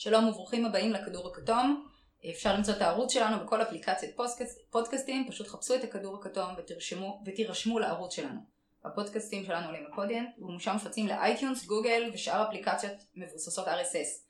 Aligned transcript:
שלום 0.00 0.28
וברוכים 0.28 0.66
הבאים 0.66 0.92
לכדור 0.92 1.28
הכתום. 1.28 1.88
אפשר 2.30 2.54
למצוא 2.54 2.74
את 2.74 2.82
הערוץ 2.82 3.12
שלנו 3.12 3.44
בכל 3.44 3.62
אפליקציית 3.62 4.16
פודקאסט, 4.16 4.70
פודקאסטים, 4.70 5.28
פשוט 5.30 5.48
חפשו 5.48 5.74
את 5.74 5.84
הכדור 5.84 6.16
הכתום 6.16 6.54
ותרשמו, 6.58 7.22
ותירשמו 7.26 7.78
לערוץ 7.78 8.14
שלנו. 8.14 8.40
הפודקאסטים 8.84 9.44
שלנו 9.44 9.66
עולים 9.66 9.84
לפודיאנט, 9.92 10.28
ומשם 10.38 10.76
מופצים 10.76 11.06
לאייטיונס, 11.06 11.66
גוגל 11.66 12.10
ושאר 12.14 12.48
אפליקציות 12.48 12.92
מבוססות 13.14 13.68
RSS. 13.68 14.28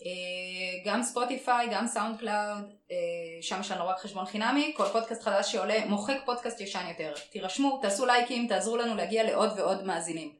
אה, 0.00 0.90
גם 0.90 1.02
ספוטיפיי, 1.02 1.68
גם 1.70 1.86
סאונד 1.86 2.18
קלאוד, 2.18 2.72
אה, 2.90 2.96
שם 3.42 3.60
יש 3.60 3.70
לנו 3.70 3.86
רק 3.86 3.98
חשבון 3.98 4.26
חינמי, 4.26 4.72
כל 4.76 4.86
פודקאסט 4.92 5.22
חדש 5.22 5.52
שעולה 5.52 5.86
מוחק 5.86 6.16
פודקאסט 6.24 6.60
ישן 6.60 6.86
יותר. 6.88 7.14
תירשמו, 7.30 7.78
תעשו 7.82 8.06
לייקים, 8.06 8.48
תעזרו 8.48 8.76
לנו 8.76 8.94
להגיע 8.94 9.22
לעוד 9.22 9.50
ועוד 9.56 9.84
מאזינים. 9.84 10.32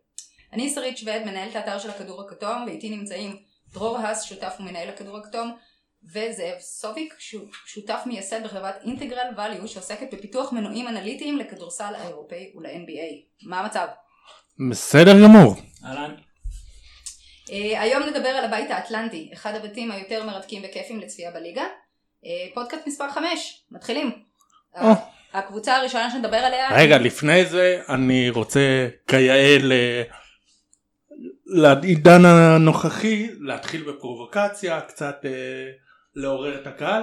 אני 0.53 0.71
שרית 0.71 0.99
שבד, 0.99 1.21
מנהלת 1.27 1.57
האתר 1.57 1.79
של 1.79 1.91
הכדור 1.91 2.21
הכתום, 2.21 2.65
ואיתי 2.67 2.91
נמצאים 2.91 3.54
דרור 3.75 3.99
האס, 3.99 4.23
שותף 4.23 4.55
ומנהל 4.61 4.89
הכדור 4.89 5.17
הכתום, 5.17 5.57
וזאב 6.13 6.59
סוביק, 6.59 7.15
שותף 7.67 8.03
מייסד 8.07 8.45
בחברת 8.45 8.75
אינטגרל 8.83 9.27
ואליו, 9.37 9.69
שעוסקת 9.69 10.15
בפיתוח 10.15 10.53
מנועים 10.53 10.89
אנליטיים 10.89 11.39
לכדורסל 11.39 11.95
האירופאי 11.95 12.53
ול-NBA. 12.57 13.47
מה 13.49 13.61
המצב? 13.61 13.87
בסדר 14.71 15.23
גמור. 15.25 15.55
אהלן. 15.85 16.15
Uh, 17.47 17.51
היום 17.53 18.03
נדבר 18.03 18.29
על 18.29 18.45
הבית 18.45 18.71
האטלנטי, 18.71 19.31
אחד 19.33 19.55
הבתים 19.55 19.91
היותר 19.91 20.25
מרתקים 20.25 20.63
וכיפים 20.65 21.01
לצפייה 21.01 21.31
בליגה. 21.31 21.65
Uh, 21.65 22.55
פודקאסט 22.55 22.87
מספר 22.87 23.11
5, 23.11 23.65
מתחילים. 23.71 24.11
Oh. 24.75 24.81
הקבוצה 25.33 25.77
הראשונה 25.77 26.11
שנדבר 26.11 26.37
עליה... 26.37 26.69
רגע, 26.77 26.97
היא... 26.97 27.05
לפני 27.05 27.45
זה 27.45 27.81
אני 27.89 28.31
רוצה 28.31 28.89
כיאה 29.09 29.59
ל... 29.61 29.73
לעידן 31.47 32.25
הנוכחי 32.25 33.29
להתחיל 33.41 33.93
בפרובוקציה, 33.93 34.81
קצת 34.81 35.17
uh, 35.23 35.27
לעורר 36.15 36.61
את 36.61 36.67
הקהל. 36.67 37.03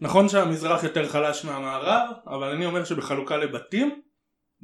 נכון 0.00 0.28
שהמזרח 0.28 0.84
יותר 0.84 1.08
חלש 1.08 1.44
מהמערב, 1.44 2.10
אבל 2.26 2.48
אני 2.48 2.66
אומר 2.66 2.84
שבחלוקה 2.84 3.36
לבתים, 3.36 4.02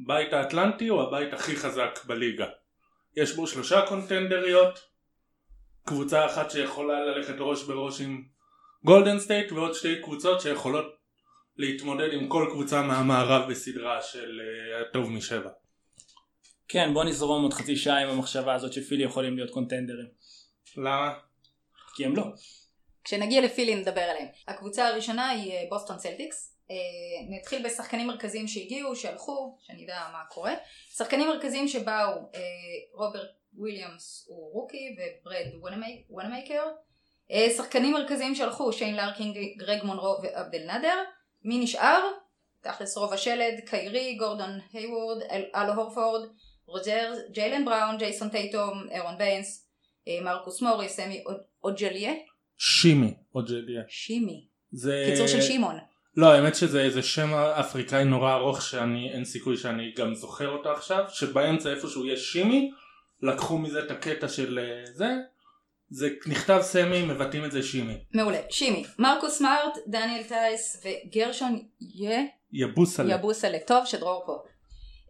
הבית 0.07 0.33
האטלנטי 0.33 0.87
הוא 0.87 1.01
הבית 1.01 1.33
הכי 1.33 1.55
חזק 1.55 1.99
בליגה. 2.05 2.45
יש 3.17 3.35
בו 3.35 3.47
שלושה 3.47 3.85
קונטנדריות, 3.87 4.79
קבוצה 5.85 6.25
אחת 6.25 6.51
שיכולה 6.51 7.05
ללכת 7.05 7.35
ראש 7.39 7.63
בראש 7.63 8.01
עם 8.01 8.23
גולדן 8.83 9.19
סטייט 9.19 9.51
ועוד 9.51 9.73
שתי 9.73 10.01
קבוצות 10.01 10.41
שיכולות 10.41 10.85
להתמודד 11.57 12.13
עם 12.13 12.27
כל 12.27 12.47
קבוצה 12.51 12.81
מהמערב 12.81 13.49
בסדרה 13.49 14.01
של 14.01 14.41
uh, 14.41 14.93
טוב 14.93 15.11
משבע. 15.11 15.49
כן 16.73 16.93
בוא 16.93 17.03
נזרום 17.03 17.43
עוד 17.43 17.53
חצי 17.53 17.75
שעה 17.75 17.97
עם 17.97 18.09
המחשבה 18.09 18.53
הזאת 18.53 18.73
שפילי 18.73 19.03
יכולים 19.03 19.35
להיות 19.35 19.51
contender 19.51 19.93
ים. 19.93 20.07
למה? 20.77 21.13
כי 21.95 22.05
הם 22.05 22.15
לא. 22.15 22.23
כשנגיע 23.03 23.41
לפילי 23.41 23.75
נדבר 23.75 24.01
עליהם. 24.01 24.27
הקבוצה 24.47 24.87
הראשונה 24.87 25.29
היא 25.29 25.53
בוסטון 25.69 25.97
צלטיקס 25.97 26.57
אה, 26.71 26.75
נתחיל 27.29 27.65
בשחקנים 27.65 28.07
מרכזיים 28.07 28.47
שהגיעו, 28.47 28.95
שהלכו, 28.95 29.57
שאני 29.61 29.85
אדע 29.85 30.07
מה 30.11 30.23
קורה. 30.29 30.53
שחקנים 30.95 31.27
מרכזיים 31.27 31.67
שבאו, 31.67 32.09
אה, 32.35 32.39
רוברט 32.93 33.29
וויליאמס 33.53 34.25
הוא 34.27 34.53
rookie 34.53 34.95
וברד 34.95 35.75
וונמייקר. 36.09 36.63
אה, 37.31 37.47
שחקנים 37.57 37.93
מרכזיים 37.93 38.35
שהלכו, 38.35 38.73
שיין 38.73 38.95
לארקינג, 38.95 39.37
גרג 39.57 39.83
מונרו 39.83 40.17
ועבדל 40.23 40.65
נאדר. 40.67 41.03
מי 41.43 41.57
נשאר? 41.57 42.01
תכלס 42.61 42.97
רוב 42.97 43.13
השלד, 43.13 43.59
קיירי, 43.65 44.15
גורדון 44.15 44.59
היוורד, 44.73 45.21
אל 45.55 45.73
הורפורד, 45.73 46.29
רוז'ייר, 46.65 47.13
ג'יילן 47.31 47.65
בראון, 47.65 47.97
ג'ייסון 47.97 48.29
טייטום, 48.29 48.87
ארון 48.91 49.17
ביינס, 49.17 49.67
מרקוס 50.23 50.61
מוריס, 50.61 50.95
סמי 50.95 51.23
אוג'ליה. 51.63 52.13
שימי 52.57 53.13
אוג'ליה. 53.35 53.81
שימי. 53.87 54.47
זה... 54.71 55.05
קיצור 55.11 55.27
של 55.27 55.41
שמעון. 55.41 55.75
לא 56.15 56.33
האמת 56.33 56.55
שזה 56.55 56.81
איזה 56.81 57.01
שם 57.01 57.33
אפריקאי 57.33 58.05
נורא 58.05 58.33
ארוך 58.33 58.61
שאני 58.61 59.11
אין 59.13 59.25
סיכוי 59.25 59.57
שאני 59.57 59.93
גם 59.97 60.15
זוכר 60.15 60.49
אותו 60.49 60.71
עכשיו 60.71 61.03
שבאמצע 61.09 61.69
איפשהו 61.69 62.05
יש 62.05 62.31
שימי 62.31 62.71
לקחו 63.21 63.57
מזה 63.57 63.79
את 63.79 63.91
הקטע 63.91 64.27
של 64.27 64.59
אה, 64.59 64.93
זה 64.93 65.07
זה 65.89 66.09
נכתב 66.27 66.59
סמי 66.61 67.01
מבטאים 67.01 67.45
את 67.45 67.51
זה 67.51 67.63
שימי. 67.63 67.97
מעולה 68.13 68.39
שימי 68.49 68.83
מרקוס 68.99 69.37
סמארט 69.37 69.77
דניאל 69.87 70.23
טייס 70.23 70.83
וגרשון 70.85 71.59
י... 71.81 72.07
יבוסלה 72.51 73.13
יבוסלה 73.15 73.57
טוב 73.67 73.85
שדרור 73.85 74.23
פה. 74.25 74.43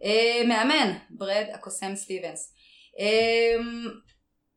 אה, 0.04 0.42
מאמן 0.48 0.98
ברד 1.10 1.46
הקוסם 1.54 1.96
סטיבנס. 1.96 2.54
אה, 3.00 3.56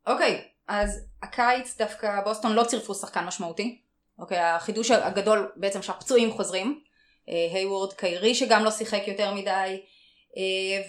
אוקיי 0.07 0.41
אז 0.67 1.07
הקיץ 1.23 1.77
דווקא 1.77 2.21
בוסטון 2.21 2.53
לא 2.53 2.63
צירפו 2.63 2.95
שחקן 2.95 3.25
משמעותי. 3.25 3.81
אוקיי, 4.19 4.39
החידוש 4.39 4.91
הגדול 4.91 5.51
בעצם 5.55 5.81
שהפצועים 5.81 6.31
חוזרים, 6.31 6.81
היוורד 7.27 7.91
אה, 7.91 7.97
קיירי 7.97 8.35
שגם 8.35 8.63
לא 8.63 8.71
שיחק 8.71 9.07
יותר 9.07 9.33
מדי, 9.33 9.81
אה, 10.37 10.81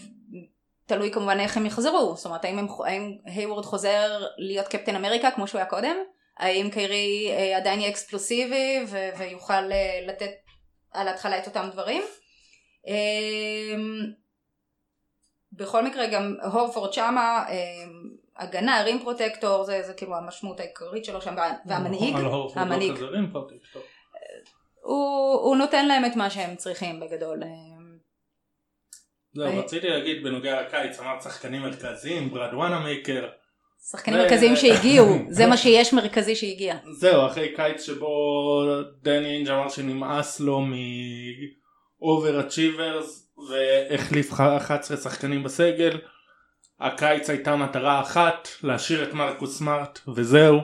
תלוי 0.87 1.11
כמובן 1.11 1.41
איך 1.41 1.57
הם 1.57 1.67
יחזרו, 1.67 2.15
זאת 2.17 2.27
אומרת 2.27 2.45
האם, 2.45 2.67
האם 2.85 3.17
היוורד 3.25 3.65
חוזר 3.65 4.27
להיות 4.39 4.69
קפטן 4.69 4.97
אמריקה 4.97 5.31
כמו 5.31 5.49
שהוא 5.49 5.59
היה 5.59 5.69
קודם, 5.71 5.97
האם 6.39 6.71
קיירי 6.71 7.29
אה, 7.31 7.57
עדיין 7.57 7.81
יהיה 7.81 7.91
אקספלוסיבי 7.91 8.79
ו- 8.89 9.11
ויוכל 9.19 9.61
לתת 10.07 10.31
על 10.93 11.09
ההתחלה 11.09 11.39
את 11.39 11.47
אותם 11.47 11.69
דברים. 11.73 12.03
בכל 15.59 15.85
מקרה 15.85 16.07
גם 16.07 16.35
הורפורד 16.53 16.93
שמה 16.93 17.45
הגנה, 18.37 18.83
רים 18.83 19.01
פרוטקטור, 19.01 19.65
זה, 19.65 19.83
זה 19.87 19.95
כאילו 19.95 20.17
המשמעות 20.17 20.61
העיקרית 20.61 21.05
שלו 21.05 21.21
שם, 21.23 21.35
והמנהיג, 21.67 22.17
המנהיג, 22.55 22.93
הוא, 24.83 25.41
הוא 25.41 25.57
נותן 25.57 25.89
להם 25.89 26.05
את 26.05 26.17
מה 26.17 26.31
שהם 26.31 26.57
צריכים 26.57 27.01
בגדול. 27.01 27.41
זהו, 29.33 29.59
רציתי 29.59 29.89
להגיד 29.89 30.25
בנוגע 30.25 30.63
לקיץ, 30.63 31.01
אמרת 31.01 31.23
שחקנים 31.23 31.63
מרכזיים, 31.63 32.31
ברדואנה 32.31 32.81
מייקר. 32.81 33.29
שחקנים 33.91 34.19
מרכזיים 34.19 34.57
שהגיעו, 34.57 35.07
זה 35.37 35.47
מה 35.47 35.57
שיש 35.57 35.93
מרכזי 35.93 36.37
שהגיע. 36.37 36.77
זהו, 36.93 37.27
אחרי 37.27 37.55
קיץ 37.57 37.83
שבו 37.83 38.65
דני 39.03 39.37
אינג' 39.37 39.49
אמר 39.49 39.69
שנמאס 39.69 40.41
לו 40.41 40.61
מ-over 40.61 42.47
achievers 42.47 43.28
והחליף 43.49 44.33
11 44.33 44.97
שחקנים 44.97 45.43
בסגל. 45.43 45.99
הקיץ 46.81 47.31
הייתה 47.31 47.57
מטרה 47.57 48.01
אחת, 48.01 48.49
להשאיר 48.63 49.09
את 49.09 49.15
מרקוס 49.15 49.59
סמארט 49.59 50.01
וזהו. 50.15 50.61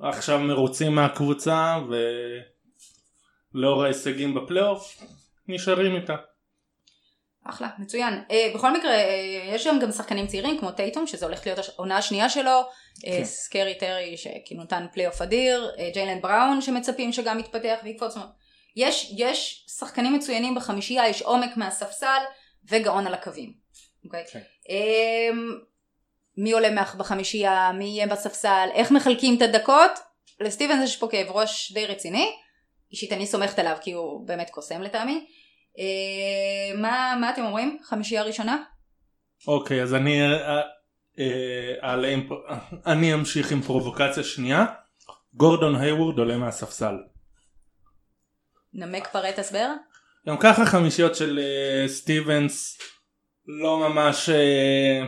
עכשיו 0.00 0.38
מרוצים 0.38 0.94
מהקבוצה 0.94 1.78
ולאור 3.54 3.84
ההישגים 3.84 4.34
בפלייאוף 4.34 5.02
נשארים 5.48 5.96
איתה. 5.96 6.16
אחלה, 7.48 7.68
מצוין. 7.78 8.14
Uh, 8.28 8.56
בכל 8.56 8.78
מקרה, 8.78 8.92
uh, 8.92 9.54
יש 9.54 9.64
שם 9.64 9.78
גם 9.82 9.92
שחקנים 9.92 10.26
צעירים 10.26 10.58
כמו 10.58 10.72
טייטום, 10.72 11.06
שזה 11.06 11.26
הולך 11.26 11.46
להיות 11.46 11.58
העונה 11.68 11.96
השנייה 11.96 12.28
שלו, 12.28 12.60
uh, 12.60 13.02
כן. 13.02 13.24
סקרי 13.24 13.74
טרי 13.74 14.16
שכאילו 14.16 14.62
נתן 14.62 14.86
פלייאוף 14.92 15.22
אדיר, 15.22 15.70
uh, 15.76 15.94
ג'יילן 15.94 16.20
בראון 16.20 16.60
שמצפים 16.60 17.12
שגם 17.12 17.38
יתפתח 17.38 17.76
ויקפוץ. 17.84 18.14
יש, 18.76 19.14
יש 19.16 19.66
שחקנים 19.78 20.14
מצוינים 20.14 20.54
בחמישייה, 20.54 21.08
יש 21.08 21.22
עומק 21.22 21.56
מהספסל 21.56 22.22
וגאון 22.70 23.06
על 23.06 23.14
הקווים. 23.14 23.52
אוקיי? 24.04 24.24
Okay? 24.24 24.30
כן. 24.32 24.40
אמ, 24.68 25.58
מי 26.36 26.52
עולה 26.52 26.82
בחמישייה, 26.96 27.72
מי 27.74 27.84
יהיה 27.84 28.06
בספסל, 28.06 28.68
איך 28.74 28.90
מחלקים 28.90 29.36
את 29.36 29.42
הדקות, 29.42 29.90
לסטיבנס 30.40 30.84
יש 30.84 30.96
פה 30.96 31.08
כאב 31.10 31.26
ראש 31.30 31.72
די 31.72 31.86
רציני, 31.86 32.30
אישית 32.92 33.12
אני 33.12 33.26
סומכת 33.26 33.58
עליו 33.58 33.76
כי 33.80 33.92
הוא 33.92 34.26
באמת 34.26 34.50
קוסם 34.50 34.82
לטעמי. 34.82 35.26
אמ, 35.78 36.82
מה, 36.82 37.16
מה 37.20 37.30
אתם 37.30 37.44
אומרים? 37.44 37.78
חמישייה 37.82 38.22
ראשונה? 38.22 38.62
אוקיי, 39.48 39.80
okay, 39.80 39.82
אז 39.82 39.94
אני 39.94 40.22
אה, 40.22 40.60
אה, 41.18 41.94
אני 42.92 43.14
אמשיך 43.14 43.52
עם 43.52 43.62
פרובוקציה 43.62 44.22
שנייה. 44.22 44.64
גורדון 45.34 45.76
היוורד 45.76 46.18
עולה 46.18 46.36
מהספסל. 46.36 46.94
נמק 48.76 49.08
פרט 49.12 49.38
הסבר? 49.38 49.68
גם 50.28 50.36
ככה 50.40 50.66
חמישיות 50.66 51.14
של 51.14 51.38
uh, 51.38 51.88
סטיבנס 51.88 52.78
לא 53.46 53.88
ממש 53.88 54.28
אה, 54.28 55.06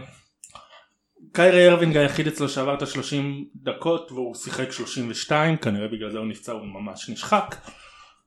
קיירי 1.33 1.69
ארווינג 1.69 1.97
היחיד 1.97 2.27
אצלו 2.27 2.49
שעבר 2.49 2.75
את 2.75 2.83
ה-30 2.83 3.23
דקות 3.55 4.13
והוא 4.13 4.35
שיחק 4.35 4.73
32 4.73 5.57
כנראה 5.57 5.89
בגלל 5.89 6.11
זה 6.11 6.19
הוא 6.19 6.27
נפצע 6.27 6.53
הוא 6.53 6.67
ממש 6.67 7.09
נשחק 7.09 7.55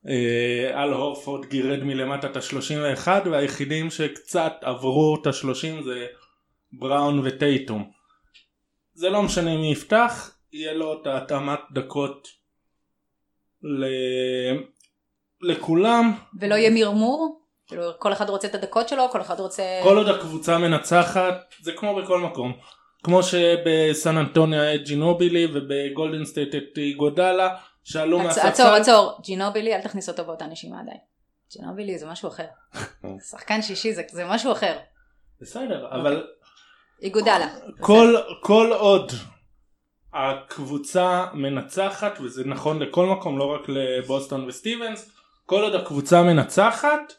אה, 0.08 0.82
אל 0.82 0.92
הורפורד 0.92 1.46
גירד 1.46 1.82
מלמטה 1.82 2.26
את 2.26 2.36
ה-31 2.36 3.08
והיחידים 3.30 3.90
שקצת 3.90 4.52
עברו 4.60 5.18
את 5.22 5.26
ה-30 5.26 5.84
זה 5.84 6.06
בראון 6.72 7.20
וטייטום 7.24 7.90
זה 8.94 9.10
לא 9.10 9.22
משנה 9.22 9.56
מי 9.56 9.72
יפתח 9.72 10.36
יהיה 10.52 10.72
לו 10.72 11.00
את 11.00 11.06
ההתאמת 11.06 11.60
דקות. 11.72 12.28
לכולם 15.42 16.12
ולא 16.40 16.54
יהיה 16.54 16.70
מרמור? 16.70 17.42
כאילו 17.66 17.82
כל 17.98 18.12
אחד 18.12 18.30
רוצה 18.30 18.48
את 18.48 18.54
הדקות 18.54 18.88
שלו, 18.88 19.08
כל 19.10 19.20
אחד 19.20 19.40
רוצה... 19.40 19.62
כל 19.82 19.96
עוד 19.96 20.08
הקבוצה 20.08 20.58
מנצחת, 20.58 21.34
זה 21.62 21.72
כמו 21.72 21.94
בכל 21.94 22.20
מקום. 22.20 22.52
כמו 23.02 23.22
שבסן 23.22 24.16
אנטוניו 24.16 24.62
היה 24.62 24.74
את 24.74 24.84
ג'ינובילי 24.84 25.46
ובגולדן 25.52 26.24
סטייט 26.24 26.54
את 26.54 26.78
איגודלה 26.96 27.56
שעלו 27.84 28.18
מהספסל. 28.18 28.48
עצור 28.48 28.66
עצור 28.66 29.18
ג'ינובילי 29.24 29.74
אל 29.74 29.80
תכניס 29.80 30.08
אותו 30.08 30.24
באותה 30.24 30.46
נשימה 30.46 30.80
עדיין. 30.80 30.98
ג'ינובילי 31.52 31.98
זה 31.98 32.06
משהו 32.06 32.28
אחר. 32.28 32.46
שחקן 33.30 33.62
שישי 33.62 33.92
זה, 33.92 34.02
זה 34.10 34.24
משהו 34.24 34.52
אחר. 34.52 34.78
בסדר 35.40 35.88
אבל 35.90 36.26
איגודלה. 37.02 37.48
כל, 37.80 38.16
כל 38.42 38.72
עוד 38.72 39.12
הקבוצה 40.14 41.26
מנצחת 41.34 42.20
וזה 42.20 42.44
נכון 42.44 42.82
לכל 42.82 43.06
מקום 43.06 43.38
לא 43.38 43.44
רק 43.44 43.68
לבוסטון 43.68 44.48
וסטיבנס 44.48 45.10
כל 45.52 45.62
עוד 45.62 45.74
הקבוצה 45.74 46.22
מנצחת 46.22 47.12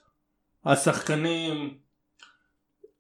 השחקנים 0.66 1.78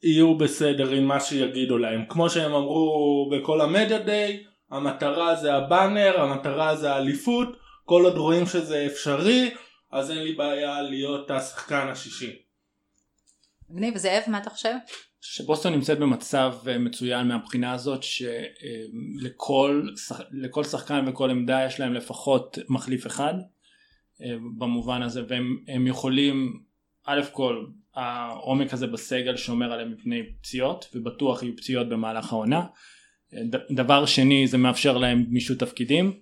יהיו 0.03 0.37
בסדר 0.37 0.89
עם 0.89 1.03
מה 1.03 1.19
שיגידו 1.19 1.77
להם. 1.77 2.05
כמו 2.09 2.29
שהם 2.29 2.53
אמרו 2.53 3.29
בכל 3.31 3.61
המדיה 3.61 3.99
דיי 3.99 4.43
המטרה 4.71 5.35
זה 5.35 5.53
הבאנר 5.53 6.21
המטרה 6.21 6.75
זה 6.75 6.93
האליפות 6.93 7.57
כל 7.85 8.05
עוד 8.05 8.17
רואים 8.17 8.45
שזה 8.45 8.85
אפשרי 8.85 9.53
אז 9.91 10.11
אין 10.11 10.23
לי 10.23 10.33
בעיה 10.33 10.81
להיות 10.81 11.31
השחקן 11.31 11.87
השישי. 11.87 12.35
מגניב 13.69 13.97
זאב 13.97 14.23
מה 14.27 14.37
אתה 14.37 14.49
חושב? 14.49 14.73
שבוסטון 15.21 15.73
נמצאת 15.73 15.99
במצב 15.99 16.55
אה, 16.67 16.77
מצוין 16.77 17.27
מהבחינה 17.27 17.73
הזאת 17.73 18.03
שלכל 18.03 19.81
לכל 20.31 20.63
שחקן 20.63 21.05
וכל 21.07 21.29
עמדה 21.29 21.65
יש 21.65 21.79
להם 21.79 21.93
לפחות 21.93 22.57
מחליף 22.69 23.07
אחד. 23.07 23.33
אה, 23.33 23.52
במובן 24.57 25.01
הזה 25.01 25.21
והם 25.27 25.57
הם 25.67 25.87
יכולים 25.87 26.59
א' 27.05 27.21
כל 27.31 27.65
העומק 27.95 28.73
הזה 28.73 28.87
בסגל 28.87 29.35
שומר 29.37 29.73
עליהם 29.73 29.91
מפני 29.91 30.23
פציעות 30.41 30.89
ובטוח 30.95 31.43
יהיו 31.43 31.55
פציעות 31.57 31.89
במהלך 31.89 32.33
העונה. 32.33 32.65
אה, 33.33 33.39
דבר 33.71 34.05
שני 34.05 34.47
זה 34.47 34.57
מאפשר 34.57 34.97
להם 34.97 35.23
גמישות 35.23 35.59
תפקידים. 35.59 36.13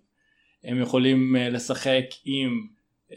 הם 0.63 0.81
יכולים 0.81 1.35
אה, 1.35 1.49
לשחק 1.49 2.05
עם 2.25 2.67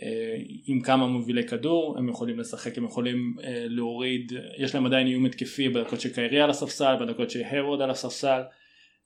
אה, 0.02 0.36
עם 0.66 0.80
כמה 0.80 1.06
מובילי 1.06 1.48
כדור 1.48 1.98
הם 1.98 2.08
יכולים 2.08 2.40
לשחק 2.40 2.78
הם 2.78 2.84
יכולים 2.84 3.36
אה, 3.44 3.64
להוריד 3.68 4.32
יש 4.58 4.74
להם 4.74 4.86
עדיין 4.86 5.06
איום 5.06 5.26
התקפי 5.26 5.68
בדקות 5.68 6.00
שקיירי 6.00 6.40
על 6.40 6.50
הספסל 6.50 6.96
בדקות 7.00 7.30
שהרוד 7.30 7.82
על 7.82 7.90
הספסל. 7.90 8.42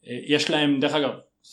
אה, 0.06 0.18
יש 0.26 0.50
להם 0.50 0.80
דרך 0.80 0.94
אגב 0.94 1.10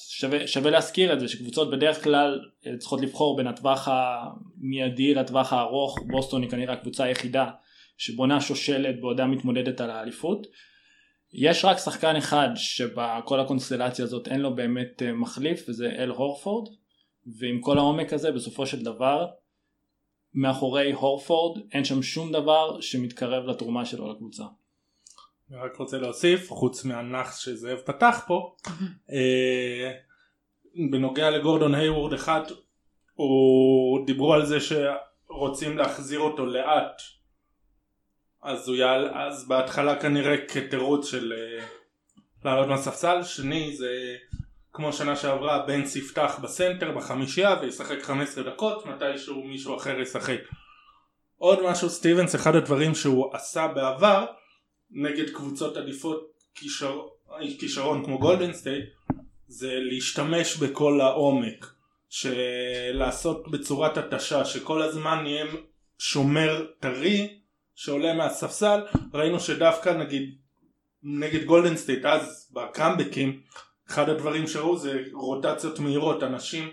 שווה, 0.10 0.48
שווה 0.48 0.72
להזכיר 0.72 1.14
את 1.14 1.20
זה 1.20 1.28
שקבוצות 1.28 1.72
בדרך 1.72 2.04
כלל 2.04 2.40
אה, 2.68 2.78
צריכות 2.78 3.02
לבחור 3.02 3.38
בין 3.38 3.48
הטווח 3.48 3.88
המיידי 3.92 5.14
לטווח 5.14 5.54
הארוך. 5.54 6.00
בוסטון 6.08 6.42
היא 6.42 6.50
כנראה 6.50 6.74
הקבוצה 6.74 7.04
היחידה 7.04 7.52
שבונה 7.98 8.42
שושלת 8.42 9.02
בעודה 9.02 9.26
מתמודדת 9.26 9.82
על 9.82 9.90
האליפות. 9.90 10.48
יש 11.34 11.66
רק 11.66 11.78
שחקן 11.78 12.16
אחד 12.16 12.50
שבכל 12.56 13.40
הקונסטלציה 13.40 14.06
הזאת 14.06 14.28
אין 14.28 14.42
לו 14.42 14.56
באמת 14.56 15.02
אה, 15.02 15.14
מחליף 15.14 15.66
וזה 15.70 15.90
אל 15.98 16.10
הורפורד. 16.10 16.70
ועם 17.40 17.62
כל 17.62 17.78
העומק 17.78 18.14
הזה 18.14 18.32
בסופו 18.32 18.66
של 18.66 18.84
דבר 18.84 19.28
מאחורי 20.34 20.92
הורפורד 20.92 21.62
אין 21.72 21.86
שם 21.86 22.04
שום 22.04 22.32
דבר 22.32 22.82
שמתקרב 22.82 23.46
לתרומה 23.46 23.86
שלו 23.86 24.12
לקבוצה. 24.12 24.44
אני 25.52 25.60
רק 25.60 25.76
רוצה 25.76 25.98
להוסיף 25.98 26.52
חוץ 26.52 26.86
מהנאחס 26.86 27.38
שזאב 27.38 27.78
פתח 27.78 28.24
פה 28.28 28.56
אה, 29.12 29.92
בנוגע 30.92 31.30
לגורדון 31.30 31.76
היוורד 31.76 32.14
אחד 32.14 32.42
הוא 33.14 34.06
דיברו 34.06 34.34
על 34.34 34.46
זה 34.46 34.58
שרוצים 34.60 35.78
להחזיר 35.78 36.20
אותו 36.20 36.46
לאט. 36.46 37.02
אז 38.42 38.68
הוא 38.68 38.76
יעל, 38.76 39.10
אז 39.14 39.48
בהתחלה 39.48 40.02
כנראה 40.02 40.48
כתירוץ 40.48 41.08
של 41.12 41.34
אה, 41.34 41.66
לעלות 42.46 42.68
מהספסל. 42.68 43.24
שני 43.24 43.76
זה 43.76 44.16
כמו 44.74 44.94
שנה 44.94 45.16
שעברה 45.16 45.66
בנץ 45.68 45.96
יפתח 45.96 46.40
בסנטר 46.44 46.92
בחמישייה 46.92 47.56
וישחק 47.62 48.02
15 48.02 48.44
דקות 48.44 48.86
מתישהו 48.86 49.44
מישהו 49.44 49.78
אחר 49.78 50.00
ישחק. 50.00 50.40
עוד 51.38 51.60
משהו 51.64 51.90
סטיבנס 51.90 52.36
אחד 52.36 52.56
הדברים 52.56 52.96
שהוא 52.96 53.36
עשה 53.36 53.68
בעבר 53.68 54.26
נגד 54.96 55.30
קבוצות 55.30 55.78
עדיפות 55.78 56.32
כישר... 56.56 57.02
כישרון 57.60 58.06
כמו 58.06 58.20
גולדן 58.20 58.54
סטייט 58.54 58.86
זה 59.48 59.72
להשתמש 59.80 60.58
בכל 60.58 61.02
העומק 61.02 61.66
של 62.10 62.57
לעשות 62.57 63.52
בצורת 63.52 63.98
התשה 63.98 64.46
שכל 64.46 64.82
הזמן 64.82 65.24
יהיה 65.24 65.46
שומר 66.00 66.66
טרי 66.80 67.40
שעולה 67.76 68.14
מהספסל. 68.14 68.82
ראינו 69.14 69.40
שדווקא 69.40 69.90
נגיד 69.90 70.36
נגד 71.04 71.46
גולדן 71.46 71.78
סטייט 71.78 72.06
אז 72.06 72.52
בקאמבקים 72.54 73.42
אחד 73.90 74.10
הדברים 74.10 74.48
שראו 74.48 74.78
זה 74.78 75.04
רוטציות 75.14 75.80
מהירות. 75.80 76.24
אנשים 76.24 76.70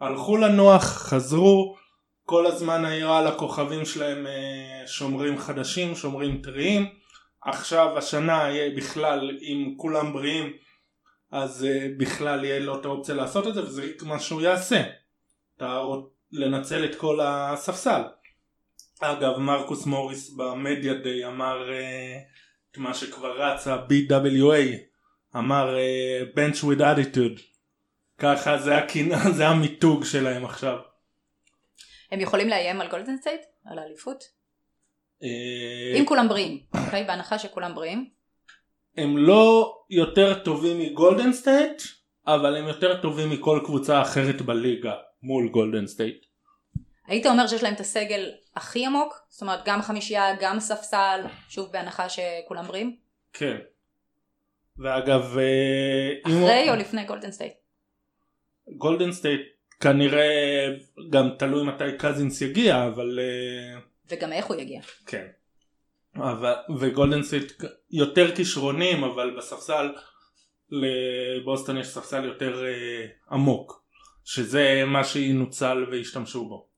הלכו 0.00 0.36
לנוח 0.36 0.84
חזרו 0.84 1.76
כל 2.24 2.46
הזמן 2.46 2.84
היה 2.84 3.18
על 3.18 3.26
הכוכבים 3.26 3.84
שלהם 3.84 4.26
אה, 4.26 4.86
שומרים 4.86 5.38
חדשים 5.38 5.94
שומרים 5.94 6.42
טריים 6.42 7.01
עכשיו 7.44 7.98
השנה 7.98 8.32
יהיה 8.32 8.76
בכלל 8.76 9.38
אם 9.42 9.74
כולם 9.76 10.12
בריאים 10.12 10.52
אז 11.30 11.66
uh, 11.66 12.00
בכלל 12.00 12.44
יהיה 12.44 12.60
לו 12.60 12.80
את 12.80 12.84
האופציה 12.84 13.14
לעשות 13.14 13.46
את 13.46 13.54
זה 13.54 13.62
וזה 13.62 13.92
מה 14.02 14.20
שהוא 14.20 14.40
יעשה 14.42 14.82
אתה 15.56 15.80
רוצ- 15.80 16.12
לנצל 16.32 16.84
את 16.84 16.94
כל 16.94 17.20
הספסל 17.22 18.02
אגב 19.00 19.38
מרקוס 19.38 19.86
מוריס 19.86 20.30
במדיה 20.30 20.94
דיי 20.94 21.26
אמר 21.26 21.68
uh, 21.68 21.72
את 22.70 22.78
מה 22.78 22.94
שכבר 22.94 23.42
רץ 23.42 23.66
ה-BWA 23.66 24.76
אמר 25.36 25.76
uh, 25.76 26.36
bench 26.36 26.62
with 26.62 26.80
attitude 26.80 27.40
ככה 28.18 28.58
זה, 28.58 28.76
הכינ... 28.78 29.32
זה 29.36 29.48
המיתוג 29.48 30.04
שלהם 30.04 30.44
עכשיו 30.44 30.78
הם 32.10 32.20
יכולים 32.20 32.48
לאיים 32.48 32.80
על 32.80 32.88
גולדן 32.88 33.16
סטייט? 33.16 33.40
על 33.66 33.78
האליפות? 33.78 34.41
אה, 35.22 35.98
אם 35.98 36.06
כולם 36.06 36.28
בריאים, 36.28 36.60
אוקיי? 36.84 37.04
בהנחה 37.04 37.38
שכולם 37.38 37.74
בריאים. 37.74 38.08
הם 38.96 39.18
לא 39.18 39.74
יותר 39.90 40.38
טובים 40.38 40.78
מגולדן 40.78 41.32
סטייט 41.32 41.82
אבל 42.26 42.56
הם 42.56 42.68
יותר 42.68 43.00
טובים 43.00 43.30
מכל 43.30 43.60
קבוצה 43.64 44.02
אחרת 44.02 44.42
בליגה 44.42 44.94
מול 45.22 45.48
גולדן 45.48 45.86
סטייט 45.86 46.24
היית 47.06 47.26
אומר 47.26 47.46
שיש 47.46 47.62
להם 47.62 47.74
את 47.74 47.80
הסגל 47.80 48.30
הכי 48.56 48.86
עמוק? 48.86 49.26
זאת 49.28 49.42
אומרת 49.42 49.60
גם 49.64 49.82
חמישייה, 49.82 50.24
גם 50.40 50.60
ספסל, 50.60 51.20
שוב 51.48 51.72
בהנחה 51.72 52.08
שכולם 52.08 52.66
בריאים? 52.66 52.96
כן 53.32 53.56
ואגב 54.78 55.38
אה, 55.38 56.12
אחרי 56.26 56.70
או 56.70 56.74
לפני 56.76 57.04
גולדן 57.04 57.30
סטייט? 57.30 57.52
גולדן 58.68 59.12
סטייט 59.12 59.40
כנראה 59.80 60.68
גם 61.10 61.30
תלוי 61.38 61.66
מתי 61.66 61.98
קזינס 61.98 62.40
יגיע 62.40 62.86
אבל 62.86 63.18
אה, 63.18 63.80
וגם 64.12 64.32
איך 64.32 64.46
הוא 64.46 64.56
יגיע. 64.56 64.80
כן 65.06 65.26
אבל, 66.16 66.54
וגולדן 66.78 67.22
סטייט 67.22 67.52
יותר 67.90 68.36
כישרונים 68.36 69.04
אבל 69.04 69.36
בספסל 69.38 69.92
לבוסטון 70.70 71.78
יש 71.78 71.86
ספסל 71.86 72.24
יותר 72.24 72.64
אה, 72.64 73.06
עמוק 73.30 73.84
שזה 74.24 74.82
מה 74.86 75.04
שינוצל 75.04 75.86
וישתמשו 75.90 76.48
בו 76.48 76.68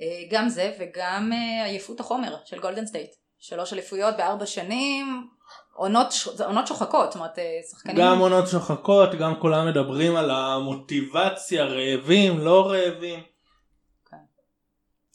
אה, 0.00 0.06
גם 0.30 0.48
זה 0.48 0.72
וגם 0.80 1.30
אה, 1.32 1.64
עייפות 1.64 2.00
החומר 2.00 2.36
של 2.44 2.60
גולדן 2.60 2.86
סטייט. 2.86 3.10
שלוש 3.38 3.72
אליפויות 3.72 4.16
בארבע 4.16 4.46
שנים, 4.46 5.28
עונות, 5.74 6.06
עונות 6.44 6.66
שוחקות, 6.66 7.12
זאת 7.12 7.14
אומרת 7.14 7.38
אה, 7.38 7.60
שחקנים... 7.70 7.96
גם 7.96 8.18
עונות 8.18 8.48
שוחקות 8.48 9.14
גם 9.14 9.40
כולם 9.40 9.68
מדברים 9.68 10.16
על 10.16 10.30
המוטיבציה 10.30 11.64
רעבים 11.64 12.38
לא 12.38 12.70
רעבים 12.70 13.20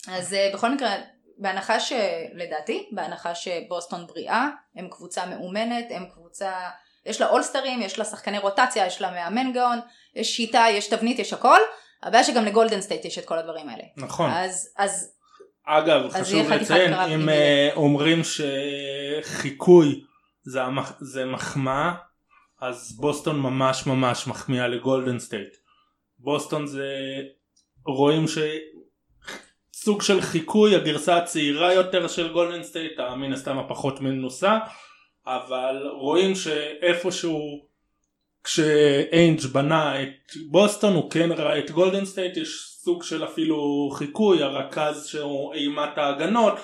אז 0.08 0.34
אה, 0.34 0.52
בכל 0.54 0.74
מקרה, 0.74 0.96
בהנחה 1.40 1.80
שלדעתי, 1.80 2.90
בהנחה 2.92 3.36
שבוסטון 3.36 4.08
בריאה, 4.08 4.48
הם 4.76 4.88
קבוצה 4.90 5.26
מאומנת, 5.26 5.86
הם 5.90 6.06
קבוצה, 6.14 6.52
יש 7.06 7.22
לה 7.22 7.30
אולסטרים, 7.30 7.82
יש 7.82 8.00
לה 8.00 8.06
שחקני 8.06 8.40
רוטציה, 8.40 8.86
יש 8.86 9.02
לה 9.02 9.12
מאמן 9.12 9.54
גאון, 9.54 9.80
יש 10.16 10.36
שיטה, 10.36 10.66
יש 10.72 10.88
תבנית, 10.88 11.20
יש 11.20 11.34
הכל, 11.34 11.60
הבעיה 12.04 12.24
שגם 12.24 12.46
לגולדן 12.46 12.82
סטייט 12.82 13.06
יש 13.06 13.18
את 13.18 13.26
כל 13.26 13.38
הדברים 13.38 13.70
האלה. 13.70 13.84
נכון. 13.98 14.30
אז, 14.32 14.74
אז 14.78 15.16
אגב 15.66 16.06
אז 16.06 16.14
חשוב 16.14 16.52
לציין 16.52 16.94
אם 16.94 17.30
אה, 17.30 17.70
אומרים 17.76 18.22
שחיקוי 19.24 20.04
זה, 20.44 20.64
המח... 20.64 20.94
זה 21.00 21.26
מחמאה 21.26 21.94
אז 22.62 22.98
בוסטון 23.00 23.40
ממש 23.40 23.88
ממש 23.88 24.28
מחמיאה 24.28 24.68
לגולדן 24.68 25.20
סטייט. 25.20 25.56
בוסטון 26.20 26.68
זה 26.68 26.88
רואים 27.86 28.26
שסוג 29.80 30.02
של 30.02 30.22
חיקוי 30.22 30.76
הגרסה 30.76 31.18
הצעירה 31.18 31.74
יותר 31.74 32.08
של 32.08 32.34
גולדן 32.34 32.64
סטייט 32.64 33.00
מן 33.00 33.34
הסתם 33.34 33.58
הפחות 33.58 34.02
מנוסה 34.02 34.58
אבל 35.28 35.88
רואים 35.94 36.36
שאיפשהו 36.36 37.66
כשאיינג' 38.44 39.40
בנה 39.54 40.02
את 40.02 40.34
בוסטון 40.50 40.94
הוא 40.94 41.12
כן 41.12 41.32
ראה 41.32 41.60
את 41.60 41.72
גולדן 41.72 42.06
סטייט 42.06 42.38
יש 42.38 42.78
סוג 42.84 43.04
של 43.04 43.24
אפילו 43.24 43.90
חיקוי 43.94 44.44
הרכז 44.44 45.06
שהוא 45.06 45.54
אימת 45.54 45.98
ההגנות 45.98 46.60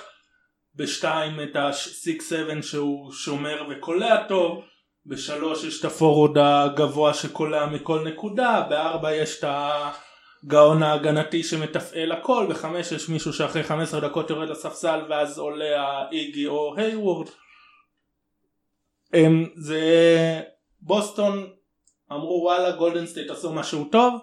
בשתיים 0.75 1.39
את 1.39 1.55
ה-6-7 1.55 2.61
שהוא 2.61 3.11
שומר 3.11 3.63
וקולע 3.69 4.23
טוב 4.27 4.63
בשלוש 5.05 5.63
יש 5.63 5.79
את 5.79 5.85
הפורוורד 5.85 6.37
הגבוה 6.37 7.13
שקולע 7.13 7.65
מכל 7.65 8.03
נקודה, 8.07 8.65
בארבע 8.69 9.15
יש 9.15 9.39
את 9.39 9.43
הגאון 10.45 10.83
ההגנתי 10.83 11.43
שמתפעל 11.43 12.11
הכל, 12.11 12.47
בחמש 12.49 12.91
יש 12.91 13.09
מישהו 13.09 13.33
שאחרי 13.33 13.63
15 13.63 13.99
דקות 13.99 14.29
יורד 14.29 14.49
לספסל 14.49 15.01
ואז 15.09 15.39
עולה 15.39 15.81
האיגי 15.81 16.47
או 16.47 16.77
ההייוורד. 16.77 17.27
זה 19.55 19.81
בוסטון 20.81 21.49
אמרו 22.11 22.41
וואלה 22.43 22.71
גולדן 22.71 23.05
סטייט 23.05 23.31
עשו 23.31 23.53
משהו 23.53 23.85
טוב, 23.85 24.13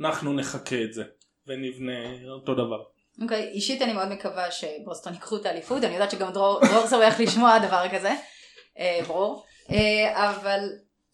אנחנו 0.00 0.32
נחקה 0.32 0.82
את 0.84 0.92
זה 0.92 1.04
ונבנה 1.46 2.28
אותו 2.30 2.54
דבר. 2.54 2.82
אוקיי, 3.22 3.54
אישית 3.54 3.82
אני 3.82 3.92
מאוד 3.92 4.08
מקווה 4.08 4.50
שבוסטון 4.50 5.12
ייקחו 5.12 5.36
את 5.36 5.46
האליפות, 5.46 5.84
אני 5.84 5.92
יודעת 5.92 6.10
שגם 6.10 6.32
דרור, 6.32 6.60
דרור 6.60 6.86
שמח 6.86 7.20
לשמוע 7.20 7.58
דבר 7.58 7.84
כזה, 7.92 8.12
אה, 8.78 9.00
ברור, 9.06 9.44
אה, 9.70 10.30
אבל 10.30 10.60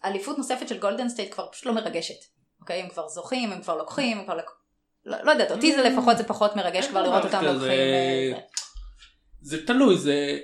אליפות 0.04 0.38
נוספת 0.38 0.68
של 0.68 0.78
גולדן 0.78 1.08
סטייט 1.08 1.32
כבר 1.32 1.46
פשוט 1.52 1.66
לא 1.66 1.72
מרגשת, 1.72 2.35
אוקיי? 2.66 2.84
הם 2.84 2.90
כבר 2.90 3.08
זוכים, 3.08 3.52
הם 3.52 3.60
כבר 3.60 3.76
לוקחים, 3.76 4.18
הם 4.18 4.24
כבר 4.24 4.34
לק... 4.34 4.50
לא, 5.04 5.16
לא 5.22 5.30
יודעת, 5.30 5.50
אותי 5.50 5.76
זה 5.76 5.82
לפחות 5.82 6.16
זה 6.16 6.24
פחות 6.24 6.56
מרגש 6.56 6.86
כבר 6.86 7.02
לראות 7.02 7.24
אותם 7.24 7.44
לוקחים. 7.44 7.70
אה, 7.70 8.32
זה... 9.40 9.56
זה 9.58 9.66
תלוי, 9.66 9.98
זה 9.98 10.38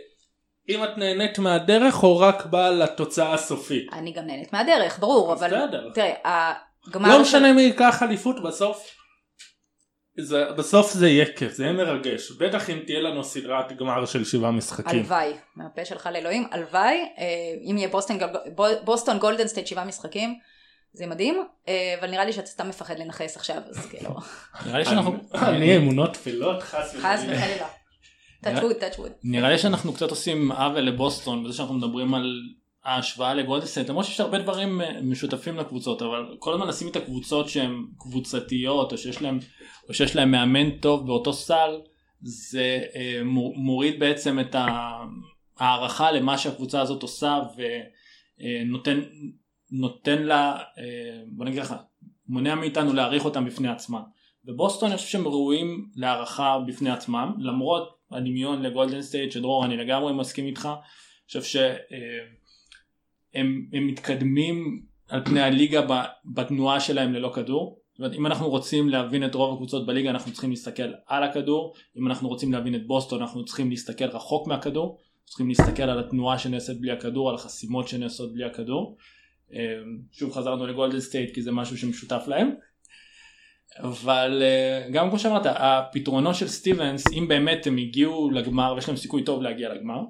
אם 0.68 0.84
את 0.84 0.98
נהנית 0.98 1.38
מהדרך 1.38 2.02
או 2.02 2.18
רק 2.18 2.46
באה 2.46 2.70
לתוצאה 2.70 3.34
הסופית. 3.34 3.92
אני 3.92 4.12
גם 4.12 4.26
נהנית 4.26 4.52
מהדרך, 4.52 4.98
ברור, 4.98 5.32
אבל 5.32 5.46
בסדר. 5.46 5.90
תראה, 5.94 6.52
הגמר... 6.86 7.08
לא 7.08 7.22
משנה 7.22 7.52
מי 7.52 7.62
ייקח 7.62 8.02
אליפות 8.02 8.42
בסוף. 8.42 8.90
זה, 10.20 10.44
בסוף 10.58 10.92
זה 10.92 11.08
יהיה 11.08 11.26
כיף, 11.36 11.52
זה 11.52 11.62
יהיה 11.64 11.72
מרגש, 11.72 12.30
בטח 12.30 12.70
אם 12.70 12.78
תהיה 12.86 13.00
לנו 13.00 13.24
סדרת 13.24 13.72
גמר 13.72 14.06
של 14.06 14.24
שבעה 14.24 14.50
משחקים. 14.50 14.98
הלוואי, 14.98 15.32
מהפה 15.56 15.84
שלך 15.84 16.08
לאלוהים, 16.12 16.48
הלוואי, 16.50 16.96
אה, 17.18 17.24
אם 17.70 17.78
יהיה 17.78 17.88
בוסטון, 17.88 18.18
בוסטון 18.84 19.18
גולדן 19.18 19.48
סטייט 19.48 19.66
שבעה 19.66 19.84
משחקים, 19.84 20.38
זה 20.92 21.06
מדהים, 21.06 21.44
אה, 21.68 21.94
אבל 22.00 22.10
נראה 22.10 22.24
לי 22.24 22.32
שאתה 22.32 22.46
סתם 22.46 22.68
מפחד 22.68 22.98
לנחס 22.98 23.36
עכשיו, 23.36 23.62
אז 23.70 23.86
כאילו... 23.86 24.10
נראה 24.66 24.78
לי 24.78 24.84
שאנחנו... 24.84 25.14
אני 25.34 25.76
אמונות 25.76 26.12
תפילות, 26.12 26.62
חס 26.62 26.96
חס 27.00 27.20
וחלילה. 27.28 27.68
touch 28.44 28.98
wood. 28.98 29.10
נראה 29.24 29.50
לי 29.50 29.58
שאנחנו 29.58 29.92
קצת 29.92 30.10
עושים 30.10 30.52
עוול 30.52 30.80
לבוסטון 30.80 31.44
בזה 31.44 31.56
שאנחנו 31.56 31.74
מדברים 31.74 32.14
על 32.14 32.40
ההשוואה 32.84 33.34
לגולדסטייט 33.34 33.88
למרות 33.88 34.04
שיש 34.04 34.20
הרבה 34.20 34.38
דברים 34.38 34.80
אה, 34.80 35.00
משותפים 35.02 35.56
לקבוצות 35.56 36.02
אבל 36.02 36.36
כל 36.38 36.54
הזמן 36.54 36.68
לשים 36.68 36.88
את 36.88 36.96
הקבוצות 36.96 37.48
שהן 37.48 37.86
קבוצתיות 37.98 38.92
או 38.92 38.98
שיש 38.98 39.22
להם 39.22 39.38
או 39.88 39.94
שיש 39.94 40.16
להם 40.16 40.30
מאמן 40.30 40.70
טוב 40.70 41.06
באותו 41.06 41.32
סל 41.32 41.80
זה 42.22 42.80
אה, 42.94 43.20
מוריד 43.54 44.00
בעצם 44.00 44.40
את 44.40 44.56
ההערכה 45.58 46.12
למה 46.12 46.38
שהקבוצה 46.38 46.80
הזאת 46.80 47.02
עושה 47.02 47.38
ונותן 48.38 49.00
נותן 49.72 50.22
לה 50.22 50.58
בוא 51.26 51.44
נגיד 51.44 51.58
לך 51.58 51.74
מונע 52.28 52.54
מאיתנו 52.54 52.92
להעריך 52.92 53.24
אותם 53.24 53.44
בפני 53.44 53.68
עצמם. 53.68 54.02
בבוסטון 54.44 54.88
אני 54.88 54.96
חושב 54.96 55.08
שהם 55.08 55.28
ראויים 55.28 55.88
להערכה 55.96 56.58
בפני 56.66 56.90
עצמם 56.90 57.34
למרות 57.38 57.98
הדמיון 58.10 58.62
לגולדן 58.62 59.02
סטייט 59.02 59.32
שדרור 59.32 59.64
אני 59.64 59.76
לגמרי 59.76 60.12
מסכים 60.12 60.46
איתך. 60.46 60.66
אני 60.66 60.74
חושב 61.26 61.42
שהם 61.42 61.66
הם 63.72 63.86
מתקדמים 63.86 64.82
על 65.08 65.24
פני 65.24 65.40
הליגה 65.40 65.86
בתנועה 66.24 66.80
שלהם 66.80 67.12
ללא 67.12 67.32
כדור. 67.34 67.82
זאת 67.92 67.98
אומרת, 67.98 68.14
אם 68.14 68.26
אנחנו 68.26 68.50
רוצים 68.50 68.88
להבין 68.88 69.24
את 69.24 69.34
רוב 69.34 69.54
הקבוצות 69.54 69.86
בליגה 69.86 70.10
אנחנו 70.10 70.32
צריכים 70.32 70.50
להסתכל 70.50 70.92
על 71.06 71.22
הכדור, 71.22 71.74
אם 71.98 72.06
אנחנו 72.06 72.28
רוצים 72.28 72.52
להבין 72.52 72.74
את 72.74 72.86
בוסטון 72.86 73.20
אנחנו 73.20 73.44
צריכים 73.44 73.70
להסתכל 73.70 74.04
רחוק 74.04 74.46
מהכדור, 74.46 74.98
צריכים 75.24 75.48
להסתכל 75.48 75.82
על 75.82 75.98
התנועה 75.98 76.38
שנעשית 76.38 76.80
בלי 76.80 76.92
הכדור, 76.92 77.28
על 77.28 77.34
החסימות 77.34 77.88
שנעשות 77.88 78.32
בלי 78.32 78.44
הכדור. 78.44 78.96
שוב 80.12 80.32
חזרנו 80.32 80.66
לגולדן 80.66 81.00
סטייט 81.00 81.34
כי 81.34 81.42
זה 81.42 81.52
משהו 81.52 81.78
שמשותף 81.78 82.24
להם. 82.26 82.50
אבל 83.78 84.42
אה, 84.42 84.88
גם 84.92 85.10
כמו 85.10 85.18
שאמרת 85.18 85.42
הפתרונות 85.46 86.34
של 86.34 86.48
סטיבנס 86.48 87.04
אם 87.12 87.28
באמת 87.28 87.66
הם 87.66 87.76
הגיעו 87.76 88.30
לגמר 88.30 88.72
ויש 88.74 88.88
להם 88.88 88.96
סיכוי 88.96 89.24
טוב 89.24 89.42
להגיע 89.42 89.74
לגמר 89.74 90.00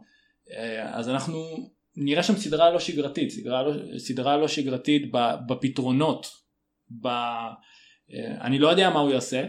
אה, 0.51 0.99
אז 0.99 1.09
אנחנו 1.09 1.39
נראה 1.97 2.23
שם 2.23 2.37
סדרה 2.37 2.71
לא 2.71 2.79
שגרתית 2.81 3.31
סדרה 3.31 3.63
לא, 3.63 3.99
סדרה 3.99 4.37
לא 4.37 4.49
שגרתית 4.49 5.11
בפתרונות 5.49 6.27
ב, 7.01 7.07
אה, 7.07 7.51
אני 8.41 8.59
לא 8.59 8.69
יודע 8.69 8.91
מה 8.91 9.01
הוא 9.01 9.11
יעשה 9.11 9.41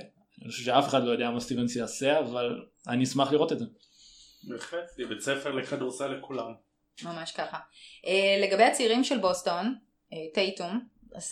אני 0.42 0.52
חושב 0.52 0.64
שאף 0.64 0.88
אחד 0.88 1.04
לא 1.04 1.12
יודע 1.12 1.30
מה 1.30 1.40
סטיבנס 1.40 1.76
יעשה 1.76 2.20
אבל 2.20 2.62
אני 2.88 3.04
אשמח 3.04 3.32
לראות 3.32 3.52
את 3.52 3.60
זה. 3.60 3.66
בהחלט, 4.44 4.86
בית 5.10 5.20
ספר 5.20 5.52
לכדורסל 5.52 6.08
לכולם. 6.08 6.54
ממש 7.04 7.32
ככה. 7.32 7.58
לגבי 8.42 8.64
הצעירים 8.64 9.04
של 9.04 9.18
בוסטון, 9.18 9.76
טייטום, 10.34 10.80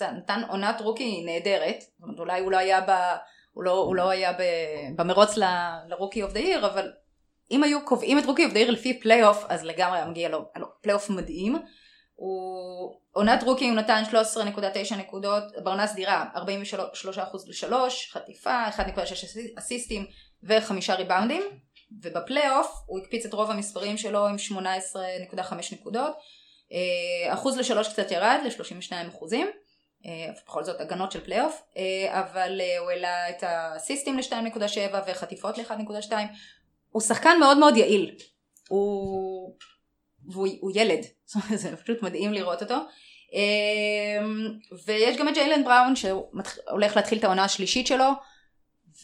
נתן 0.02 0.42
עונת 0.50 0.82
רוקי 0.82 1.24
נהדרת, 1.26 1.82
זאת 1.82 2.04
אומרת 2.04 2.20
אולי 2.20 2.40
הוא 2.40 2.52
לא 2.52 2.58
היה, 2.58 2.82
ב, 2.82 2.92
הוא 3.52 3.64
לא, 3.64 3.72
הוא 3.72 3.96
לא 3.96 4.10
היה 4.10 4.34
ב, 4.34 4.42
במרוץ 4.96 5.38
ל 5.88 5.93
Rookie 5.93 6.24
of 6.24 6.34
the 6.34 6.40
Year, 6.40 6.66
אבל 6.66 6.92
אם 7.52 7.64
היו 7.64 7.86
קובעים 7.86 8.20
את 8.20 8.26
Rookie 8.26 8.46
of 8.46 8.54
the 8.54 8.60
Year 8.60 8.72
לפי 8.72 9.00
פלייאוף, 9.00 9.46
אז 9.50 9.64
לגמרי 9.64 9.98
היה 9.98 10.08
מגיע 10.08 10.30
לו, 10.30 10.46
לו 10.56 10.68
פלייאוף 10.82 11.10
מדהים. 11.10 11.58
הוא 12.16 12.96
עונת 13.12 13.44
רוקי 13.44 13.70
הוא 13.70 13.76
נתן 13.76 14.04
13.9 14.92 14.96
נקודות, 14.96 15.44
בעונה 15.64 15.88
סדירה 15.88 16.26
43% 16.36 16.40
ל-3, 17.48 17.74
חטיפה, 18.12 18.66
1.6 18.78 18.80
אסיסטים 19.60 20.06
וחמישה 20.44 20.96
ריבאונדים, 20.96 21.42
ובפלייאוף 22.04 22.84
הוא 22.86 23.00
הקפיץ 23.00 23.26
את 23.26 23.34
רוב 23.34 23.52
המספרים 23.52 23.98
שלו 23.98 24.28
עם 24.28 24.36
18.5 24.36 25.54
נקודות, 25.72 26.18
אה, 26.72 27.34
אחוז 27.34 27.58
לשלוש 27.58 27.88
קצת 27.88 28.12
ירד 28.12 28.40
ל-32 28.44 29.08
אחוזים. 29.08 29.48
אה, 30.06 30.34
בכל 30.46 30.64
זאת 30.64 30.82
הגנות 30.82 31.12
של 31.12 31.20
פלייאוף, 31.20 31.62
אה, 31.78 32.20
אבל 32.22 32.62
הוא 32.80 32.90
העלה 32.90 33.30
את 33.30 33.44
האסיסטים 33.48 34.18
ל-2.7 34.18 34.96
וחטיפות 35.08 35.58
ל-1.2, 35.58 36.12
הוא 36.90 37.02
שחקן 37.02 37.38
מאוד 37.40 37.58
מאוד 37.58 37.78
יעיל, 37.78 38.16
הוא, 38.70 39.56
והוא 40.32 40.48
הוא 40.60 40.72
ילד, 40.76 41.06
זה 41.62 41.78
פשוט 41.78 42.04
מדהים 42.04 42.34
לראות 42.34 42.62
אותו, 42.62 42.76
ויש 44.86 45.18
גם 45.18 45.28
את 45.28 45.34
ג'יילן 45.34 45.64
בראון 45.64 45.96
שהולך 45.96 46.96
להתחיל 46.96 47.18
את 47.18 47.24
העונה 47.24 47.44
השלישית 47.44 47.88
שלו, 47.88 48.06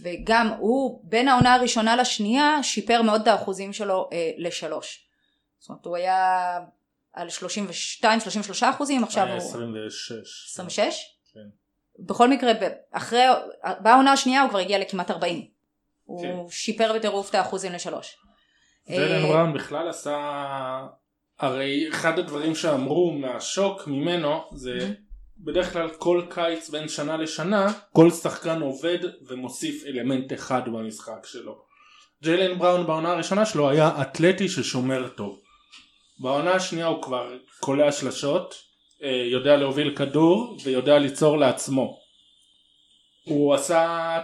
וגם 0.01 0.53
הוא 0.59 1.01
בין 1.03 1.27
העונה 1.27 1.53
הראשונה 1.53 1.95
לשנייה 1.95 2.63
שיפר 2.63 3.01
מאוד 3.01 3.21
את 3.21 3.27
האחוזים 3.27 3.73
שלו 3.73 4.09
לשלוש. 4.37 5.07
זאת 5.59 5.69
אומרת 5.69 5.85
הוא 5.85 5.95
היה 5.95 6.59
על 7.13 7.27
32-33 8.01 8.05
אחוזים, 8.61 9.03
עכשיו 9.03 9.27
הוא... 9.27 9.37
26. 9.37 10.11
26? 10.51 11.15
כן. 11.33 11.39
בכל 11.99 12.29
מקרה, 12.29 12.51
אחרי, 12.91 13.23
בעונה 13.79 14.11
השנייה 14.11 14.41
הוא 14.41 14.49
כבר 14.49 14.59
הגיע 14.59 14.79
לכמעט 14.79 15.11
40. 15.11 15.45
כן. 16.21 16.31
הוא 16.31 16.49
שיפר 16.49 16.93
בטירוף 16.93 17.29
את 17.29 17.35
האחוזים 17.35 17.73
לשלוש. 17.73 18.17
ורן 18.89 19.01
אה, 19.01 19.21
בראון 19.21 19.53
בכלל 19.53 19.89
עשה, 19.89 20.17
הרי 21.39 21.89
אחד 21.89 22.19
הדברים 22.19 22.55
שאמרו 22.55 23.11
מהשוק 23.11 23.87
ממנו 23.87 24.41
זה 24.51 24.93
בדרך 25.39 25.73
כלל 25.73 25.89
כל 25.89 26.21
קיץ 26.29 26.69
בין 26.69 26.87
שנה 26.87 27.17
לשנה 27.17 27.67
כל 27.93 28.11
שחקן 28.11 28.61
עובד 28.61 28.99
ומוסיף 29.27 29.83
אלמנט 29.85 30.33
אחד 30.33 30.61
במשחק 30.65 31.25
שלו. 31.25 31.67
ג'יילן 32.23 32.59
בראון 32.59 32.87
בעונה 32.87 33.11
הראשונה 33.11 33.45
שלו 33.45 33.69
היה 33.69 34.01
אתלטי 34.01 34.49
ששומר 34.49 35.07
טוב. 35.07 35.39
בעונה 36.19 36.51
השנייה 36.51 36.85
הוא 36.85 37.03
כבר 37.03 37.37
קולע 37.59 37.91
שלשות, 37.91 38.55
אה, 39.03 39.23
יודע 39.31 39.57
להוביל 39.57 39.95
כדור 39.95 40.57
ויודע 40.63 40.97
ליצור 40.97 41.37
לעצמו. 41.37 41.99
הוא 43.23 43.53
עשה... 43.53 44.17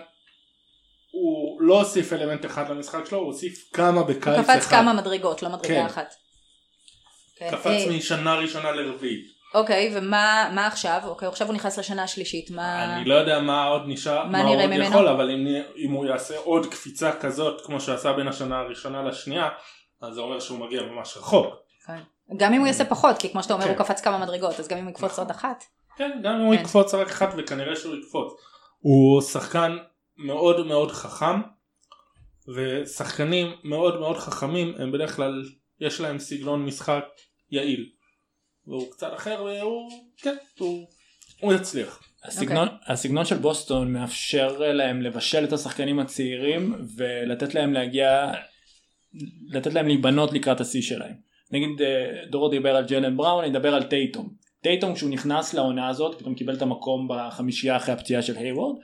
הוא 1.11 1.61
לא 1.61 1.79
הוסיף 1.79 2.13
אלמנט 2.13 2.45
אחד 2.45 2.69
למשחק 2.69 3.05
שלו, 3.05 3.17
הוא 3.17 3.27
הוסיף 3.27 3.69
כמה 3.73 4.03
בקיץ 4.03 4.27
אחד. 4.27 4.49
הוא 4.49 4.59
קפץ 4.59 4.67
כמה 4.67 4.93
מדרגות, 4.93 5.43
לא 5.43 5.49
מדרגה 5.49 5.67
כן. 5.67 5.85
אחת. 5.85 6.13
כן. 7.35 7.51
קפץ 7.51 7.65
אה... 7.65 7.97
משנה 7.97 8.35
ראשונה 8.35 8.71
לרביעית. 8.71 9.32
אוקיי, 9.53 9.91
ומה 9.95 10.67
עכשיו? 10.67 11.01
אוקיי, 11.05 11.27
עכשיו 11.27 11.47
הוא 11.47 11.55
נכנס 11.55 11.79
לשנה 11.79 12.03
השלישית, 12.03 12.51
מה... 12.51 12.95
אני 12.95 13.05
לא 13.05 13.15
יודע 13.15 13.39
מה 13.39 13.65
עוד 13.65 13.81
נשאר, 13.85 14.23
מה, 14.23 14.43
מה 14.43 14.49
עוד 14.49 14.65
ממנו? 14.65 14.83
יכול, 14.83 15.07
אבל 15.07 15.29
אם, 15.29 15.47
אם 15.77 15.91
הוא 15.91 16.05
יעשה 16.05 16.37
עוד 16.37 16.65
קפיצה 16.65 17.11
כזאת 17.11 17.65
כמו 17.65 17.79
שעשה 17.79 18.13
בין 18.13 18.27
השנה 18.27 18.59
הראשונה 18.59 19.03
לשנייה, 19.03 19.49
אז 20.01 20.13
זה 20.13 20.21
אומר 20.21 20.39
שהוא 20.39 20.59
מגיע 20.59 20.81
ממש 20.81 21.17
רחוק. 21.17 21.45
כן. 21.85 21.99
גם 22.37 22.53
אם 22.53 22.59
הוא 22.59 22.67
יעשה 22.67 22.85
פחות, 22.85 23.17
כי 23.17 23.31
כמו 23.31 23.43
שאתה 23.43 23.53
אומר 23.53 23.65
הוא 23.65 23.75
כן. 23.75 23.83
קפץ 23.83 24.01
כמה 24.01 24.17
מדרגות, 24.17 24.59
אז 24.59 24.67
גם 24.67 24.77
אם 24.77 24.83
הוא 24.83 24.91
יקפוץ 24.91 25.11
נכון. 25.11 25.23
עוד 25.23 25.31
אחת. 25.31 25.63
כן, 25.97 26.19
גם 26.23 26.33
אם 26.35 26.41
הוא 26.41 26.55
כן. 26.55 26.61
יקפוץ 26.61 26.93
רק 26.93 27.07
אחת 27.07 27.33
וכנראה 27.37 27.75
שהוא 27.75 27.95
יקפוץ. 27.95 28.33
הוא 28.79 29.21
שחקן 29.21 29.77
מאוד 30.17 30.65
מאוד 30.65 30.91
חכם, 30.91 31.41
ושחקנים 32.55 33.51
מאוד 33.63 33.99
מאוד 33.99 34.17
חכמים 34.17 34.73
הם 34.79 34.91
בדרך 34.91 35.15
כלל 35.15 35.43
יש 35.79 36.01
להם 36.01 36.19
סגנון 36.19 36.65
משחק 36.65 37.03
יעיל. 37.51 37.89
והוא 38.67 38.91
קצת 38.91 39.13
אחר 39.13 39.43
והוא, 39.43 39.91
כן, 40.17 40.35
הוא, 40.59 40.87
הוא 41.39 41.53
יצליח. 41.53 42.03
הסגנון, 42.23 42.67
okay. 42.67 42.71
אוקיי. 42.71 42.93
הסגנון 42.93 43.25
של 43.25 43.37
בוסטון 43.37 43.93
מאפשר 43.93 44.57
להם 44.57 45.01
לבשל 45.01 45.43
את 45.43 45.53
השחקנים 45.53 45.99
הצעירים 45.99 46.75
ולתת 46.97 47.55
להם 47.55 47.73
להגיע, 47.73 48.31
לתת 49.49 49.73
להם 49.73 49.87
להיבנות 49.87 50.33
לקראת 50.33 50.61
השיא 50.61 50.81
שלהם. 50.81 51.15
נגיד 51.51 51.81
אה, 51.81 52.25
דורו 52.29 52.49
דיבר 52.49 52.75
על 52.75 52.85
ג'לן 52.85 53.17
בראון, 53.17 53.43
אני 53.43 53.57
אדבר 53.57 53.75
על 53.75 53.83
טייטום. 53.83 54.29
טייטום 54.61 54.93
כשהוא 54.93 55.09
נכנס 55.09 55.53
לעונה 55.53 55.87
הזאת 55.87 56.19
פתאום 56.19 56.35
קיבל 56.35 56.55
את 56.55 56.61
המקום 56.61 57.07
בחמישייה 57.09 57.77
אחרי 57.77 57.93
הפציעה 57.93 58.21
של 58.21 58.37
היוורד. 58.37 58.75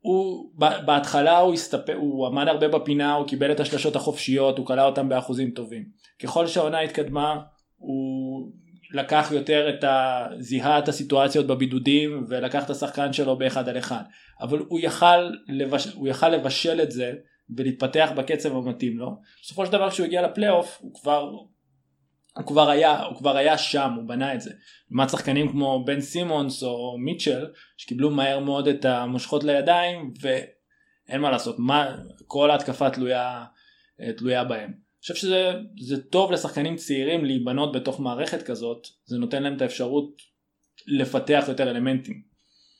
הוא 0.00 0.52
בהתחלה 0.86 1.38
הוא 1.38 1.54
הסתפק 1.54 1.94
הוא 1.96 2.26
עמד 2.26 2.48
הרבה 2.48 2.68
בפינה 2.68 3.14
הוא 3.14 3.26
קיבל 3.26 3.52
את 3.52 3.60
השלשות 3.60 3.96
החופשיות 3.96 4.58
הוא 4.58 4.66
קלע 4.66 4.84
אותם 4.84 5.08
באחוזים 5.08 5.50
טובים 5.50 5.84
ככל 6.22 6.46
שהעונה 6.46 6.80
התקדמה 6.80 7.40
הוא 7.76 8.52
לקח 8.92 9.28
יותר 9.32 9.68
את 9.68 9.84
ה... 9.84 10.26
זיהה 10.38 10.78
את 10.78 10.88
הסיטואציות 10.88 11.46
בבידודים 11.46 12.24
ולקח 12.28 12.64
את 12.64 12.70
השחקן 12.70 13.12
שלו 13.12 13.38
באחד 13.38 13.68
על 13.68 13.78
אחד 13.78 14.02
אבל 14.40 14.58
הוא 14.58 14.80
יכל, 14.82 15.30
לבש... 15.48 15.86
הוא 15.86 16.08
יכל 16.08 16.28
לבשל 16.28 16.80
את 16.82 16.90
זה 16.90 17.12
ולהתפתח 17.56 18.10
בקצב 18.16 18.56
המתאים 18.56 18.98
לו 18.98 19.16
בסופו 19.42 19.66
של 19.66 19.72
דבר 19.72 19.90
כשהוא 19.90 20.06
הגיע 20.06 20.22
לפלייאוף 20.22 20.78
הוא 20.80 20.94
כבר 20.94 21.30
הוא 22.36 22.46
כבר 22.46 22.70
היה 22.70 23.02
הוא 23.02 23.16
כבר 23.16 23.36
היה 23.36 23.58
שם 23.58 23.92
הוא 23.96 24.08
בנה 24.08 24.34
את 24.34 24.40
זה. 24.40 24.50
לעומת 24.90 25.10
שחקנים 25.10 25.48
כמו 25.48 25.84
בן 25.84 26.00
סימונס 26.00 26.62
או 26.62 26.98
מיטשל 26.98 27.46
שקיבלו 27.76 28.10
מהר 28.10 28.38
מאוד 28.38 28.68
את 28.68 28.84
המושכות 28.84 29.44
לידיים 29.44 30.12
ואין 30.20 31.20
מה 31.20 31.30
לעשות 31.30 31.56
מה 31.58 31.96
כל 32.26 32.50
ההתקפה 32.50 32.90
תלויה 32.90 33.44
תלויה 34.16 34.44
בהם. 34.44 34.89
חושב 35.00 35.14
שזה 35.14 36.02
טוב 36.10 36.32
לשחקנים 36.32 36.76
צעירים 36.76 37.24
להיבנות 37.24 37.72
בתוך 37.72 38.00
מערכת 38.00 38.42
כזאת 38.42 38.86
זה 39.04 39.18
נותן 39.18 39.42
להם 39.42 39.56
את 39.56 39.62
האפשרות 39.62 40.22
לפתח 40.86 41.44
יותר 41.48 41.70
אלמנטים. 41.70 42.22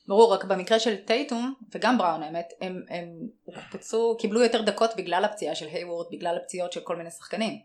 ברור 0.09 0.33
רק 0.33 0.45
במקרה 0.45 0.81
של 0.81 0.97
טייטום 0.97 1.55
וגם 1.75 1.99
בראון 1.99 2.23
האמת 2.23 2.53
הם, 2.61 2.83
הם 2.89 3.09
הוקפצו 3.45 4.17
קיבלו 4.19 4.43
יותר 4.43 4.63
דקות 4.63 4.91
בגלל 4.97 5.25
הפציעה 5.25 5.55
של 5.55 5.67
היוורד 5.67 6.07
בגלל 6.13 6.37
הפציעות 6.37 6.73
של 6.73 6.81
כל 6.81 6.97
מיני 6.97 7.11
שחקנים. 7.11 7.59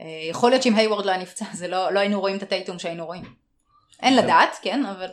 אה, 0.00 0.06
יכול 0.30 0.50
להיות 0.50 0.62
שאם 0.62 0.74
היוורד 0.74 1.06
לא 1.06 1.10
היה 1.10 1.22
נפצע 1.22 1.44
זה 1.52 1.68
לא, 1.68 1.92
לא 1.92 2.00
היינו 2.00 2.20
רואים 2.20 2.36
את 2.36 2.42
הטייטום 2.42 2.78
שהיינו 2.78 3.06
רואים. 3.06 3.24
אין 4.02 4.20
כן. 4.20 4.24
לדעת 4.24 4.56
כן 4.62 4.86
אבל 4.86 5.08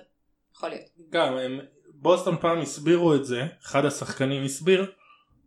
יכול 0.55 0.69
להיות. 0.69 0.85
גם 1.09 1.37
הם, 1.37 1.59
בוסטון 1.93 2.37
פעם 2.41 2.61
הסבירו 2.61 3.15
את 3.15 3.25
זה 3.25 3.41
אחד 3.63 3.85
השחקנים 3.85 4.43
הסביר 4.43 4.91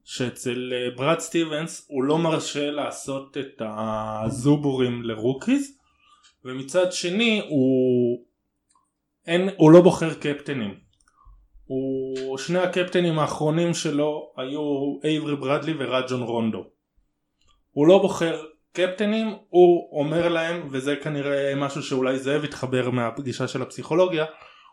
שאצל 0.04 0.72
אה, 0.72 0.96
ברד 0.96 1.18
סטיבנס 1.18 1.86
הוא 1.88 2.04
לא 2.04 2.18
מרשה 2.18 2.70
לעשות 2.70 3.36
את 3.36 3.62
הזובורים 3.66 5.02
ל 5.02 5.12
rookies 5.12 5.78
ומצד 6.44 6.92
שני 6.92 7.42
הוא 7.48 8.24
אין, 9.26 9.48
הוא 9.56 9.70
לא 9.70 9.80
בוחר 9.80 10.14
קפטנים. 10.14 10.74
הוא, 11.66 12.38
שני 12.38 12.58
הקפטנים 12.58 13.18
האחרונים 13.18 13.74
שלו 13.74 14.32
היו 14.36 14.62
אייברי 15.04 15.36
ברדלי 15.36 15.74
ורג'ון 15.78 16.22
רונדו. 16.22 16.64
הוא 17.70 17.86
לא 17.86 17.98
בוחר 17.98 18.42
קפטנים 18.72 19.36
הוא 19.48 19.98
אומר 20.00 20.28
להם 20.28 20.68
וזה 20.70 20.96
כנראה 20.96 21.54
משהו 21.56 21.82
שאולי 21.82 22.18
זאב 22.18 22.44
יתחבר 22.44 22.90
מהפגישה 22.90 23.48
של 23.48 23.62
הפסיכולוגיה 23.62 24.24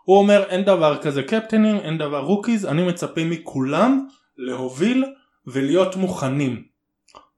הוא 0.03 0.17
אומר 0.17 0.43
אין 0.49 0.65
דבר 0.65 0.97
כזה 1.01 1.23
קפטנים 1.23 1.75
אין 1.75 1.97
דבר 1.97 2.19
rookies 2.19 2.65
אני 2.65 2.87
מצפה 2.87 3.21
מכולם 3.23 4.07
להוביל 4.37 5.05
ולהיות 5.47 5.95
מוכנים 5.95 6.67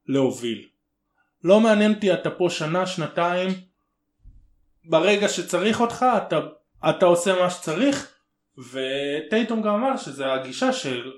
להוביל 0.07 0.67
לא 1.43 1.59
מעניין 1.59 1.93
אותי 1.93 2.13
אתה 2.13 2.31
פה 2.31 2.47
שנה 2.49 2.87
שנתיים 2.87 3.51
ברגע 4.85 5.29
שצריך 5.29 5.81
אותך 5.81 6.05
אתה, 6.17 6.39
אתה 6.89 7.05
עושה 7.05 7.39
מה 7.39 7.49
שצריך 7.49 8.13
וטייטום 8.57 9.61
גם 9.61 9.73
אמר 9.73 9.97
שזה 9.97 10.33
הגישה 10.33 10.73
של 10.73 11.11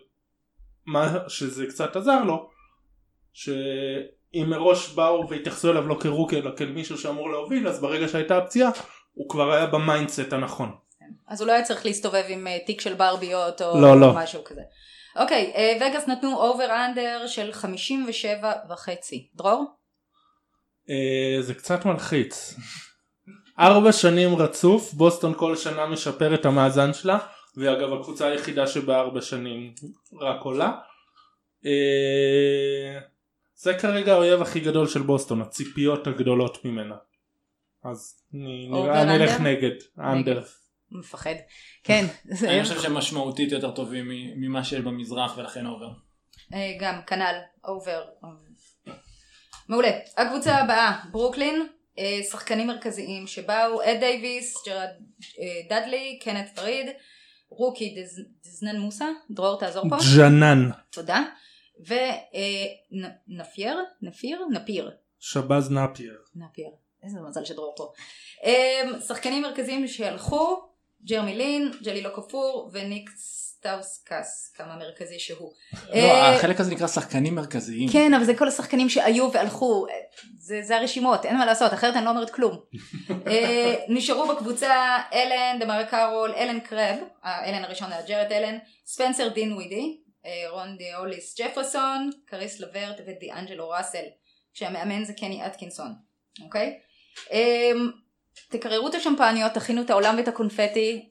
מה 0.86 1.18
שזה 1.28 1.66
קצת 1.68 1.96
עזר 1.96 2.24
לו 2.24 2.50
ש... 3.34 3.50
אם 4.36 4.46
מראש 4.50 4.90
באו 4.90 5.30
והתייחסו 5.30 5.72
אליו 5.72 5.88
לא 5.88 5.98
כ 6.00 6.10
rookie 6.10 6.40
אלא 6.40 6.52
כמישהו 6.56 6.98
שאמור 6.98 7.32
להוביל 7.32 7.68
אז 7.68 7.82
ברגע 7.82 8.08
שהייתה 8.08 8.38
הפציעה 8.38 8.72
הוא 9.14 9.30
כבר 9.30 9.52
היה 9.52 9.66
ב 9.66 9.74
mindset 9.74 10.34
הנכון. 10.34 10.76
אז 11.28 11.42
הוא 11.42 11.48
לא 11.48 11.54
היה 11.54 11.64
צריך 11.64 11.86
להסתובב 11.86 12.24
עם 12.28 12.48
אה, 12.48 12.58
תיק 12.66 12.82
של 12.82 12.94
ברביות 12.94 13.62
או 13.62 13.82
לא, 13.82 14.00
לא. 14.00 14.14
משהו 14.16 14.44
כזה. 14.44 14.62
אוקיי, 15.16 15.54
אה, 15.56 15.78
וגאס 15.78 16.08
נתנו 16.08 16.38
over 16.38 16.86
under 16.86 17.28
של 17.28 17.52
57 17.52 18.52
וחצי. 18.70 19.28
דרור? 19.36 19.66
אה, 20.90 21.38
זה 21.42 21.54
קצת 21.54 21.86
מלחיץ. 21.86 22.56
ארבע 23.60 23.92
שנים 23.92 24.36
רצוף 24.36 24.94
בוסטון 24.94 25.34
כל 25.38 25.56
שנה 25.56 25.86
משפר 25.86 26.34
את 26.34 26.46
המאזן 26.46 26.94
שלה 26.94 27.18
ואגב 27.58 27.94
הקבוצה 27.94 28.28
היחידה 28.28 28.68
שבארבע 28.68 29.22
שנים 29.22 29.74
רק 30.22 30.42
עולה. 30.42 30.72
זה 33.56 33.74
כרגע 33.74 34.14
האויב 34.14 34.42
הכי 34.42 34.60
גדול 34.60 34.88
של 34.88 35.02
בוסטון, 35.02 35.42
הציפיות 35.42 36.08
הגדולות 36.08 36.66
ממנה. 36.66 36.96
אז 37.84 38.24
נראה 38.34 39.02
אני 39.02 39.16
אלך 39.16 39.40
נגד, 39.40 39.76
under. 40.00 40.44
מפחד. 40.92 41.36
כן. 41.84 42.06
אני 42.48 42.64
חושב 42.64 42.82
שהם 42.82 42.94
משמעותית 42.94 43.52
יותר 43.52 43.72
טובים 43.72 44.06
ממה 44.36 44.64
שיש 44.64 44.80
במזרח 44.80 45.38
ולכן 45.38 45.66
over. 45.66 45.90
אה, 46.54 46.78
גם 46.80 47.02
כנ"ל 47.08 47.36
over. 47.66 48.06
מעולה. 49.70 49.92
הקבוצה 50.18 50.56
הבאה 50.56 51.00
ברוקלין 51.12 51.68
אה, 52.00 52.20
שחקנים 52.32 52.68
מרכזיים 52.68 53.28
שבאו 53.28 53.84
אד 53.84 54.00
דייוויס, 54.00 54.68
ג'רד 54.68 54.90
אה, 55.40 55.62
דאדלי, 55.70 56.20
קנת' 56.24 56.56
פריד, 56.56 56.88
rookie 57.50 57.96
דזנן 58.44 58.80
מוסה, 58.80 59.06
דרור 59.32 59.60
תעזור 59.60 59.90
פה. 59.90 59.96
ג'נן. 60.18 60.70
תודה. 60.90 61.24
ונפייר? 63.30 63.78
נפיר? 64.02 64.46
נפיר. 64.52 64.92
שבז 65.20 65.72
נפיר. 65.72 66.18
נפיר. 66.36 66.70
איזה 67.04 67.20
מזל 67.22 67.46
שדרור 67.46 67.76
פה. 67.78 67.92
שחקנים 69.08 69.42
מרכזיים 69.42 69.88
שהלכו, 69.88 70.70
ג'רמי 71.06 71.36
לין, 71.36 71.72
ג'ליל 71.84 72.14
אוקפור 72.14 72.70
וניק 72.74 73.10
סטאוסקס, 73.18 74.54
כמה 74.56 74.76
מרכזי 74.76 75.20
שהוא. 75.20 75.52
לא, 75.74 75.96
אה, 75.96 76.36
החלק 76.36 76.60
הזה 76.60 76.72
נקרא 76.72 76.88
שחקנים 76.88 77.36
מרכזיים. 77.36 77.90
כן, 77.90 78.14
אבל 78.14 78.24
זה 78.24 78.36
כל 78.38 78.48
השחקנים 78.48 78.90
שהיו 78.90 79.32
והלכו, 79.34 79.86
זה, 80.38 80.62
זה 80.62 80.78
הרשימות, 80.78 81.26
אין 81.26 81.38
מה 81.38 81.46
לעשות, 81.46 81.74
אחרת 81.74 81.96
אני 81.96 82.06
לא 82.06 82.10
אומרת 82.10 82.30
כלום. 82.30 82.60
אה, 83.28 83.76
נשארו 83.88 84.36
בקבוצה 84.36 84.98
אלן, 85.14 85.60
דמארה 85.60 85.84
קארול, 85.84 86.32
אלן 86.38 86.60
קראב, 86.60 86.98
האלן 87.24 87.64
הראשון 87.64 87.92
היה 87.92 88.02
ג'רד 88.02 88.32
אלן, 88.32 88.58
ספנסר 88.86 89.28
דינווידי, 89.28 89.98
אה, 90.26 90.50
רונדה 90.50 90.78
הוליס 90.78 91.40
ג'פרסון, 91.42 92.10
קריס 92.26 92.60
לברט 92.60 93.02
ודיאנג'לו 93.08 93.70
ראסל, 93.70 94.06
כשהמאמן 94.54 95.04
זה 95.04 95.14
קני 95.14 95.46
אטקינסון, 95.46 95.94
אוקיי? 96.44 96.80
אמ, 97.32 97.92
תקררו 98.50 98.88
את 98.88 98.96
השמפניות, 98.96 99.52
תכינו 99.52 99.82
את 99.82 99.90
האולם 99.90 100.16
ואת 100.18 100.28
הקונפטי, 100.28 101.10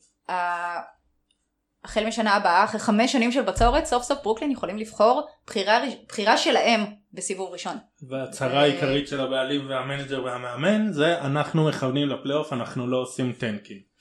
החל 1.84 2.06
משנה 2.06 2.34
הבאה, 2.34 2.64
אחרי 2.64 2.80
חמש 2.80 3.12
שנים 3.12 3.32
של 3.32 3.42
בצורת, 3.42 3.86
סוף 3.86 4.02
סוף 4.02 4.18
ברוקלין 4.22 4.50
יכולים 4.50 4.78
לבחור 4.78 5.28
בחירה, 5.46 5.80
בחירה 6.08 6.36
שלהם 6.36 6.84
בסיבוב 7.12 7.52
ראשון. 7.52 7.76
והצהרה 8.08 8.60
העיקרית 8.60 9.08
של 9.08 9.20
הבעלים 9.20 9.68
וה 9.68 9.81
manager 9.81 10.24
והמאמן 10.24 10.92
זה 10.92 11.20
אנחנו 11.20 11.68
מכוונים 11.68 12.08
לפלייאוף, 12.08 12.52
אנחנו 12.52 12.86
לא 12.86 12.96
עושים 12.96 13.32
tanking. 13.32 13.94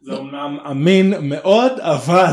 זה 0.00 0.12
אומנם 0.12 0.58
אמין 0.70 1.14
מאוד 1.20 1.72
אבל 1.80 2.24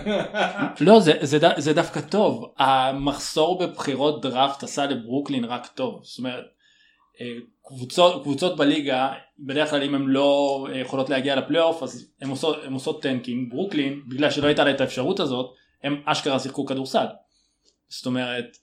לא 0.86 1.00
זה, 1.00 1.12
זה, 1.20 1.38
זה 1.56 1.72
דווקא 1.72 2.00
טוב 2.00 2.54
המחסור 2.58 3.58
בבחירות 3.58 4.22
דראפט 4.22 4.62
עשה 4.62 4.86
לברוקלין 4.86 5.44
רק 5.44 5.66
טוב 5.66 6.00
זאת 6.04 6.18
אומרת 6.18 6.44
אה, 6.44 6.61
קבוצות, 7.62 8.22
קבוצות 8.22 8.56
בליגה 8.56 9.12
בדרך 9.38 9.70
כלל 9.70 9.82
אם 9.82 9.94
הן 9.94 10.02
לא 10.02 10.66
אה, 10.70 10.78
יכולות 10.78 11.10
להגיע 11.10 11.36
לפלייאוף 11.36 11.82
אז 11.82 12.12
הן 12.20 12.28
עושות, 12.28 12.56
עושות 12.72 13.02
tanking 13.02 13.50
ברוקלין 13.50 14.02
בגלל 14.08 14.30
שלא 14.30 14.46
הייתה 14.46 14.64
לה 14.64 14.70
את 14.70 14.80
האפשרות 14.80 15.20
הזאת 15.20 15.54
הם 15.82 16.02
אשכרה 16.04 16.40
שיחקו 16.40 16.66
כדורסל 16.66 17.06
זאת 17.88 18.06
אומרת 18.06 18.56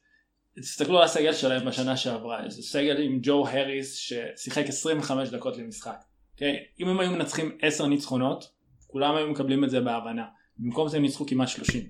תסתכלו 0.62 0.98
על 0.98 1.04
הסגל 1.04 1.34
שלהם 1.34 1.66
בשנה 1.66 1.98
שעברה 1.98 2.42
זה 2.48 2.64
סגל 2.64 3.02
עם 3.02 3.20
ג'ו 3.22 3.48
הריס 3.48 3.96
ששיחק 3.96 4.66
25 4.68 5.30
דקות 5.30 5.58
למשחק 5.58 6.00
Okay, 6.40 6.42
אוקיי? 6.42 6.66
אם 6.80 6.88
הם 6.88 7.00
היו 7.00 7.12
מנצחים 7.12 7.58
10 7.62 7.88
ניצחונות, 7.88 8.52
כולם 8.88 9.16
היו 9.16 9.28
מקבלים 9.28 9.64
את 9.64 9.70
זה 9.70 9.80
בהבנה. 9.80 10.26
במקום 10.58 10.88
זה 10.88 10.98
הם 10.98 11.04
ניצחו 11.04 11.26
כמעט 11.26 11.48
30. 11.48 11.90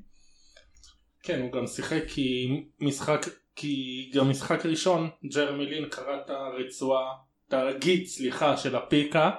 כן, 1.24 1.42
הוא 1.42 1.52
גם 1.52 1.68
שיחק 1.68 2.04
כי 2.08 2.48
משחק, 2.80 3.26
כי 3.60 4.10
גם 4.14 4.30
משחק 4.30 4.66
ראשון, 4.66 5.10
ג'רמי 5.34 5.66
לין 5.66 5.90
קרא 5.90 6.18
את 6.26 6.30
הרצועה, 6.30 7.14
את 7.48 7.54
הרגיד, 7.54 8.06
סליחה, 8.06 8.58
של 8.58 8.76
הפיקה, 8.76 9.32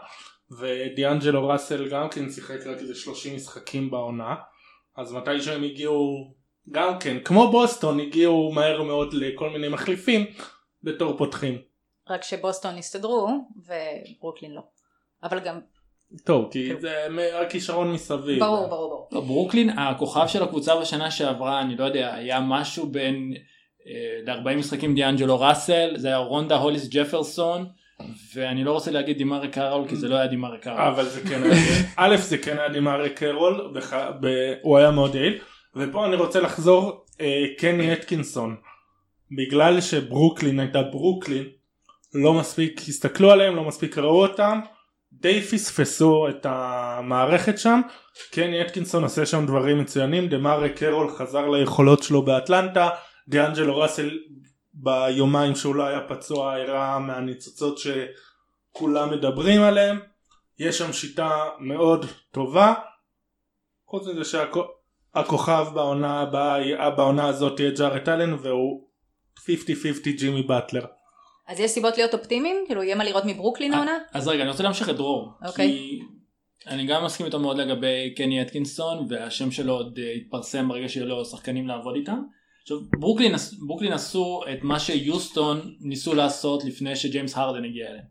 ודיאנג'לו 0.50 1.48
ראסל 1.48 1.88
גם 1.88 2.09
כן 2.09 2.30
שיחק 2.30 2.66
רק 2.66 2.78
איזה 2.78 2.94
30 2.94 3.37
משחקים 3.37 3.90
בעונה, 3.90 4.35
אז 4.96 5.12
מתי 5.12 5.42
שהם 5.42 5.62
הגיעו, 5.62 6.35
גם 6.70 6.98
כן, 6.98 7.16
כמו 7.24 7.50
בוסטון, 7.50 8.00
הגיעו 8.00 8.52
מהר 8.52 8.83
מאוד 8.83 9.14
לכל 9.14 9.50
מיני 9.50 9.68
מחליפים 9.68 10.26
בתור 10.83 11.16
פותחים. 11.16 11.59
רק 12.11 12.22
שבוסטון 12.22 12.78
הסתדרו 12.78 13.28
וברוקלין 13.56 14.52
לא. 14.52 14.62
אבל 15.22 15.38
גם 15.38 15.61
טוב 16.24 16.48
כי 16.52 16.68
כן. 16.68 16.80
זה 16.80 17.06
הכישרון 17.46 17.92
מסביב. 17.92 18.40
ברור 18.40 18.66
ברור 18.66 19.09
ברור. 19.11 19.26
ברוקלין 19.26 19.70
הכוכב 19.78 20.26
של 20.26 20.42
הקבוצה 20.42 20.80
בשנה 20.80 21.11
שעברה 21.11 21.61
אני 21.61 21.76
לא 21.76 21.85
יודע 21.85 22.14
היה 22.14 22.40
משהו 22.40 22.87
בין 22.87 23.35
ל-40 24.26 24.57
משחקים 24.57 24.94
דיאנג'לו 24.94 25.40
ראסל 25.40 25.90
זה 25.96 26.09
היה 26.09 26.16
רונדה 26.16 26.57
הוליס 26.57 26.88
ג'פרסון 26.88 27.66
ואני 28.35 28.64
לא 28.64 28.72
רוצה 28.72 28.90
להגיד 28.90 29.18
דימארי 29.18 29.48
קארול 29.48 29.88
כי 29.88 29.96
זה 29.96 30.09
לא 30.09 30.16
היה 30.16 30.26
דימארי 30.26 30.59
קארול. 30.59 30.81
אבל 30.81 31.09
זה 31.09 31.20
כן 31.20 31.42
היה, 31.42 31.55
א' 31.96 32.16
זה 32.16 32.38
כן 32.38 32.59
היה 32.59 32.68
דימארי 32.68 33.11
קרול, 33.11 33.74
הוא 34.62 34.79
היה 34.79 34.90
מאוד 34.90 35.14
יעיל, 35.14 35.38
ופה 35.76 36.07
אני 36.07 36.16
רוצה 36.16 36.40
לחזור 36.40 37.05
אה, 37.20 37.44
קני 37.59 37.92
אטקינסון, 37.92 38.57
בגלל 39.37 39.81
שברוקלין 39.81 40.61
הייתה 40.61 40.83
ברוקלין, 40.83 41.44
לא 42.14 42.35
מספיק 42.35 42.81
הסתכלו 42.88 43.31
עליהם, 43.31 43.57
לא 43.57 43.64
מספיק 43.64 43.98
ראו 43.98 44.22
אותם, 44.22 44.61
די 45.12 45.40
פספסו 45.40 46.29
את 46.29 46.46
המערכת 46.48 47.59
שם, 47.59 47.81
קני 48.31 48.62
אטקינסון 48.62 49.03
עושה 49.03 49.26
שם 49.26 49.46
דברים 49.46 49.79
מצוינים, 49.79 50.29
דמארי 50.29 50.70
קרול 50.70 51.11
חזר 51.11 51.48
ליכולות 51.48 52.03
שלו 52.03 52.22
באטלנטה, 52.22 52.88
דיאנג'לו 53.30 53.78
ראסל 53.78 54.18
ביומיים 54.74 55.54
שהוא 55.54 55.74
לא 55.74 55.82
היה 55.86 56.00
פצוע 56.08 56.54
הראה 56.54 56.98
מהניצוצות 56.98 57.78
שכולם 57.78 59.10
מדברים 59.10 59.62
עליהם, 59.62 60.00
יש 60.58 60.78
שם 60.78 60.92
שיטה 60.92 61.30
מאוד 61.58 62.06
טובה, 62.30 62.74
חוץ 63.86 64.06
מזה 64.06 64.24
שהכוכב 64.24 65.66
בעונה 65.74 66.20
הבאה, 66.20 66.90
בעונה 66.90 67.26
הזאת 67.26 67.60
יהיה 67.60 67.70
ג'ארט 67.70 68.08
אלן 68.08 68.34
והוא 68.42 68.84
50-50 69.38 69.42
ג'ימי 70.18 70.42
באטלר. 70.42 70.84
אז 71.48 71.60
יש 71.60 71.70
סיבות 71.70 71.96
להיות 71.96 72.14
אופטימיים? 72.14 72.56
כאילו 72.66 72.82
יהיה 72.82 72.94
מה 72.94 73.04
לראות 73.04 73.24
מברוקלין 73.26 73.74
העונה? 73.74 73.98
אז 74.12 74.28
רגע 74.28 74.42
אני 74.42 74.50
רוצה 74.50 74.62
להמשיך 74.62 74.88
את 74.88 74.96
דרור. 74.96 75.32
אוקיי. 75.46 75.68
כי 75.68 76.00
אני 76.66 76.86
גם 76.86 77.04
מסכים 77.04 77.26
איתו 77.26 77.40
מאוד 77.40 77.56
לגבי 77.56 78.14
קני 78.16 78.42
אטקינסון 78.42 79.06
והשם 79.08 79.50
שלו 79.50 79.72
עוד 79.72 79.98
אה, 79.98 80.04
יתפרסם 80.04 80.68
ברגע 80.68 80.88
שיהיו 80.88 81.06
לו 81.06 81.24
שחקנים 81.24 81.68
לעבוד 81.68 81.94
איתם. 81.96 82.22
עכשיו 82.62 82.77
ברוקלין, 82.99 83.35
ברוקלין 83.66 83.92
עשו 83.92 84.40
את 84.53 84.62
מה 84.62 84.81
שיוסטון 84.81 85.77
ניסו 85.81 86.14
לעשות 86.14 86.64
לפני 86.64 86.96
שג'יימס 86.96 87.37
הרדן 87.37 87.64
הגיע 87.64 87.88
אליהם. 87.88 88.05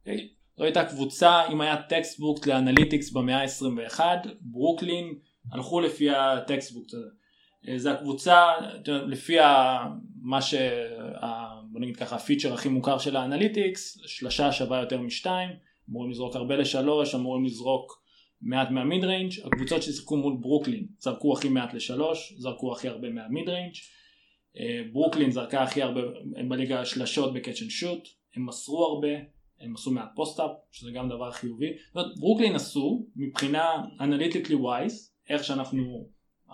אוקיי? 0.00 0.28
זו 0.56 0.64
הייתה 0.64 0.84
קבוצה 0.84 1.48
אם 1.52 1.60
היה 1.60 1.82
textbook 1.82 2.46
ל 2.46 2.53
analytics 2.53 3.12
במאה 3.12 3.42
ה-21 3.42 4.00
ברוקלין 4.40 5.14
הלכו 5.52 5.80
לפי 5.80 6.10
ה 6.10 6.18
textbook 6.18 6.84
הזה. 6.88 7.06
אה, 7.68 7.78
זה 7.78 7.92
הקבוצה 7.92 8.42
לפי 8.86 9.40
ה, 9.40 9.78
מה 10.22 10.42
ש... 10.42 10.54
בוא 11.72 11.80
נגיד 11.80 11.96
ככה 11.96 12.16
ה 12.16 12.21
feature 12.21 12.54
הכי 12.54 12.68
מוכר 12.68 12.98
של 12.98 13.16
ה 13.16 13.24
analytics 13.24 13.98
שלושה 14.06 14.52
שווה 14.52 14.80
יותר 14.80 15.00
משתיים 15.00 15.50
אמורים 15.90 16.10
לזרוק 16.10 16.36
הרבה 16.36 16.56
לשלוש 16.56 17.14
אמורים 17.14 17.44
לזרוק 17.44 18.02
מעט 18.42 18.70
מה 18.70 18.84
mid 18.84 19.04
range 19.04 19.32
הקבוצות 19.44 19.82
ששיחקו 19.82 20.16
מול 20.16 20.36
ברוקלין 20.40 20.86
זרקו 20.98 21.32
הכי 21.32 21.48
מעט 21.48 21.74
לשלוש 21.74 22.34
זרקו 22.38 22.72
הכי 22.72 22.88
הרבה 22.88 23.10
מה 23.10 23.25
mid 23.25 23.48
range 23.48 23.74
ברוקלין 24.92 25.30
זרקה 25.30 25.62
הכי 25.62 25.82
הרבה 25.82 26.00
הם 26.36 26.48
בליגה 26.48 26.84
שלשות 26.84 27.34
ב 27.34 27.39
catch 27.39 27.62
and 27.62 27.70
shoot 27.70 28.08
הם 28.36 28.46
מסרו 28.46 28.84
הרבה 28.84 29.08
הם 29.60 29.74
עשו 29.74 29.90
מעט 29.90 30.08
post-up 30.16 30.50
שזה 30.70 30.90
גם 30.94 31.08
דבר 31.08 31.30
חיובי 31.30 31.66
זאת 31.86 31.96
אומרת, 31.96 32.18
ברוקלין 32.18 32.54
עשו 32.54 33.06
מבחינה 33.16 33.70
analytically 34.00 34.54
wise 34.54 35.12
איך 35.30 35.44
שאנחנו 35.44 36.06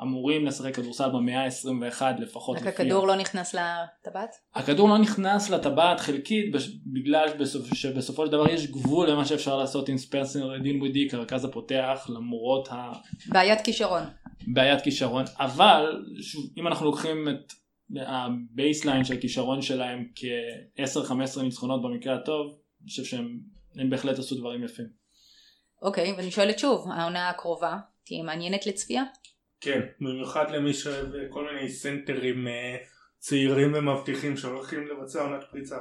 אמורים 0.02 0.46
לשחק 0.46 0.74
כדורסל 0.74 1.08
במאה 1.08 1.44
ה-21 1.44 2.02
לפחות 2.18 2.56
רק 2.56 2.62
לפי 2.62 2.82
הכדור 2.82 3.06
לא 3.06 3.16
נכנס 3.16 3.54
לטבעת? 3.54 4.30
הכדור 4.54 4.88
לא 4.88 4.98
נכנס 4.98 5.50
לטבעת 5.50 6.00
חלקית 6.00 6.52
בש- 6.52 6.68
בגלל 6.86 7.28
בסופ, 7.40 7.74
שבסופו 7.74 8.26
של 8.26 8.32
דבר 8.32 8.48
יש 8.48 8.66
גבול 8.66 9.10
למה 9.10 9.24
שאפשר 9.24 9.56
לעשות 9.56 9.88
עם 9.88 9.98
ספנסר 9.98 10.58
דינווידי 10.58 11.08
כרכז 11.08 11.44
הפותח 11.44 12.06
למרות 12.08 12.68
בעיית 13.28 13.60
כישרון. 13.60 14.02
הבעיית 14.48 14.80
כישרון 14.80 15.24
אבל 15.38 16.02
שוב, 16.20 16.44
אם 16.56 16.66
אנחנו 16.66 16.86
לוקחים 16.86 17.28
את 17.28 17.52
ה 18.00 18.12
baseline 18.12 19.04
של 19.04 19.14
הכישרון 19.14 19.62
שלהם 19.62 20.08
כ-10-15 20.14 21.42
ניצחונות 21.42 21.82
במקרה 21.82 22.14
הטוב 22.14 22.58
אני 22.82 22.88
חושב 22.88 23.04
שהם 23.04 23.38
הם 23.76 23.90
בהחלט 23.90 24.18
עשו 24.18 24.36
דברים 24.36 24.64
יפים. 24.64 24.86
אוקיי, 25.82 26.12
ואני 26.12 26.30
שואלת 26.30 26.58
שוב, 26.58 26.88
העונה 26.90 27.28
הקרובה 27.28 27.78
תהיה 28.04 28.22
מעניינת 28.22 28.66
לצפייה? 28.66 29.02
כן, 29.60 29.80
במיוחד 30.00 30.50
למי 30.50 30.74
שאוהב 30.74 31.08
כל 31.30 31.46
מיני 31.52 31.68
סנטרים 31.68 32.48
אה, 32.48 32.76
צעירים 33.18 33.72
ומבטיחים 33.74 34.36
שהולכים 34.36 34.86
לבצע 34.86 35.22
עונת 35.22 35.44
פריצה. 35.50 35.76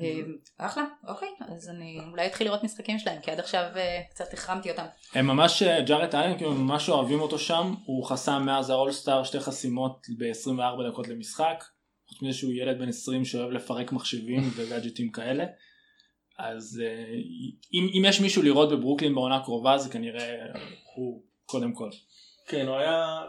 אה, 0.00 0.20
אחלה, 0.58 0.84
אוקיי, 1.08 1.28
אז 1.48 1.68
אני 1.68 1.98
אולי 2.10 2.26
אתחיל 2.26 2.46
לראות 2.46 2.64
משחקים 2.64 2.98
שלהם, 2.98 3.22
כי 3.22 3.30
עד 3.30 3.38
עכשיו 3.40 3.62
אה, 3.76 4.00
קצת 4.10 4.32
החרמתי 4.32 4.70
אותם. 4.70 4.84
הם 5.14 5.26
ממש 5.26 5.62
ג'ארט 5.62 6.14
אלן 6.14 6.36
כאילו 6.36 6.50
הם 6.50 6.66
ממש 6.66 6.88
אוהבים 6.88 7.20
אותו 7.20 7.38
שם 7.38 7.74
הוא 7.84 8.04
חסם 8.04 8.42
מאז 8.46 8.70
ה 8.70 8.76
all-star 8.76 9.24
שתי 9.24 9.40
חסימות 9.40 10.06
ב-24 10.18 10.90
דקות 10.90 11.08
למשחק 11.08 11.64
חוץ 12.08 12.22
מזה 12.22 12.38
שהוא 12.38 12.52
ילד 12.52 12.78
בן 12.78 12.88
20 12.88 13.24
שאוהב 13.24 13.50
לפרק 13.50 13.92
מחשבים 13.92 14.50
וגאדג'טים 14.56 15.12
כאלה 15.12 15.44
אז 16.38 16.82
אה, 16.84 17.14
אם, 17.72 17.88
אם 17.98 18.04
יש 18.08 18.20
מישהו 18.20 18.42
לראות 18.42 18.72
בברוקלין 18.72 19.14
בעונה 19.14 19.36
הקרובה 19.36 19.78
זה 19.78 19.90
כנראה 19.90 20.36
הוא 20.94 21.22
קודם 21.46 21.72
כל. 21.72 21.90
כן, 22.46 22.66
הוא 22.66 22.76
היה, 22.76 23.22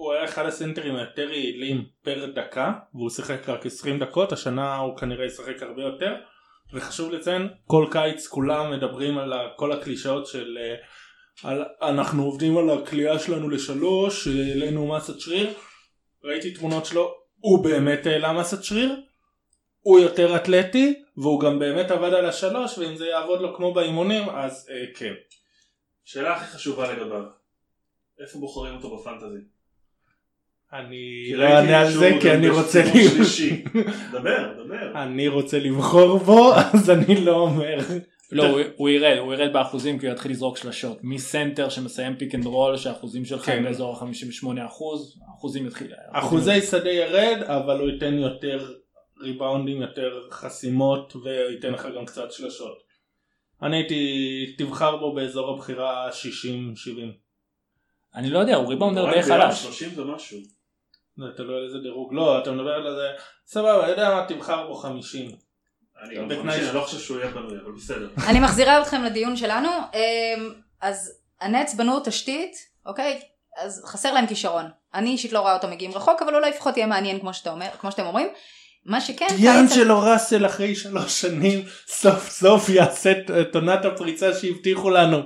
הוא 0.00 0.12
היה 0.12 0.24
אחד 0.24 0.46
הסנטרים 0.46 0.96
היותר 0.96 1.30
יעילים 1.30 1.84
פר 2.02 2.26
דקה, 2.34 2.72
והוא 2.94 3.10
שיחק 3.10 3.48
רק 3.48 3.66
20 3.66 3.98
דקות, 3.98 4.32
השנה 4.32 4.76
הוא 4.76 4.96
כנראה 4.96 5.26
ישחק 5.26 5.62
הרבה 5.62 5.82
יותר, 5.82 6.14
וחשוב 6.72 7.12
לציין, 7.12 7.48
כל 7.66 7.86
קיץ 7.90 8.26
כולם 8.26 8.72
מדברים 8.72 9.18
על 9.18 9.32
כל 9.56 9.72
הקלישאות 9.72 10.26
של 10.26 10.58
אה, 10.60 10.74
על, 11.50 11.64
אנחנו 11.82 12.24
עובדים 12.24 12.58
על 12.58 12.70
הכלייה 12.70 13.18
שלנו 13.18 13.48
לשלוש, 13.48 14.26
העלינו 14.26 14.88
מסת 14.96 15.20
שריר, 15.20 15.52
ראיתי 16.24 16.54
תמונות 16.54 16.86
שלו, 16.86 17.14
הוא 17.38 17.64
באמת 17.64 18.06
העלה 18.06 18.32
מסת 18.32 18.64
שריר, 18.64 19.00
הוא 19.80 19.98
יותר 20.00 20.36
אתלטי, 20.36 21.02
והוא 21.16 21.40
גם 21.40 21.58
באמת 21.58 21.90
עבד 21.90 22.14
על 22.14 22.26
השלוש, 22.26 22.78
ואם 22.78 22.96
זה 22.96 23.06
יעבוד 23.06 23.40
לו 23.40 23.56
כמו 23.56 23.74
באימונים, 23.74 24.28
אז 24.30 24.68
אה, 24.70 24.84
כן. 24.94 25.12
שאלה 26.04 26.36
הכי 26.36 26.44
חשובה 26.56 26.92
לגביו, 26.92 27.24
איפה 28.20 28.38
בוחרים 28.38 28.74
אותו 28.74 28.96
ב 28.96 29.03
fantasy? 29.03 29.59
אני 30.72 31.32
לא 31.34 31.44
אענה 31.44 31.80
על 31.80 31.90
זה 31.90 32.10
כי 32.20 32.30
אני 32.30 32.48
רוצה. 32.48 32.82
דבר, 34.12 34.52
דבר. 34.64 35.02
אני 35.02 35.28
רוצה 35.28 35.58
לבחור 35.58 36.18
בו 36.18 36.54
אז 36.54 36.90
אני 36.90 37.24
לא 37.24 37.36
אומר 37.36 37.78
לא 38.32 38.44
הוא, 38.76 38.88
ירד 38.88 39.18
הוא 39.18 39.34
ירד 39.34 39.52
באחוזים 39.52 39.98
כי 39.98 40.06
הוא 40.06 40.14
יתחיל 40.14 40.30
לזרוק 40.30 40.56
שלשות 40.56 40.98
מסנטר 41.02 41.68
שמסיים 41.68 42.16
pick 42.16 42.34
and 42.34 42.46
roll 42.46 42.76
שהאחוזים 42.76 43.24
שלך 43.24 43.46
כן. 43.46 43.56
הם 43.56 43.64
באזור 43.64 43.96
ה-58 43.96 44.66
אחוז 44.66 45.20
האחוזים 45.28 45.66
יתחיל. 45.66 45.92
אחוזי 46.12 46.60
שדה 46.60 46.90
ירד 46.90 47.42
אבל 47.42 47.80
הוא 47.80 47.88
ייתן 47.88 48.14
יותר 48.14 48.74
ריבאונדים 49.20 49.82
יותר 49.82 50.28
חסימות 50.30 51.16
וייתן 51.24 51.72
לך 51.72 51.88
גם 51.96 52.04
קצת 52.04 52.32
שלשות. 52.32 52.78
אני 53.62 53.76
הייתי 53.76 54.54
תבחר 54.58 54.96
בו 54.96 55.14
באזור 55.14 55.54
הבחירה 55.54 56.08
60-70. 56.08 56.12
אני 58.14 58.30
לא 58.30 58.38
יודע 58.38 58.56
הוא 58.56 58.68
ריבאונדר 58.68 59.14
די 59.14 59.22
חלש. 59.22 59.62
30 59.62 59.90
ומשהו. 59.96 60.59
זה 61.20 61.36
תלוי 61.36 61.56
על 61.58 61.64
איזה 61.64 61.78
דירוג 61.78 62.14
לא 62.14 62.38
אתה 62.38 62.50
מדבר 62.52 62.70
על 62.72 62.94
זה 62.96 63.08
סבבה 63.46 63.82
אני 63.82 63.90
יודע 63.90 64.10
מה 64.14 64.24
תבחר 64.28 64.66
בו 64.66 64.74
50. 64.74 65.30
אני 66.02 66.14
גם 66.16 66.28
בתנאי 66.28 66.72
לא 66.72 66.80
חושב 66.80 66.98
שהוא 66.98 67.18
יהיה 67.20 67.30
בנוי, 67.30 67.58
אבל 67.64 67.72
בסדר. 67.72 68.08
אני 68.28 68.40
מחזירה 68.40 68.82
אתכם 68.82 69.02
לדיון 69.02 69.36
שלנו. 69.36 69.68
אמ, 69.94 70.52
אז 70.80 71.12
הנץ 71.40 71.74
בנו 71.74 72.00
תשתית, 72.04 72.52
אוקיי? 72.86 73.20
אז 73.62 73.82
חסר 73.86 74.12
להם 74.12 74.26
כישרון. 74.26 74.64
אני 74.94 75.10
אישית 75.10 75.32
לא 75.32 75.40
רואה 75.40 75.54
אותם 75.54 75.70
מגיעים 75.70 75.92
רחוק, 75.94 76.22
אבל 76.22 76.34
אולי 76.34 76.50
לפחות 76.50 76.76
יהיה 76.76 76.86
מעניין 76.86 77.20
כמו 77.20 77.34
שאתה 77.34 77.50
אומר, 77.50 77.66
כמו 77.80 77.90
שאתם 77.90 78.06
אומרים. 78.06 78.28
מה 78.84 79.00
שכן, 79.00 79.26
קיץ- 79.28 79.36
דיאנג'לו 79.40 80.00
ראסל 80.00 80.46
אחרי 80.46 80.74
שלוש 80.74 81.20
שנים 81.20 81.64
סוף 81.86 82.28
סוף 82.30 82.68
יעשה 82.68 83.10
את- 83.12 83.30
את 83.30 83.54
עונת 83.54 83.84
הפריצה 83.84 84.34
שהבטיחו 84.34 84.90
לנו. 84.90 85.18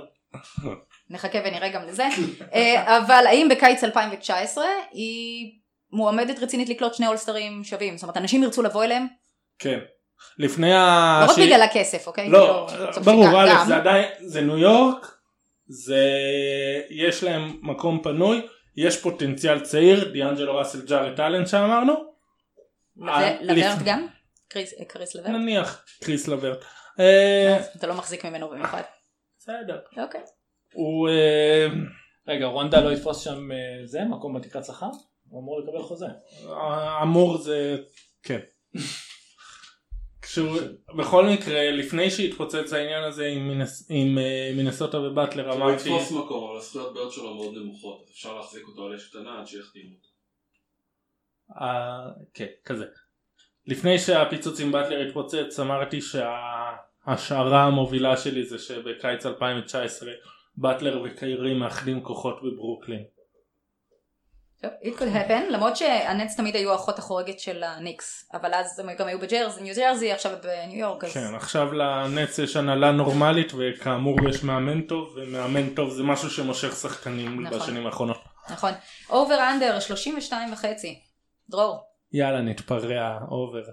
נחכה 1.09 1.39
ונראה 1.45 1.69
גם 1.69 1.81
לזה. 1.87 2.07
אה, 2.53 2.97
אבל 2.97 3.23
האם 3.27 3.47
בקיץ 3.49 3.83
2019 3.83 4.63
היא 4.91 5.51
מועמדת 5.91 6.39
רצינית 6.39 6.69
לקלוט 6.69 6.93
שני 6.93 7.07
אולסטרים 7.07 7.63
שווים? 7.63 7.97
זאת 7.97 8.03
אומרת, 8.03 8.17
אנשים 8.17 8.43
ירצו 8.43 8.61
לבוא 8.61 8.83
אליהם? 8.83 9.07
כן. 9.59 9.79
לפני 10.37 10.73
ה... 10.73 11.25
לא 11.27 11.31
רק 11.31 11.39
בגלל 11.39 11.61
הכסף, 11.61 12.07
אוקיי? 12.07 12.29
לא, 12.29 12.67
כאילו, 12.69 12.87
בסוף 12.87 13.03
ברור, 13.03 13.27
א', 13.27 13.49
גם. 13.49 13.67
זה 13.67 13.75
עדיין, 13.75 14.05
זה 14.21 14.41
ניו 14.41 14.57
יורק, 14.57 15.17
זה, 15.67 16.05
יש 16.89 17.23
להם 17.23 17.59
מקום 17.61 18.03
פנוי, 18.03 18.47
יש 18.77 19.01
פוטנציאל 19.01 19.59
צעיר, 19.59 20.11
דיאנג'לו 20.11 20.55
ראסל 20.57 20.85
ג'ארט 20.85 21.19
אלן 21.19 21.45
שאמרנו, 21.45 21.93
אה, 23.07 23.41
לברט 23.41 23.77
גם? 23.85 24.07
קריס 24.47 24.73
אה, 24.79 24.85
קריס 24.85 25.15
לברט? 25.15 25.29
נניח 25.29 25.85
קריס 26.03 26.27
לברט. 26.27 26.65
אה, 26.99 27.59
אתה 27.75 27.87
לא 27.87 27.93
מחזיק 27.93 28.25
ממנו 28.25 28.49
במיוחד. 28.49 28.81
בסדר. 29.39 29.79
אוקיי. 29.97 30.21
הוא... 30.73 31.09
אה, 31.09 31.67
רגע 32.27 32.45
רונדה 32.45 32.81
לא 32.81 32.91
יתפוס 32.91 33.23
שם 33.23 33.51
אה, 33.51 33.57
זה 33.85 33.99
מקום 34.09 34.39
בתקרת 34.39 34.65
שכר? 34.65 34.89
הוא 35.35 35.41
אמור 35.43 35.61
לקבל 35.61 35.81
חוזה. 35.81 36.05
אמור 37.01 37.37
זה... 37.37 37.77
כן. 38.23 38.39
כשהוא, 40.21 40.59
בכל 40.97 41.25
מקרה, 41.25 41.71
לפני 41.71 42.11
שהתפוצץ 42.11 42.73
העניין 42.73 43.03
הזה 43.03 43.25
עם, 43.25 43.47
מינס, 43.47 43.87
עם 43.89 44.17
אה, 44.17 44.51
מינסוטה 44.55 44.99
ובטלר, 44.99 45.49
הוא 45.49 45.55
אמרתי... 45.55 45.89
יתפוס 45.89 46.11
מקום, 46.11 46.49
אבל 46.49 46.57
הזכויות 46.57 46.93
בעיות 46.93 47.11
שלו 47.13 47.35
מאוד 47.35 47.53
נמוכות, 47.55 48.01
אז 48.03 48.09
אפשר 48.09 48.35
להחזיק 48.35 48.67
אותו 48.67 48.85
על 48.85 48.95
אש 48.95 49.09
קטנה 49.09 49.39
עד 49.39 49.47
שיחתימו 49.47 49.95
אותו. 49.95 50.07
אה, 51.61 52.11
כן, 52.33 52.47
כזה. 52.65 52.85
לפני 53.67 53.99
שהפיצוץ 53.99 54.59
עם 54.59 54.71
באטלר 54.71 55.07
התפוצץ 55.07 55.59
אמרתי 55.59 55.99
שההשערה 56.01 57.63
המובילה 57.63 58.17
שלי 58.17 58.45
זה 58.45 58.59
שבקיץ 58.59 59.25
2019 59.25 60.11
באטלר 60.57 61.01
וקיירי 61.01 61.53
מאחדים 61.53 62.03
כוחות 62.03 62.35
בברוקלין. 62.43 63.03
It 64.83 64.99
could 64.99 65.15
happen, 65.15 65.51
למרות 65.51 65.77
שהנץ 65.77 66.35
תמיד 66.37 66.55
היו 66.55 66.71
האחות 66.71 66.99
החורגת 66.99 67.39
של 67.39 67.63
הניקס, 67.63 68.29
אבל 68.33 68.53
אז 68.53 68.79
הם 68.79 68.89
גם 68.99 69.07
היו 69.07 69.19
בג'רזי, 69.19 69.61
ניו 69.61 69.75
ג'רזי, 69.75 70.11
עכשיו 70.11 70.31
בניו 70.43 70.79
יורק, 70.79 71.03
אז... 71.03 71.13
כן, 71.13 71.35
עכשיו 71.35 71.73
לנץ 71.73 72.39
יש 72.39 72.55
הנהלה 72.55 72.91
נורמלית 72.91 73.51
וכאמור 73.53 74.29
יש 74.29 74.43
מאמן 74.43 74.81
טוב 74.81 75.15
ומאמן 75.15 75.69
טוב 75.69 75.89
זה 75.89 76.03
משהו 76.03 76.29
שמושך 76.29 76.75
שחקנים 76.75 77.43
נכון. 77.43 77.59
בשנים 77.59 77.85
האחרונות. 77.85 78.17
נכון. 78.49 78.71
over 79.09 79.49
under, 79.51 79.79
32 79.79 80.53
וחצי. 80.53 80.99
דרור. 81.49 81.83
יאללה 82.11 82.41
נתפרע 82.41 83.17
over. 83.31 83.63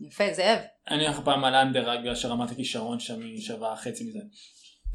יפה, 0.00 0.24
זאב. 0.32 0.58
אני 0.90 1.06
הולך 1.06 1.20
פעם 1.24 1.44
על 1.44 1.54
under 1.54 1.90
רק 1.90 2.00
בגלל 2.00 2.14
שרמת 2.14 2.50
הכישרון 2.50 3.00
שם 3.00 3.20
היא 3.20 3.42
שווה 3.42 3.76
חצי 3.76 4.04
מזה. 4.04 4.18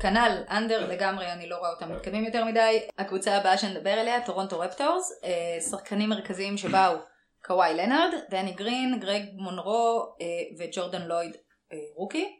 כנ"ל, 0.01 0.43
under 0.49 0.87
לגמרי, 0.87 1.31
אני 1.31 1.49
לא 1.49 1.55
רואה 1.55 1.69
אותם 1.69 1.91
מתקדמים 1.91 2.25
יותר 2.25 2.45
מדי. 2.45 2.79
הקבוצה 2.97 3.37
הבאה 3.37 3.57
שנדבר 3.57 3.89
עליה, 3.89 4.25
טורונטו 4.25 4.59
רפטורס, 4.59 5.11
אה, 5.23 5.61
שחקנים 5.61 6.09
מרכזיים 6.09 6.57
שבאו, 6.57 6.95
קוואי 7.43 7.73
לנארד, 7.73 8.13
דני 8.29 8.53
גרין, 8.53 8.99
גרג 8.99 9.23
מונרו 9.33 10.15
אה, 10.21 10.25
וג'ורדן 10.59 11.01
לויד 11.01 11.37
אה, 11.73 11.77
רוקי. 11.95 12.39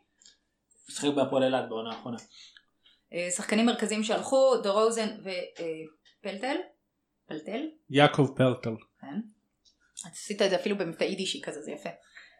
שיחק 0.90 1.10
בהפועל 1.16 1.44
אילת 1.44 1.70
בעונה 1.70 1.90
האחרונה. 1.90 2.18
אה, 3.14 3.28
שחקנים 3.32 3.66
מרכזיים 3.66 4.04
שהלכו, 4.04 4.58
דרוזן 4.64 5.08
ופלטל. 5.20 6.56
פלטל? 7.28 7.62
יעקב 7.90 8.28
פרטל. 8.38 8.76
כן. 9.02 9.20
עשית 10.12 10.42
את 10.42 10.50
זה 10.50 10.56
אפילו 10.56 10.78
במבטא 10.78 11.04
יידישי 11.04 11.42
כזה, 11.42 11.62
זה 11.62 11.72
יפה. 11.72 11.90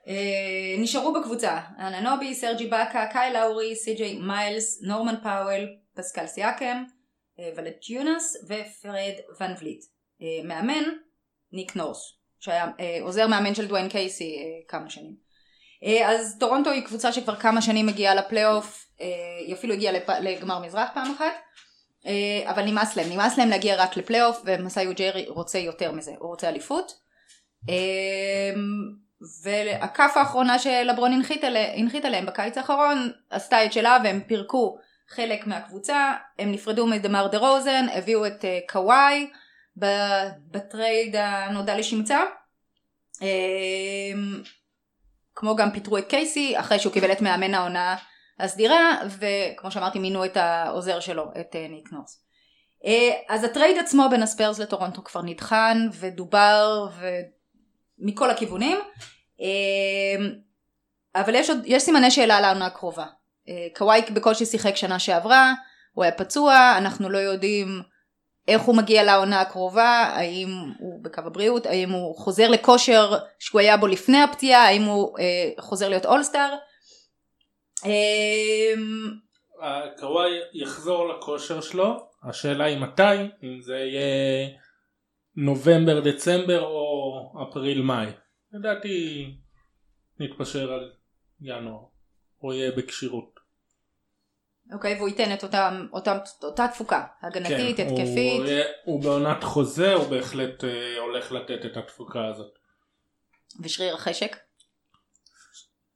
אה, 0.06 0.82
נשארו 0.82 1.14
בקבוצה 1.14 1.60
אננובי, 1.80 2.36
סרג' 2.36 2.68
איבקה, 2.68 3.06
קייל 3.14 3.34
לאורי, 3.34 3.76
סי.ג'יי 3.76 4.20
מיילס, 4.20 4.82
נורמן 4.84 5.16
פאוול, 5.24 5.68
פסקל 5.96 6.28
סיאקם, 6.28 6.84
אה, 7.38 7.42
ולנצ'ונאס 7.58 8.36
ופרד 8.46 9.14
ון 9.40 9.52
ווליט. 9.60 9.84
אה, 9.84 10.48
מאמן, 10.48 10.84
ניק 11.52 11.76
נורס, 11.76 11.98
שהיה 12.40 12.66
עוזר 13.02 13.28
מאמן 13.28 13.56
של 13.56 13.68
דוויין 13.68 13.90
קייסי 13.90 14.36
כמה 14.68 14.90
שנים. 14.90 15.32
אז 16.06 16.38
טורונטו 16.40 16.70
היא 16.70 16.84
קבוצה 16.84 17.14
שכבר 17.14 17.36
כמה 17.36 17.62
שנים 17.62 17.86
מגיעה 17.86 18.16
לפלייאוף, 18.16 18.88
היא 19.48 19.54
אפילו 19.54 19.74
הגיעה. 19.74 19.94
לגמר 20.22 20.60
מזרח 20.60 20.90
פעם 20.94 21.12
אחת. 21.12 21.34
אבל 22.46 22.64
נמאס 22.66 22.96
להם, 22.96 23.10
נמאס 23.12 23.38
להם 23.38 23.50
להגיע 23.50 23.76
רק 23.84 23.98
לפלייאוף 23.98 24.42
ומסאי 24.46 24.94
יוג'ירי 24.94 25.26
רוצה 25.28 25.60
יותר 25.60 25.92
מזה, 25.92 26.12
הוא 26.20 26.30
רוצה 26.30 26.50
אליפות. 26.50 26.92
והכאפה 29.44 30.12
האחרונה 30.16 30.60
שלברון 30.60 31.14
הנחית, 31.14 31.44
עליה, 31.44 31.74
הנחית 31.76 32.06
עליהם 32.06 32.26
בקיץ 32.26 32.58
האחרון 32.58 33.12
עשתה 33.30 33.66
את 33.66 33.74
שלה 33.74 33.98
והם 34.04 34.22
פירקו 34.28 34.78
חלק 35.10 35.48
מהקבוצה, 35.48 36.14
הם 36.40 36.52
נפרדו 36.52 36.88
מדמר 36.88 37.28
דה 37.28 37.38
רוזן, 37.38 37.86
הביאו 37.94 38.28
את 38.28 38.42
אה, 38.42 38.72
קוואי 38.72 39.30
בטרייד 40.52 41.16
הנודע 41.16 41.78
לשמצה, 41.78 42.20
אמ, 43.14 43.24
כמו 45.36 45.56
גם 45.56 45.72
פיטרו 45.72 45.98
את 45.98 46.10
קייסי 46.10 46.60
אחרי 46.60 46.80
שהוא 46.80 46.94
קיבל 46.94 47.12
את 47.12 47.22
מאמן 47.22 47.54
העונה 47.54 47.96
הסדירה 48.40 49.02
וכמו 49.20 49.72
שאמרתי 49.72 50.00
מינו 50.00 50.26
את 50.26 50.38
העוזר 50.38 51.00
שלו, 51.00 51.32
את 51.40 51.56
אה, 51.56 51.72
ניק 51.72 51.92
נורס. 51.92 52.24
אה, 52.84 52.90
אז 53.30 53.44
הטרייד 53.44 53.78
עצמו 53.78 54.08
בין 54.12 54.24
הספרס 54.24 54.60
לטורונטו 54.60 55.04
כבר 55.04 55.22
נטחן 55.22 55.88
ודובר 56.00 56.88
ו... 57.00 57.08
מכל 58.02 58.30
הכיוונים. 58.30 58.78
אמ, 59.40 60.34
אבל 61.16 61.36
יש, 61.36 61.50
עוד, 61.50 61.58
יש 61.66 61.84
סימני 61.84 62.12
שאלה 62.12 62.42
לעונה 62.42 62.66
הקרובה. 62.66 63.06
אה, 63.50 63.68
קוואי 63.76 64.02
בקושי 64.14 64.46
שיחק 64.46 64.76
שנה 64.76 65.00
שעברה, 65.00 65.54
הוא 65.94 66.04
היה 66.04 66.14
פצוע, 66.14 66.74
אנחנו 66.78 67.10
לא 67.10 67.18
יודעים 67.18 67.82
איך 68.48 68.62
הוא 68.62 68.76
מגיע 68.76 69.04
לעונה 69.04 69.42
הקרובה, 69.42 70.12
האם 70.14 70.50
הוא 70.80 71.04
בקו 71.04 71.22
הבריאות, 71.26 71.66
האם 71.66 71.90
הוא 71.90 72.16
חוזר 72.16 72.50
לכושר 72.50 73.18
שהוא 73.40 73.62
היה 73.62 73.78
בו 73.78 73.88
לפני 73.88 74.22
הפציעה, 74.22 74.68
האם 74.68 74.84
הוא 74.84 75.20
אה, 75.20 75.50
חוזר 75.60 75.90
להיות 75.90 76.06
אולסטאר. 76.06 76.56
אה, 77.86 79.82
קוואי 80.00 80.32
יחזור 80.54 81.08
לכושר 81.08 81.62
שלו, 81.62 82.08
השאלה 82.24 82.66
היא 82.66 82.78
מתי, 82.78 83.16
אם 83.44 83.62
זה 83.62 83.76
יהיה 83.76 84.48
נובמבר 85.36 86.00
דצמבר 86.00 86.62
או 86.62 86.81
אפריל 87.44 87.82
מאי. 87.82 88.08
לדעתי 88.52 89.26
נתפשר 90.20 90.72
על 90.72 90.92
ינואר, 91.42 91.84
או 92.44 92.54
יהיה 92.54 92.72
בכשירות. 92.72 93.40
אוקיי, 94.74 94.96
והוא 94.96 95.10
ייתן 95.10 95.34
את 95.34 95.44
אותה, 95.44 95.70
אותה, 95.94 96.20
אותה 96.44 96.68
תפוקה, 96.68 97.06
הגנתית, 97.22 97.78
כן, 97.78 97.88
התקפית. 97.88 98.42
הוא, 98.42 98.94
הוא 98.94 99.04
בעונת 99.04 99.44
חוזה, 99.44 99.94
הוא 99.94 100.08
בהחלט 100.08 100.64
אה, 100.64 100.98
הולך 101.00 101.32
לתת 101.32 101.66
את 101.66 101.78
התפוקה 101.78 102.28
הזאת. 102.28 102.52
ושריר 103.64 103.96
החשק, 103.96 104.38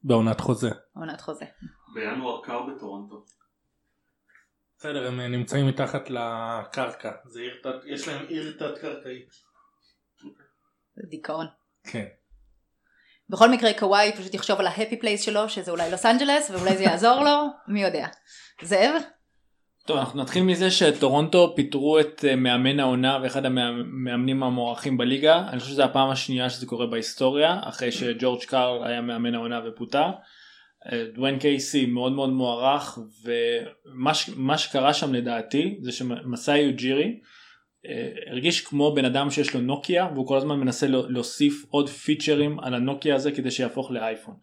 בעונת 0.02 0.40
חוזה. 0.40 0.70
עונת 0.94 1.20
חוזה. 1.20 1.44
בינואר 1.94 2.44
קר 2.44 2.62
בטורונטו. 2.62 3.24
בסדר, 4.78 5.06
הם 5.06 5.20
אה, 5.20 5.28
נמצאים 5.28 5.66
מתחת 5.66 6.10
לקרקע, 6.10 7.12
זה 7.24 7.40
עיר 7.40 7.60
תת, 7.62 7.74
יש 7.86 8.08
להם 8.08 8.26
עיר 8.26 8.56
תת 8.58 8.78
קרקעית. 8.80 9.28
זה 9.30 9.45
דיכאון. 11.10 11.46
כן. 11.90 12.04
בכל 13.28 13.50
מקרה 13.50 13.72
קוואי 13.78 14.12
פשוט 14.12 14.34
יחשוב 14.34 14.60
על 14.60 14.66
ה 14.66 14.71
happy 14.71 14.96
place 14.96 15.22
שלו, 15.22 15.48
שזה 15.48 15.70
אולי 15.70 15.90
לוס 15.90 16.06
אנג'לס, 16.06 16.50
ואולי 16.50 16.76
זה 16.76 16.84
יעזור 16.84 17.24
לו, 17.24 17.46
מי 17.72 17.82
יודע. 17.82 18.06
זאב? 18.62 18.92
טוב 19.86 19.96
אנחנו 19.96 20.22
נתחיל 20.22 20.42
מזה 20.42 20.70
שטורונטו 20.70 21.52
פיטרו 21.56 22.00
את 22.00 22.24
אה, 22.28 22.36
מאמן 22.36 22.80
העונה 22.80 23.18
ואחד 23.22 23.44
המאמנים 23.46 24.42
המוערכים 24.42 24.96
בליגה 24.96 25.44
אני 25.48 25.60
חושב 25.60 25.72
שזו 25.72 25.82
הפעם 25.82 26.10
השנייה 26.10 26.50
שזה 26.50 26.66
קורה 26.66 26.86
בהיסטוריה 26.86 27.60
אחרי 27.62 27.92
שג'ורג' 27.92 28.44
קארל 28.44 28.86
היה 28.86 29.00
מאמן 29.00 29.34
העונה 29.34 29.60
ופוטר. 29.68 30.10
אה, 30.92 31.04
דוויין 31.14 31.38
קייסי 31.38 31.86
מאוד 31.86 32.12
מאוד 32.12 32.30
מוערך 32.30 32.98
ומה 33.24 34.14
ש- 34.14 34.30
שקרה 34.56 34.94
שם 34.94 35.14
לדעתי 35.14 35.78
זה 35.82 35.92
שמסאי 35.92 36.58
יוג'ירי 36.58 37.20
הרגיש 38.30 38.60
כמו 38.60 38.94
בן 38.94 39.04
אדם 39.04 39.30
שיש 39.30 39.54
לו 39.54 39.60
נוקיה 39.60 40.08
והוא 40.14 40.26
כל 40.26 40.36
הזמן 40.36 40.60
מנסה 40.60 40.86
לה- 40.86 41.08
להוסיף 41.08 41.64
עוד 41.68 41.88
פיצ'רים 41.88 42.60
על 42.60 42.74
הנוקיה 42.74 43.14
הזה 43.14 43.32
כדי 43.32 43.50
שיהפוך 43.50 43.90
לאייפון. 43.90 44.34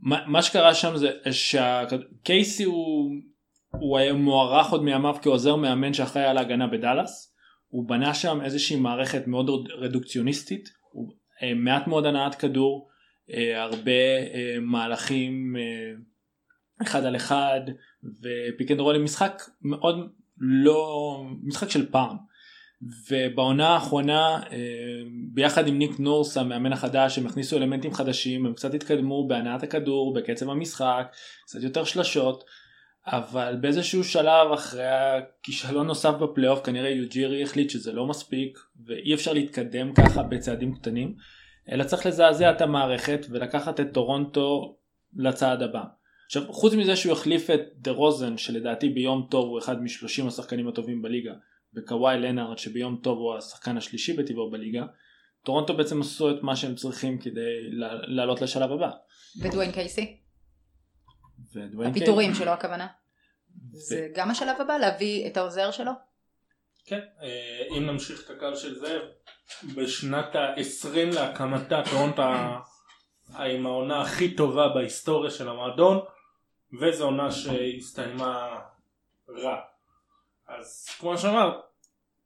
מה 0.00 0.42
שקרה 0.42 0.74
שם 0.74 0.96
זה 0.96 1.10
שקייסי 1.30 2.64
הוא 2.64 3.10
הוא 3.70 3.98
היה 3.98 4.12
מוערך 4.12 4.70
עוד 4.70 4.82
מימיו 4.82 5.16
כעוזר 5.22 5.56
מאמן 5.56 5.92
שאחראי 5.92 6.24
על 6.24 6.38
ההגנה 6.38 6.66
בדאלאס. 6.66 7.34
הוא 7.68 7.88
בנה 7.88 8.14
שם 8.14 8.40
איזושהי 8.44 8.76
מערכת 8.76 9.26
מאוד 9.26 9.50
רדוקציוניסטית, 9.78 10.68
הוא, 10.92 11.12
אה, 11.42 11.54
מעט 11.54 11.86
מאוד 11.86 12.06
הנעת 12.06 12.34
כדור, 12.34 12.88
אה, 13.34 13.62
הרבה 13.62 13.92
אה, 14.34 14.56
מהלכים 14.60 15.56
אה, 15.56 15.94
אחד 16.82 17.04
על 17.04 17.16
אחד 17.16 17.60
ו 18.02 18.16
pick 18.16 18.70
and 18.70 18.80
משחק 18.80 19.42
מאוד 19.62 20.12
לא 20.38 21.22
משחק 21.42 21.70
של 21.70 21.90
פעם. 21.90 22.16
ובעונה 22.82 23.68
האחרונה 23.68 24.40
אה, 24.52 24.58
ביחד 25.32 25.68
עם 25.68 25.78
ניק 25.78 26.00
נורס 26.00 26.36
המאמן 26.36 26.72
החדש 26.72 27.18
הם 27.18 27.26
הכניסו 27.26 27.56
אלמנטים 27.56 27.94
חדשים 27.94 28.46
הם 28.46 28.54
קצת 28.54 28.74
התקדמו 28.74 29.28
בהנעת 29.28 29.62
הכדור 29.62 30.14
בקצב 30.14 30.50
המשחק 30.50 31.14
קצת 31.46 31.62
יותר 31.62 31.84
שלשות 31.84 32.44
אבל 33.06 33.56
באיזשהו 33.60 34.04
שלב 34.04 34.52
אחרי 34.54 34.86
הכישלון 34.86 35.86
נוסף 35.86 36.14
בפלייאוף 36.14 36.64
כנראה 36.64 36.90
יוג'ירי 36.90 37.42
החליט 37.42 37.70
שזה 37.70 37.92
לא 37.92 38.06
מספיק 38.06 38.58
ואי 38.86 39.14
אפשר 39.14 39.32
להתקדם 39.32 39.94
ככה 39.94 40.22
בצעדים 40.22 40.74
קטנים 40.74 41.14
אלא 41.72 41.84
צריך 41.84 42.06
לזעזע 42.06 42.50
את 42.50 42.60
המערכת 42.60 43.26
ולקחת 43.30 43.80
את 43.80 43.86
טורונטו 43.92 44.76
לצעד 45.16 45.62
הבא. 45.62 45.82
עכשיו 46.26 46.42
חוץ 46.52 46.74
מזה 46.74 46.96
שהוא 46.96 47.12
החליף 47.12 47.50
את 47.50 47.60
דה 47.74 47.90
רוזן 47.90 48.36
שלדעתי 48.36 48.88
ביום 48.88 49.26
טוב 49.30 49.48
הוא 49.48 49.58
אחד 49.58 49.82
משלושים 49.82 50.26
השחקנים 50.26 50.68
הטובים 50.68 51.02
בליגה 51.02 51.32
וקוואי 51.74 52.18
לנארד 52.18 52.58
שביום 52.58 53.00
טוב 53.02 53.18
הוא 53.18 53.36
השחקן 53.36 53.76
השלישי 53.76 54.12
בטיבו 54.12 54.50
בליגה 54.50 54.84
טורונטו 55.42 55.76
בעצם 55.76 56.00
עשו 56.00 56.30
את 56.30 56.42
מה 56.42 56.56
שהם 56.56 56.74
צריכים 56.74 57.18
כדי 57.18 57.70
לעלות 58.06 58.40
לשלב 58.40 58.72
הבא. 58.72 58.90
ודוויין 59.42 59.72
קייסי? 59.72 60.20
ודוויין 61.54 61.90
הפיטורים 61.90 62.34
שלו 62.34 62.50
הכוונה. 62.50 62.86
זה 63.72 64.08
גם 64.14 64.30
השלב 64.30 64.60
הבא 64.60 64.76
להביא 64.76 65.26
את 65.26 65.36
העוזר 65.36 65.70
שלו? 65.70 65.92
כן, 66.86 67.00
אה, 67.22 67.76
אם 67.76 67.86
נמשיך 67.86 68.24
את 68.24 68.30
הקו 68.30 68.56
של 68.56 68.78
זאב, 68.78 69.02
בשנת 69.76 70.36
ה-20 70.36 71.14
להקמתה 71.14 71.82
טורונטו 71.90 72.22
עם 73.38 73.66
העונה 73.66 74.02
הכי 74.02 74.34
טובה 74.34 74.68
בהיסטוריה 74.68 75.30
של 75.30 75.48
המועדון 75.48 76.00
וזו 76.80 77.04
עונה 77.04 77.30
שהסתיימה 77.30 78.58
רע. 79.28 79.60
אז 80.48 80.86
כמו 80.98 81.18
שאמר, 81.18 81.60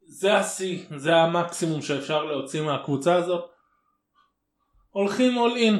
זה 0.02 0.36
השיא, 0.36 0.84
זה 0.96 1.16
המקסימום 1.16 1.82
שאפשר 1.82 2.24
להוציא 2.24 2.62
מהקבוצה 2.62 3.14
הזאת. 3.14 3.50
הולכים 4.90 5.38
all 5.38 5.56
in. 5.56 5.74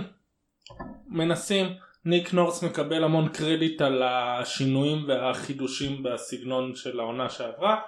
מנסים. 1.07 1.67
ניק 2.05 2.35
נורס 2.35 2.65
מקבל 2.65 3.05
המון 3.05 3.29
קרדיט 3.29 3.81
על 3.81 4.03
השינויים 4.03 5.09
והחידושים 5.09 6.03
בסגנון 6.03 6.75
של 6.75 7.01
העונה 7.01 7.31
שעברה 7.31 7.81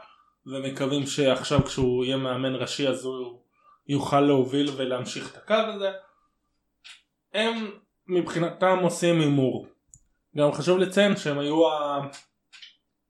ומקווים 0.47 1.07
שעכשיו 1.07 1.65
כשהוא 1.65 2.05
יהיה 2.05 2.17
מאמן 2.17 2.55
ראשי 2.55 2.89
אז 2.89 3.05
הוא 3.05 3.41
יוכל 3.89 4.21
להוביל 4.21 4.71
ולהמשיך 4.77 5.33
את 5.33 5.37
הקו 5.37 5.55
הזה. 5.55 5.93
הם 7.35 7.71
מבחינתם 8.07 8.79
עושים 8.83 9.21
הימור. 9.21 9.67
גם 10.37 10.53
חשוב 10.53 10.79
לציין 10.79 11.17
שהם 11.17 11.39
היו. 11.39 11.63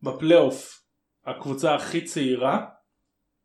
בפלייאוף 0.02 0.83
הקבוצה 1.26 1.74
הכי 1.74 2.04
צעירה, 2.04 2.66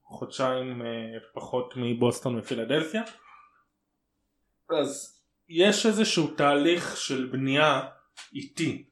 חודשיים 0.04 0.82
אה, 0.82 0.88
פחות 1.34 1.74
מבוסטון 1.78 2.40
ופילדלפיה. 2.40 3.02
אז 4.80 5.22
יש 5.50 5.86
איזשהו 5.86 6.28
תהליך 6.28 6.98
של 6.98 7.30
בנייה 7.32 7.82
איטי 8.34 8.86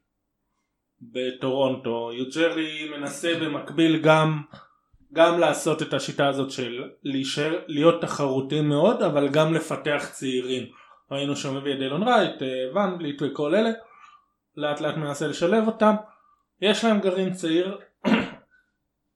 בטורונטו. 1.00 2.10
יוג'רי 2.12 2.90
מנסה 2.90 3.34
במקביל 3.40 4.02
גם, 4.02 4.42
גם 5.12 5.38
לעשות 5.38 5.82
את 5.82 5.94
השיטה 5.94 6.28
הזאת 6.28 6.50
של 6.50 6.90
להישאר, 7.02 7.60
להיות 7.66 8.00
תחרותי 8.00 8.60
מאוד 8.60 9.02
אבל 9.02 9.28
גם 9.28 9.54
לפתח 9.54 10.08
צעירים. 10.12 10.66
ראינו 11.10 11.36
שהוא 11.36 11.54
מביא 11.54 11.72
את 11.72 11.78
דילון 11.78 12.02
רייט, 12.02 12.42
אה, 12.42 12.86
בליט 12.98 13.22
וכל 13.22 13.54
אלה. 13.54 13.70
לאט 14.56 14.80
לאט 14.80 14.96
מנסה 14.96 15.26
לשלב 15.26 15.66
אותם. 15.66 15.94
יש 16.60 16.84
להם 16.84 17.00
גרעין 17.00 17.32
צעיר. 17.32 17.78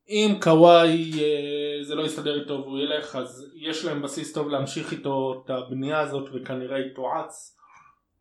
אם 0.08 0.34
קוואי 0.40 1.12
אה, 1.22 1.84
זה 1.84 1.94
לא 1.94 2.02
יסתדר 2.02 2.40
איתו 2.40 2.54
והוא 2.54 2.78
ילך 2.78 3.16
אז 3.16 3.52
יש 3.54 3.84
להם 3.84 4.02
בסיס 4.02 4.32
טוב 4.32 4.48
להמשיך 4.48 4.92
איתו 4.92 5.42
את 5.44 5.50
הבנייה 5.50 6.00
הזאת 6.00 6.30
וכנראה 6.34 6.78
יתועץ 6.78 7.58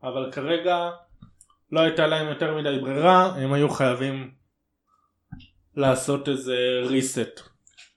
אבל 0.03 0.31
כרגע 0.31 0.89
לא 1.71 1.79
הייתה 1.79 2.07
להם 2.07 2.27
יותר 2.27 2.57
מדי 2.57 2.79
ברירה 2.81 3.25
הם 3.35 3.53
היו 3.53 3.69
חייבים 3.69 4.31
לעשות 5.75 6.29
איזה 6.29 6.81
reset. 6.89 7.41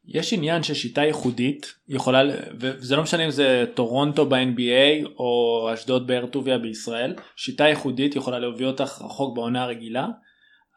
יש 0.06 0.32
עניין 0.32 0.62
ששיטה 0.62 1.02
ייחודית 1.02 1.74
יכולה 1.88 2.22
וזה 2.60 2.96
לא 2.96 3.02
משנה 3.02 3.24
אם 3.24 3.30
זה 3.30 3.64
טורונטו 3.74 4.26
ב-NBA 4.26 5.08
או 5.18 5.70
אשדוד 5.74 6.06
באר 6.06 6.26
טוביה 6.26 6.58
בישראל 6.58 7.14
שיטה 7.36 7.64
ייחודית 7.64 8.16
יכולה 8.16 8.38
להוביל 8.38 8.66
אותך 8.66 9.02
רחוק 9.04 9.36
בעונה 9.36 9.62
הרגילה 9.62 10.06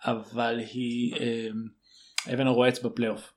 אבל 0.05 0.59
היא 0.59 1.15
אה, 1.15 1.47
אבן 2.33 2.47
הרועץ 2.47 2.79
בפלייאוף. 2.79 3.33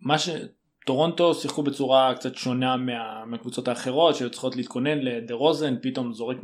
מה 0.00 0.16
שטורונטו 0.18 1.34
שיחקו 1.34 1.62
בצורה 1.62 2.14
קצת 2.14 2.34
שונה 2.34 2.76
מה, 2.76 3.24
מהקבוצות 3.26 3.68
האחרות 3.68 4.16
שהיו 4.16 4.30
צריכות 4.30 4.56
להתכונן 4.56 4.98
לדה 4.98 5.34
רוזן 5.34 5.74
פתאום 5.82 6.12
זורק 6.12 6.36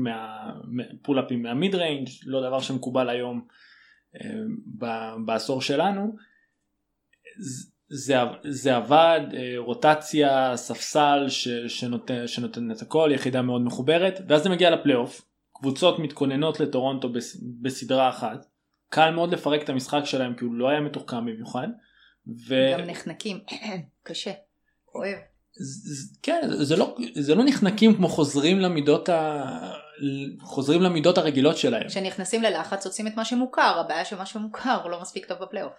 מהפולאפים 0.68 1.42
מהמיד 1.42 1.74
ריינג' 1.74 2.09
לא 2.27 2.40
דבר 2.40 2.61
שמקובל 2.61 3.09
היום 3.09 3.46
אה, 4.16 4.31
בעשור 5.24 5.62
שלנו. 5.62 6.16
זה, 7.88 8.16
זה 8.44 8.77
עבד, 8.77 9.20
אה, 9.35 9.55
רוטציה, 9.57 10.57
ספסל 10.57 11.24
ש, 11.29 11.48
שנותן, 11.48 12.27
שנותן 12.27 12.70
את 12.70 12.83
הכל, 12.83 13.11
יחידה 13.14 13.42
מאוד 13.42 13.62
מחוברת, 13.62 14.20
ואז 14.29 14.42
זה 14.42 14.48
מגיע 14.48 14.70
לפלייאוף, 14.70 15.22
קבוצות 15.53 15.98
מתכוננות 15.98 16.61
לטורונטו 16.61 17.09
בסדרה 17.62 18.09
אחת, 18.09 18.46
קל 18.88 19.11
מאוד 19.11 19.33
לפרק 19.33 19.62
את 19.62 19.68
המשחק 19.68 20.01
שלהם 20.05 20.35
כי 20.35 20.44
הוא 20.44 20.55
לא 20.55 20.68
היה 20.68 20.81
מתוחכם 20.81 21.27
במיוחד. 21.27 21.68
ו... 22.48 22.55
גם 22.79 22.81
נחנקים, 22.81 23.40
קשה, 24.07 24.33
כואב. 24.85 25.18
כן, 26.22 26.40
זה 26.62 26.77
לא, 26.77 26.96
זה 27.14 27.35
לא 27.35 27.44
נחנקים 27.44 27.96
כמו 27.96 28.09
חוזרים 28.09 28.59
למידות, 28.59 29.09
ה... 29.09 29.44
חוזרים 30.40 30.83
למידות 30.83 31.18
הרגילות 31.18 31.57
שלהם. 31.57 31.88
כשנכנסים 31.88 32.42
ללחץ 32.42 32.87
עושים 32.87 33.07
את 33.07 33.16
מה 33.16 33.24
שמוכר, 33.24 33.81
הבעיה 33.81 34.05
שמה 34.05 34.27
שמוכר 34.27 34.81
הוא 34.83 34.90
לא 34.90 35.01
מספיק 35.01 35.27
טוב 35.27 35.38
בפלייאוף. 35.38 35.72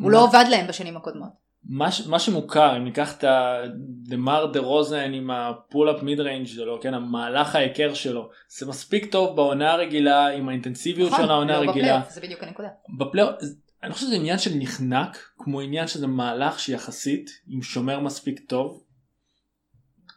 הוא 0.00 0.10
לא 0.10 0.24
עבד 0.24 0.44
להם 0.50 0.66
בשנים 0.66 0.96
הקודמות. 0.96 1.45
מה, 1.68 1.88
מה 2.06 2.18
שמוכר 2.18 2.76
אם 2.76 2.84
ניקח 2.84 3.18
את 3.18 3.24
הדמר 3.28 4.46
דה 4.46 4.60
רוזן 4.60 5.12
עם 5.12 5.30
ה 5.30 5.39
pull-up 5.39 6.02
mid 6.02 6.20
range 6.20 6.46
שלו 6.46 6.80
כן 6.80 6.94
המהלך 6.94 7.54
ההיכר 7.54 7.94
שלו 7.94 8.30
זה 8.48 8.66
מספיק 8.66 9.12
טוב 9.12 9.36
בעונה 9.36 9.72
הרגילה 9.72 10.28
עם 10.28 10.48
האינטנסיביות 10.48 11.12
נכון, 11.12 11.24
של 11.24 11.30
העונה 11.30 11.60
לא 11.60 11.64
הרגילה. 11.64 12.00
זה 12.08 12.20
בדיוק 12.20 12.42
הנקודה. 12.42 12.68
בפלייאוף 12.98 13.34
אני 13.82 13.92
חושב 13.92 14.06
שזה 14.06 14.14
עניין 14.14 14.38
של 14.38 14.50
נחנק 14.54 15.18
כמו 15.38 15.60
עניין 15.60 15.86
שזה 15.86 16.06
מהלך 16.06 16.60
שיחסית 16.60 17.30
עם 17.48 17.62
שומר 17.62 18.00
מספיק 18.00 18.40
טוב 18.40 18.82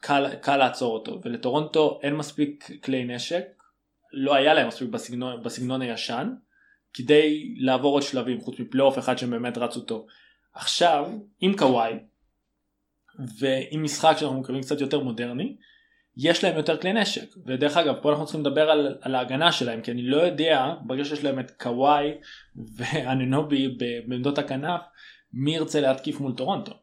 קל, 0.02 0.36
קל 0.42 0.58
לעצור 0.58 0.94
אותו 0.94 1.22
ולטורונטו 1.26 2.00
אין 2.04 2.16
מספיק 2.16 2.70
כלי 2.84 3.06
נשק 3.06 3.44
לא 4.14 4.36
היה 4.36 4.54
להם 4.54 4.68
מספיק 4.68 4.90
בסגנון, 4.90 5.44
בסגנון 5.44 5.82
הישן 5.82 6.34
כדי 6.94 7.54
לעבור 7.58 7.94
עוד 7.94 8.04
שלבים 8.04 8.42
חוץ 8.42 8.60
מפלייאוף 8.60 9.00
אחד 9.00 9.18
שהם 9.18 9.30
באמת 9.30 9.58
רצו 9.58 9.82
טוב. 9.82 10.06
עכשיו 10.60 11.12
עם 11.40 11.58
קוואי 11.58 11.94
ועם 13.40 13.84
משחק 13.84 14.14
שאנחנו 14.18 14.40
מקווים 14.40 14.62
קצת 14.62 14.82
יותר 14.82 15.00
מודרני 15.00 15.58
יש 16.18 16.44
להם 16.44 16.58
יותר 16.58 16.82
כלי 16.82 16.94
נשק 16.94 17.38
ודרך 17.46 17.78
אגב 17.78 17.96
פה 18.02 18.10
אנחנו 18.10 18.26
צריכים 18.26 18.42
לדבר 18.42 18.70
על, 18.70 18.98
על 19.02 19.16
ההגנה 19.16 19.52
שלהם 19.52 19.82
כי 19.82 19.92
אני 19.92 20.02
לא 20.02 20.18
יודע 20.18 20.74
ברגע 20.86 21.06
שיש 21.06 21.24
להם 21.24 21.40
את 21.40 21.52
קוואי 21.52 22.12
ואננובי 22.76 23.68
בעמדות 24.08 24.38
הכנף 24.38 24.82
מי 25.34 25.56
ירצה 25.56 25.82
להתקיף 25.82 26.20
מול 26.20 26.34
טורונטו. 26.38 26.74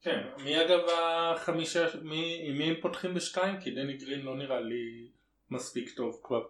כן, 0.00 0.20
מי 0.44 0.62
אגב 0.62 0.80
החמישה, 0.88 1.86
מי, 2.02 2.50
מי 2.52 2.64
הם 2.64 2.74
פותחים 2.82 3.14
בשתיים? 3.14 3.60
כי 3.60 3.70
דני 3.70 3.96
גרין 3.96 4.20
לא 4.20 4.36
נראה 4.36 4.60
לי 4.60 5.10
מספיק 5.50 5.90
טוב 5.96 6.20
כבר. 6.24 6.42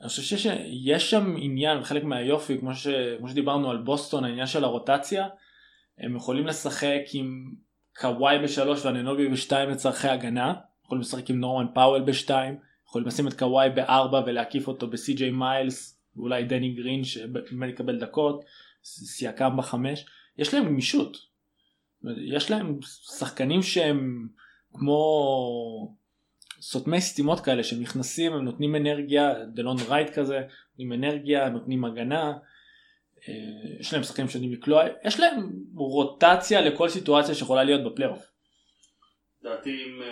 אני 0.00 0.08
חושב 0.08 0.36
שיש 0.36 1.10
שם 1.10 1.34
עניין 1.38 1.82
חלק 1.82 2.04
מהיופי 2.04 2.58
כמו, 2.58 2.74
ש, 2.74 2.86
כמו 3.18 3.28
שדיברנו 3.28 3.70
על 3.70 3.76
בוסטון 3.76 4.24
העניין 4.24 4.46
של 4.46 4.64
הרוטציה 4.64 5.28
הם 5.98 6.16
יכולים 6.16 6.46
לשחק 6.46 7.00
עם 7.12 7.54
קוואי 7.96 8.38
בשלוש 8.38 8.84
ואננובי 8.84 9.28
בשתיים 9.28 9.70
לצורכי 9.70 10.08
הגנה 10.08 10.54
יכולים 10.84 11.00
לשחק 11.00 11.30
עם 11.30 11.40
נורמן 11.40 11.66
פאוול 11.74 12.02
בשתיים 12.02 12.58
יכולים 12.88 13.08
לשים 13.08 13.28
את 13.28 13.38
קוואי 13.38 13.70
בארבע 13.70 14.22
ולהקיף 14.26 14.68
אותו 14.68 14.86
בסי.ג'יי 14.86 15.30
מיילס 15.30 16.00
ואולי 16.16 16.44
דני 16.44 16.74
גרין 16.74 17.04
שבאמת 17.04 17.68
יקבל 17.68 17.98
דקות 17.98 18.44
סייקם 18.84 19.56
בחמש. 19.56 20.06
יש 20.38 20.54
להם 20.54 20.64
גמישות. 20.64 21.16
יש 22.16 22.50
להם 22.50 22.78
שחקנים 23.18 23.62
שהם 23.62 24.28
כמו 24.72 25.96
סותמי 26.64 27.00
סתימות 27.00 27.40
כאלה 27.40 27.64
שהם 27.64 27.80
נכנסים 27.80 28.32
הם 28.32 28.44
נותנים 28.44 28.76
אנרגיה 28.76 29.44
דלון 29.44 29.76
רייט 29.88 30.10
כזה 30.10 30.40
נותנים 30.70 30.92
אנרגיה 30.92 31.48
נותנים 31.48 31.84
הגנה 31.84 32.32
אה, 33.28 33.34
יש 33.80 33.92
להם 33.92 34.02
שחקנים 34.02 34.28
שיודעים 34.28 34.52
לקלוע 34.52 34.82
יש 35.04 35.20
להם 35.20 35.52
רוטציה 35.74 36.60
לכל 36.60 36.88
סיטואציה 36.88 37.34
שיכולה 37.34 37.64
להיות 37.64 37.92
בפלייאוף. 37.92 38.30
לדעתי 39.42 39.70
אם, 39.70 40.02
אה, 40.02 40.08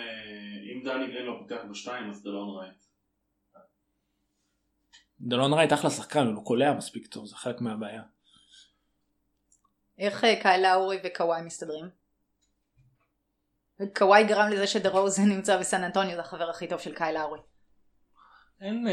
אם 0.73 0.83
דני 0.83 1.07
גרין 1.07 1.25
לא 1.25 1.35
פותח 1.39 1.61
בשתיים 1.71 2.09
אז 2.09 2.23
דלון 2.23 2.59
רייט. 2.59 2.83
דלון 5.21 5.53
רייט 5.53 5.73
אחלה 5.73 5.89
שחקן 5.89 6.25
הוא 6.25 6.35
לא 6.35 6.41
קולע 6.41 6.73
מספיק 6.73 7.07
טוב 7.07 7.25
זה 7.25 7.35
חלק 7.35 7.61
מהבעיה. 7.61 8.03
איך 9.97 10.23
אה, 10.23 10.41
קאי 10.41 10.61
לאורי 10.61 10.97
וקוואי 11.03 11.41
מסתדרים? 11.41 12.02
קוואי 13.95 14.23
גרם 14.23 14.49
לזה 14.49 14.67
שדרוזן 14.67 15.29
נמצא 15.29 15.57
בסן 15.57 15.83
אנטוניו 15.83 16.15
זה 16.15 16.21
החבר 16.21 16.49
הכי 16.49 16.67
טוב 16.67 16.79
של 16.79 16.93
קאי 16.93 17.13
לאורי. 17.13 17.39
אין, 18.61 18.87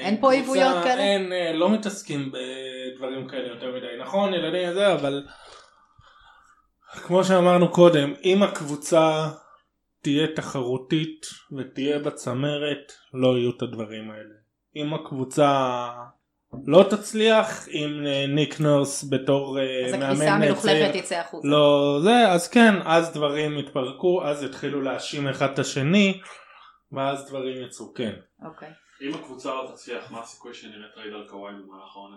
אין 0.00 0.20
פה 0.20 0.32
עיבויות 0.32 0.84
כאלה? 0.84 1.02
אין, 1.02 1.32
לא 1.56 1.70
מתעסקים 1.70 2.32
בדברים 2.32 3.28
כאלה 3.28 3.48
יותר 3.48 3.76
מדי. 3.76 4.02
נכון, 4.02 4.34
ילדים 4.34 4.72
זה, 4.72 4.92
אבל 4.92 5.26
כמו 6.92 7.24
שאמרנו 7.24 7.72
קודם, 7.72 8.14
אם 8.24 8.42
הקבוצה 8.42 9.28
תהיה 10.02 10.26
תחרותית 10.36 11.26
ותהיה 11.58 11.98
בצמרת, 11.98 12.92
לא 13.14 13.38
יהיו 13.38 13.50
את 13.56 13.62
הדברים 13.62 14.10
האלה. 14.10 14.34
אם 14.76 14.94
הקבוצה 14.94 15.88
לא 16.66 16.84
תצליח 16.90 17.68
עם 17.70 17.90
ניק 18.28 18.60
נורס 18.60 19.04
בתור 19.10 19.58
אז 19.86 19.92
מאמן 19.92 20.02
הכביסה 20.02 20.32
המלוכלכת 20.32 21.02
תצא 21.02 21.14
החוצה. 21.14 21.48
לא 21.48 21.98
זה 22.02 22.28
אז 22.28 22.48
כן 22.48 22.74
אז 22.84 23.12
דברים 23.12 23.58
יתפרקו 23.58 24.24
אז 24.24 24.42
יתחילו 24.42 24.82
להאשים 24.82 25.28
אחד 25.28 25.50
את 25.52 25.58
השני 25.58 26.20
ואז 26.92 27.28
דברים 27.28 27.64
יצאו 27.64 27.94
כן. 27.94 28.12
אוקיי. 28.44 28.70
אם 29.02 29.14
הקבוצה 29.14 29.48
לא 29.48 29.70
תצליח 29.74 30.10
מה 30.10 30.20
הסיכוי 30.20 30.54
שנראה 30.54 30.88
טרייד 30.94 31.14
על 31.14 31.26
קוואי 31.28 31.52
במהלך 31.52 31.96
העונה? 31.96 32.16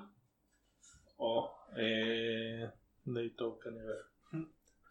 או 1.20 1.48
אה, 1.78 2.68
די 3.14 3.30
טוב 3.30 3.58
כנראה. 3.64 4.46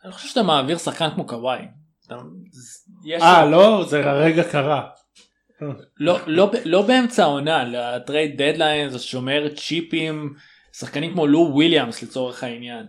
אני 0.04 0.12
חושב 0.12 0.28
שאתה 0.28 0.42
מעביר 0.42 0.78
שחקן 0.78 1.08
כמו 1.14 1.26
קוואי. 1.26 1.68
אה 3.22 3.46
לא 3.46 3.84
זה 3.88 4.10
הרגע 4.10 4.52
קרה. 4.52 4.90
לא, 5.96 6.18
לא, 6.26 6.50
לא 6.64 6.82
באמצע 6.82 7.22
העונה, 7.22 7.64
ל 7.64 7.77
trade 7.77 8.42
deadline 8.42 8.90
זה 8.90 8.98
שומר 8.98 9.48
צ'יפים, 9.54 10.34
שחקנים 10.72 11.12
כמו 11.12 11.26
לו 11.26 11.38
וויליאמס 11.52 12.02
לצורך 12.02 12.44
העניין. 12.44 12.86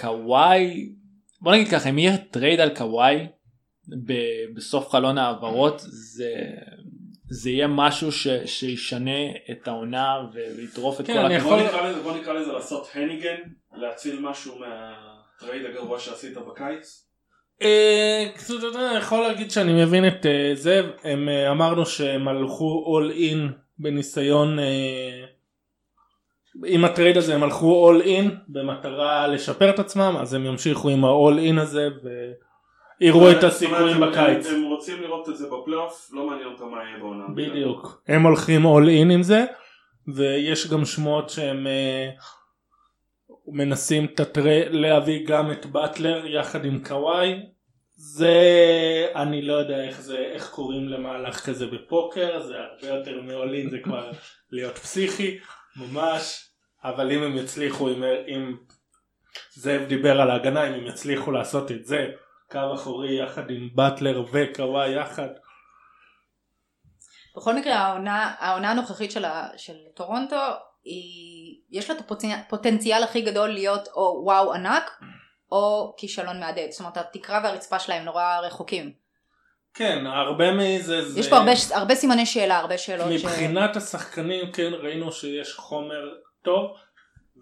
קוואי, 0.00 0.88
בוא 1.40 1.52
נגיד 1.52 1.68
ככה, 1.68 1.88
אם 1.90 1.98
יהיה 1.98 2.16
טרייד 2.16 2.60
על 2.60 2.76
קוואי, 2.76 3.26
בסוף 4.54 4.88
חלון 4.88 5.18
העברות 5.18 5.80
זה, 5.84 6.34
זה 7.30 7.50
יהיה 7.50 7.66
משהו 7.66 8.12
ש, 8.12 8.28
שישנה 8.46 9.20
את 9.50 9.68
העונה 9.68 10.14
ויטרוף 10.56 11.00
את 11.00 11.06
כן, 11.06 11.12
כל 11.12 11.18
הכיוון. 11.32 11.58
יכול- 11.60 11.92
בוא 11.92 12.02
בוא 12.02 12.16
נקרא 12.20 12.32
לזה 12.32 12.52
לעשות 12.52 12.88
הניגן, 12.94 13.36
להציל 13.74 14.20
משהו 14.20 14.58
מהטרייד 14.58 15.66
הגרוע 15.66 15.98
שעשית 15.98 16.36
בקיץ. 16.36 17.07
אה, 17.62 18.26
קצת, 18.34 18.54
אתה 18.70 18.78
יכול 18.98 19.20
להגיד 19.20 19.50
שאני 19.50 19.84
מבין 19.84 20.06
את 20.08 20.26
אה, 20.26 20.50
זה, 20.54 20.82
הם 21.04 21.28
אה, 21.28 21.50
אמרנו 21.50 21.86
שהם 21.86 22.28
הלכו 22.28 22.98
all 22.98 23.12
in 23.12 23.52
בניסיון, 23.78 24.58
עם 26.64 26.84
הטרייד 26.84 27.16
הזה 27.16 27.34
הם 27.34 27.42
הלכו 27.42 27.92
all 27.92 28.04
in 28.04 28.34
במטרה 28.48 29.26
לשפר 29.26 29.70
את 29.70 29.78
עצמם, 29.78 30.16
אז 30.20 30.34
הם 30.34 30.46
ימשיכו 30.46 30.88
עם 30.88 31.04
ה-all 31.04 31.56
in 31.56 31.60
הזה 31.60 31.88
ויראו 33.00 33.30
את 33.30 33.44
הסיכויים 33.44 34.00
בקיץ. 34.00 34.46
הם 34.46 34.62
רוצים 34.62 35.02
לראות 35.02 35.28
את 35.28 35.36
זה 35.36 35.46
בפלייאוף, 35.46 36.10
לא 36.12 36.26
מעניין 36.26 36.48
אותם 36.48 36.64
מה 36.64 36.76
יהיה 36.76 36.98
בעונה. 36.98 37.24
בדיוק, 37.34 38.02
הם 38.08 38.22
הולכים 38.22 38.66
all 38.66 38.86
in 38.86 39.12
עם 39.12 39.22
זה, 39.22 39.44
ויש 40.14 40.70
גם 40.70 40.84
שמועות 40.84 41.30
שהם 41.30 41.66
מנסים 43.52 44.04
את 44.04 44.20
הטרי... 44.20 44.68
להביא 44.68 45.26
גם 45.26 45.52
את 45.52 45.66
באטלר 45.66 46.26
יחד 46.26 46.64
עם 46.64 46.84
קוואי. 46.84 47.34
זה 48.00 48.32
אני 49.14 49.42
לא 49.42 49.52
יודע 49.52 49.84
איך 49.84 50.00
זה 50.00 50.18
איך 50.18 50.50
קוראים 50.50 50.88
למהלך 50.88 51.46
כזה 51.46 51.66
בפוקר 51.66 52.42
זה 52.42 52.54
הרבה 52.58 52.96
יותר 52.96 53.22
מעולין 53.22 53.70
זה 53.70 53.78
כבר 53.84 54.10
להיות 54.52 54.78
פסיכי 54.78 55.38
ממש 55.76 56.50
אבל 56.84 57.12
אם 57.12 57.22
הם 57.22 57.36
יצליחו 57.36 57.88
אם, 57.88 58.02
אם 58.04 58.56
זאב 59.52 59.82
דיבר 59.88 60.20
על 60.20 60.30
ההגנה 60.30 60.68
אם 60.68 60.72
הם 60.72 60.86
יצליחו 60.86 61.30
לעשות 61.30 61.70
את 61.70 61.84
זה 61.84 62.06
קו 62.50 62.74
אחורי 62.74 63.22
יחד 63.22 63.50
עם 63.50 63.68
באטלר 63.74 64.24
וקוואי 64.32 64.90
יחד 64.90 65.28
בכל 67.36 67.54
מקרה 67.54 67.74
העונה, 67.74 68.34
העונה 68.38 68.70
הנוכחית 68.70 69.10
של, 69.10 69.24
ה, 69.24 69.48
של 69.56 69.76
טורונטו 69.94 70.36
היא, 70.84 71.37
יש 71.70 71.90
לה 71.90 71.96
את 71.96 72.00
הפוטנציאל, 72.46 73.02
הכי 73.02 73.20
גדול 73.20 73.48
להיות 73.48 73.88
או 73.94 74.20
וואו 74.24 74.52
ענק 74.52 74.90
או 75.52 75.94
כישלון 75.96 76.40
מהדהד, 76.40 76.70
זאת 76.70 76.80
אומרת 76.80 76.96
התקרה 76.96 77.40
והרצפה 77.44 77.78
שלהם 77.78 78.04
נורא 78.04 78.38
רחוקים. 78.42 78.92
כן 79.74 80.06
הרבה 80.06 80.52
מזה 80.52 81.08
זה 81.08 81.20
יש 81.20 81.28
פה 81.28 81.36
הרבה, 81.36 81.50
הרבה 81.74 81.94
סימני 81.94 82.26
שאלה, 82.26 82.58
הרבה 82.58 82.78
שאלות. 82.78 83.06
מבחינת 83.10 83.76
השחקנים 83.76 84.52
כן 84.52 84.72
ראינו 84.82 85.12
שיש 85.12 85.54
חומר 85.54 86.14
טוב 86.42 86.76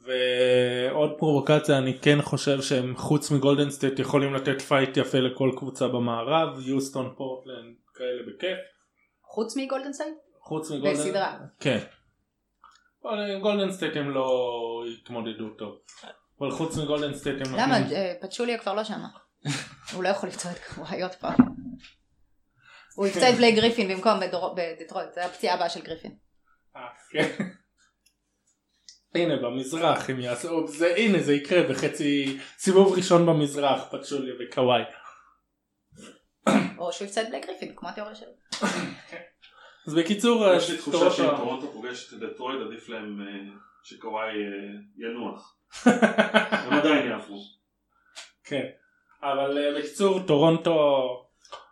ועוד 0.05 1.11
פרובוקציה 1.18 1.79
אני 1.79 1.99
כן 1.99 2.22
חושב 2.22 2.62
שהם 2.62 2.97
חוץ 2.97 3.31
מגולדן 3.31 3.70
סטייט 3.70 3.99
יכולים 3.99 4.35
לתת 4.35 4.62
פייט 4.62 4.97
יפה 4.97 5.18
לכל 5.18 5.51
קבוצה 5.57 5.89
במערב 5.89 6.61
יוסטון 6.61 7.14
פורטלנד 7.16 7.74
כאלה 7.95 8.22
בכיף 8.27 8.59
ש... 8.59 8.77
חוץ 9.22 9.57
מגולדן 9.57 9.93
סטייט? 9.93 10.14
חוץ 10.41 10.70
מגולדן 10.70 10.93
בסדרה. 10.93 11.37
כן. 11.61 11.79
אבל 13.11 13.40
גולדן 13.40 13.72
סטייט 13.72 13.96
הם 13.96 14.11
לא 14.11 14.84
התמודדו 14.98 15.50
טוב 15.50 15.78
אבל 16.40 16.50
חוץ 16.50 16.76
מגולדן 16.76 17.14
סטייט 17.14 17.46
הם 17.46 17.54
למה? 17.54 17.76
אה, 17.92 18.14
פאצ'וליה 18.20 18.59
כבר 18.59 18.74
לא 18.74 18.84
שמה. 18.84 19.09
הוא 19.92 20.02
לא 20.02 20.09
יכול 20.09 20.28
לפצוע 20.28 20.52
את 20.52 20.59
קוואי 20.59 21.02
עוד 21.02 21.14
פעם. 21.14 21.36
הוא 22.96 23.07
יפצע 23.07 23.30
את 23.30 23.34
בלייק 23.34 23.57
גריפין 23.57 23.88
במקום 23.88 24.20
בדטרויט, 24.57 25.12
זה 25.14 25.24
הפציעה 25.26 25.54
הבאה 25.54 25.68
של 25.68 25.82
גריפין. 25.82 26.16
אה, 26.76 26.80
כן. 27.11 27.48
הנה 29.14 29.36
במזרח 29.36 30.11
הם 30.11 30.20
יעשו 30.20 30.66
זה 30.68 30.94
הנה 30.96 31.18
זה 31.18 31.34
יקרה 31.34 31.62
בחצי 31.62 32.38
סיבוב 32.59 32.96
ראשון 32.96 33.26
במזרח 33.26 33.84
פאצ'וליה 33.91 34.34
וקוואי. 34.40 34.82
או 36.78 36.92
שהוא 36.92 37.07
יפצע 37.07 37.22
את 37.22 37.28
בלייק 37.28 37.46
גריפין, 37.46 37.72
כמו 37.76 37.88
התיאוריה 37.88 38.14
שלו. 38.14 38.32
אז 39.87 39.95
בקיצור 39.95 40.47
יש 40.57 40.70
לי 40.70 40.78
תחושה 40.78 41.11
שאם 41.11 41.24
טורונטו- 41.24 41.37
טורונטו 41.37 41.72
פוגשת 41.72 42.14
את 42.14 42.18
דטרויט 42.18 42.61
עדיף 42.66 42.89
להם 42.89 43.20
אה, 43.20 43.55
שקוואי 43.82 44.28
אה, 44.28 45.09
ינוח. 45.09 45.57
הם 46.66 46.72
עדיין 46.72 47.11
יעברו. 47.11 47.43
כן 48.45 48.66
אבל 49.22 49.59
אה, 49.59 49.78
בקיצור 49.78 50.20
טורונטו 50.26 50.78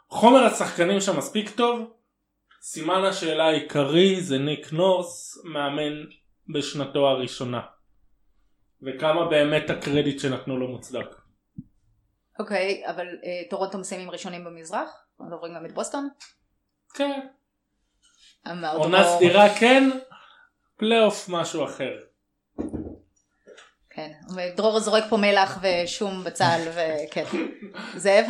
חומר 0.08 0.44
השחקנים 0.44 1.00
שם 1.00 1.18
מספיק 1.18 1.50
טוב 1.50 1.92
סימן 2.60 3.04
השאלה 3.04 3.44
העיקרי 3.44 4.20
זה 4.20 4.38
ניק 4.38 4.72
נרס 4.72 5.38
מאמן 5.44 6.04
בשנתו 6.54 7.08
הראשונה 7.08 7.60
וכמה 8.82 9.28
באמת 9.28 9.70
הקרדיט 9.70 10.20
שנתנו 10.20 10.58
לו 10.58 10.68
מוצדק. 10.68 11.06
אוקיי, 12.38 12.82
אבל 12.86 13.06
אה, 13.06 13.50
טורונטו 13.50 13.78
מסיימים 13.78 14.10
ראשונים 14.10 14.44
במזרח? 14.44 15.06
אנחנו 15.20 15.34
עוברים 15.34 15.54
גם 15.54 15.66
את 15.66 15.72
בוסטון? 15.72 16.08
כן 16.94 17.20
אמרת 18.50 18.76
עונה 18.76 19.04
סדירה 19.04 19.54
כן 19.54 19.90
פלייאוף 20.78 21.28
משהו 21.28 21.64
אחר. 21.64 21.92
כן, 23.90 24.10
דרור 24.56 24.80
זורק 24.80 25.04
פה 25.10 25.16
מלח 25.16 25.58
ושום 25.62 26.24
בצל 26.24 26.60
וכן. 26.74 27.24
זאב? 27.96 28.24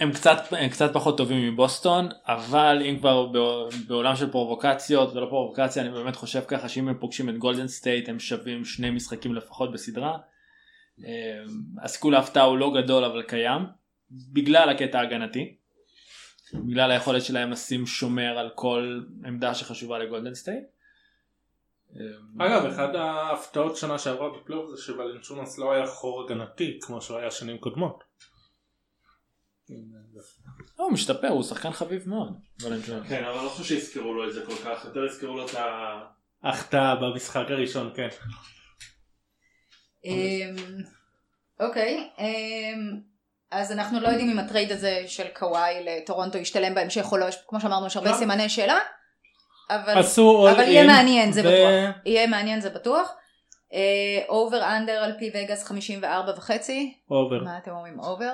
הם 0.00 0.12
קצת, 0.12 0.36
הם 0.50 0.68
קצת 0.68 0.90
פחות 0.92 1.16
טובים 1.18 1.52
מבוסטון, 1.52 2.08
אבל 2.26 2.82
אם 2.90 2.98
כבר 2.98 3.26
בע- 3.26 3.76
בעולם 3.86 4.16
של 4.16 4.30
פרובוקציות, 4.30 5.12
זה 5.12 5.20
לא 5.20 5.26
פרובוקציה, 5.26 5.82
אני 5.82 5.90
באמת 5.92 6.16
חושב 6.16 6.40
ככה 6.48 6.68
שאם 6.68 6.88
הם 6.88 6.94
פוגשים 7.00 7.28
את 7.28 7.38
גולדן 7.38 7.68
סטייט 7.68 8.08
הם 8.08 8.18
שווים 8.18 8.64
שני 8.64 8.90
משחקים 8.90 9.34
לפחות 9.34 9.72
בסדרה. 9.72 10.18
אה, 11.04 11.42
הסיכוי 11.82 12.12
להפתעה 12.12 12.44
הוא 12.44 12.58
לא 12.58 12.72
גדול 12.82 13.04
אבל 13.04 13.22
קיים, 13.22 13.62
בגלל 14.10 14.68
הקטע 14.68 14.98
ההגנתי, 14.98 15.56
בגלל 16.54 16.90
היכולת 16.90 17.22
שלהם 17.22 17.50
לשים 17.50 17.86
שומר 17.86 18.38
על 18.38 18.50
כל 18.54 19.00
עמדה 19.24 19.54
שחשובה 19.54 19.98
לגולדן 19.98 20.34
סטייט. 20.34 20.64
אה, 21.96 22.46
אגב 22.46 22.66
אחד 22.66 22.94
ההפתעות 22.94 23.76
שנה 23.76 23.98
שעברה 23.98 24.38
בפלייאוף 24.38 24.70
זה 24.70 24.82
שוולנצ'ונס 24.82 25.58
לא 25.58 25.72
היה 25.72 25.86
חור 25.86 26.24
הגנתי 26.24 26.78
כמו 26.82 27.02
שהוא 27.02 27.18
היה 27.18 27.30
שנים 27.30 27.58
קודמות. 27.58 28.04
לא, 30.78 30.84
הוא 30.84 30.92
משתפר, 30.92 31.28
הוא 31.28 31.42
שחקן 31.42 31.72
חביב 31.72 32.08
מאוד. 32.08 32.32
כן, 33.08 33.24
אבל 33.24 33.34
אני 33.34 33.44
לא 33.44 33.50
חושב 33.50 33.64
שיזכרו 33.64 34.14
לו 34.14 34.28
את 34.28 34.34
זה 34.34 34.46
כל 34.46 34.56
כך, 34.64 34.84
יותר 34.84 35.04
יזכרו 35.04 35.36
לו 35.36 35.46
את 35.46 35.54
ה... 35.54 36.00
החטאה 36.42 36.96
במשחק 36.96 37.44
הראשון 37.48 37.92
כן. 37.96 38.08
אמ, 40.04 40.56
אוקיי, 41.60 42.10
אמ, 42.18 43.00
אז 43.50 43.72
אנחנו 43.72 44.00
לא 44.00 44.08
יודעים 44.08 44.30
אם 44.30 44.38
ה 44.38 44.44
trade 44.44 44.72
הזה 44.72 45.02
של 45.06 45.28
קוואי 45.34 45.84
לטורונטו 45.84 46.38
ישתלם 46.38 46.74
בהמשך 46.74 47.12
או 47.12 47.16
לא, 47.16 47.26
כמו 47.46 47.60
שאמרנו 47.60 47.86
יש 47.86 47.96
הרבה 47.96 48.10
לא. 48.10 48.16
סימני 48.16 48.48
שאלה, 48.48 48.78
אבל 49.70 49.98
אבל 50.50 50.60
יהיה 50.60 50.86
מעניין 50.86 51.32
זה 51.32 51.40
ו- 51.40 51.44
בטוח, 51.44 52.02
יהיה 52.06 52.26
מעניין 52.26 52.60
זה 52.60 52.70
בטוח. 52.70 53.12
over 54.28 54.76
under 54.76 55.02
על 55.04 55.12
פי 55.18 55.30
וגאס 55.34 55.64
54 55.64 56.32
וחצי, 56.36 56.94
over. 57.10 57.44
מה 57.44 57.58
אתם 57.58 57.70
אומרים 57.70 58.00
over? 58.00 58.32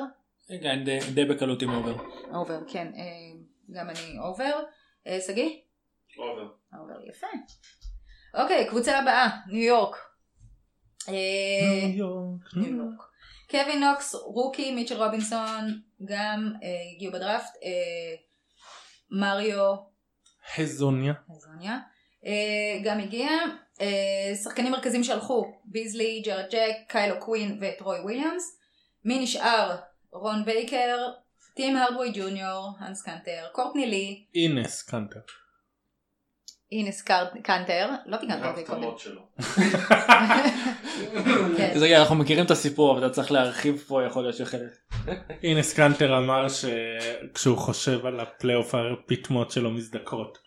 רגע, 0.50 0.70
אני 0.72 0.84
די- 0.84 0.98
די 1.14 1.24
בקלות 1.24 1.62
עם 1.62 1.74
over. 1.74 1.94
over, 2.34 2.58
כן, 2.68 2.86
אה, 2.96 3.02
גם 3.72 3.90
אני 3.90 4.18
over. 4.18 4.60
אה, 5.06 5.18
שגיא? 5.26 5.50
over. 6.18 6.48
over, 6.80 7.08
יפה. 7.08 7.26
אוקיי, 8.34 8.66
קבוצה 8.68 8.98
הבאה, 8.98 9.28
ניו 9.46 9.62
יורק. 9.62 9.96
אה, 11.08 11.12
ניו 11.86 11.98
יורק, 11.98 12.56
ניו 12.56 12.76
יורק. 12.76 13.02
קווין 13.64 13.84
נוקס, 13.84 14.14
rookie, 14.14 14.74
מיטשל 14.74 15.02
רובינסון, 15.02 15.80
גם 16.04 16.52
אה, 16.62 16.68
הגיעו 16.94 17.12
בדראפט, 17.12 17.56
אה, 17.64 18.16
מריו 19.10 19.74
הזוניה. 20.58 21.12
הזוניה, 21.30 21.78
אה, 22.26 22.80
גם 22.84 23.00
הגיע, 23.00 23.28
אה, 23.80 24.36
שחקנים 24.42 24.72
מרכזיים 24.72 25.04
שהלכו, 25.04 25.60
ביזלי, 25.64 26.22
ג'ארט 26.24 26.44
ג'ק, 26.50 26.76
קייל 26.88 27.20
או'קווין 27.20 27.58
וטרוי 27.60 28.00
וויליאמס, 28.00 28.58
מי 29.04 29.18
נשאר? 29.18 29.76
רון 30.12 30.44
בייקר, 30.44 31.12
טים 31.54 31.76
הרדווי 31.76 32.12
ג'וניור, 32.14 32.70
האנס 32.78 33.02
קנטר, 33.02 33.46
קורטני 33.52 33.86
לי, 33.86 34.24
אינס 34.34 34.82
קנטר. 34.82 35.20
אינס 36.72 37.02
קנטר, 37.42 37.90
לא 38.06 38.16
תיקנת 38.16 38.44
אותי 38.44 38.64
קודם. 38.64 38.82
כן. 41.56 41.70
אז 41.74 41.82
רגע, 41.82 42.00
אנחנו 42.00 42.14
מכירים 42.14 42.44
את 42.44 42.50
הסיפור, 42.50 42.92
אבל 42.98 43.06
אתה 43.06 43.14
צריך 43.14 43.32
להרחיב 43.32 43.84
פה, 43.88 44.04
יכול 44.06 44.22
להיות 44.22 44.36
שחלק. 44.36 44.70
אינס 45.42 45.72
קנטר 45.74 46.18
אמר 46.18 46.46
שכשהוא 46.48 47.58
חושב 47.58 48.06
על 48.06 48.20
הפלייאוף 48.20 48.74
הפטמות 48.74 49.50
שלו 49.50 49.70
מזדקרות. 49.70 50.38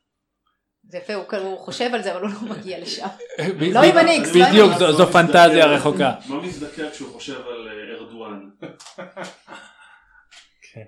זה 0.84 0.97
יפה, 0.97 1.13
הוא 1.13 1.57
חושב 1.59 1.89
על 1.93 2.01
זה 2.03 2.11
אבל 2.15 2.22
הוא 2.22 2.30
לא 2.30 2.55
מגיע 2.57 2.80
לשם. 2.80 3.07
לא 3.74 3.84
עם 3.84 3.97
הניקס, 3.97 4.36
לא 4.36 4.45
בדיוק. 4.49 4.72
זו- 4.78 5.07
פנטזיה 5.07 5.65
רחוקה. 5.65 6.13
מה 6.28 6.41
מזדקר 6.41 6.89
כשהוא 6.91 7.13
חושב 7.13 7.41
על 7.47 7.67
אה, 7.67 7.97
ארדואן? 7.99 8.49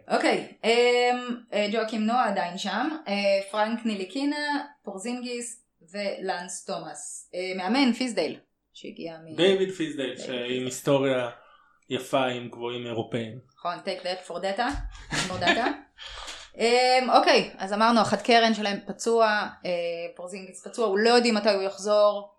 אוקיי, 0.07 0.47
אמ, 0.63 1.35
אה, 1.53 1.67
ג'ואקים 1.71 2.05
נועה 2.05 2.29
עדיין 2.29 2.57
שם, 2.57 2.89
אה, 3.07 3.13
פרנק 3.51 3.85
נטיליקינה, 3.85 4.65
פורזינגיס 4.83 5.63
ולאנס 5.91 6.65
תומאס. 6.65 7.31
אה, 7.35 7.51
מאמן 7.57 7.93
פיסדייל, 7.93 8.39
שהגיע 8.73 9.17
מ... 9.25 9.35
דיוויד 9.35 9.71
פיסדייל 9.71 10.17
שעם 10.17 10.65
היסטוריה 10.65 11.29
יפה 11.89 12.25
עם 12.25 12.49
גבוהים 12.49 12.85
אירופאים. 12.85 13.39
נכון, 13.57 13.75
take 13.85 14.03
that 14.03 14.27
for 14.27 14.35
data, 14.35 14.65
for 15.11 15.43
data. 15.43 15.67
אמ, 16.57 17.09
אוקיי, 17.09 17.51
אז 17.57 17.73
אמרנו, 17.73 17.99
החד 17.99 18.21
קרן 18.21 18.53
שלהם 18.53 18.79
פצוע, 18.87 19.47
פורזינגיס 20.15 20.67
פצוע, 20.67 20.87
הוא 20.87 20.97
לא 20.97 21.09
יודעים 21.09 21.35
מתי 21.35 21.49
הוא 21.49 21.61
יחזור, 21.61 22.33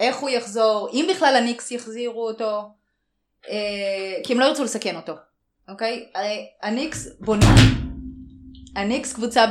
איך 0.00 0.16
הוא 0.16 0.30
יחזור, 0.30 0.88
אם 0.92 1.08
בכלל 1.10 1.34
הניקס 1.36 1.70
יחזירו 1.70 2.28
אותו, 2.28 2.62
כי 4.24 4.32
הם 4.32 4.40
לא 4.40 4.44
ירצו 4.44 4.64
לסכן 4.64 4.96
אותו, 4.96 5.14
אוקיי? 5.68 6.06
הרי 6.14 6.46
הניקס 6.62 7.08
בונים, 7.20 7.48
הניקס 8.76 9.12
קבוצה 9.12 9.44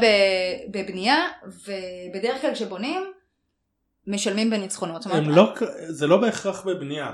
בבנייה, 0.71 1.27
ובדרך 1.45 2.41
כלל 2.41 2.53
כשבונים, 2.53 3.03
משלמים 4.07 4.49
בניצחונות. 4.49 5.05
הם 5.05 5.29
לא, 5.29 5.53
זה 5.87 6.07
לא 6.07 6.17
בהכרח 6.17 6.65
בבנייה. 6.65 7.11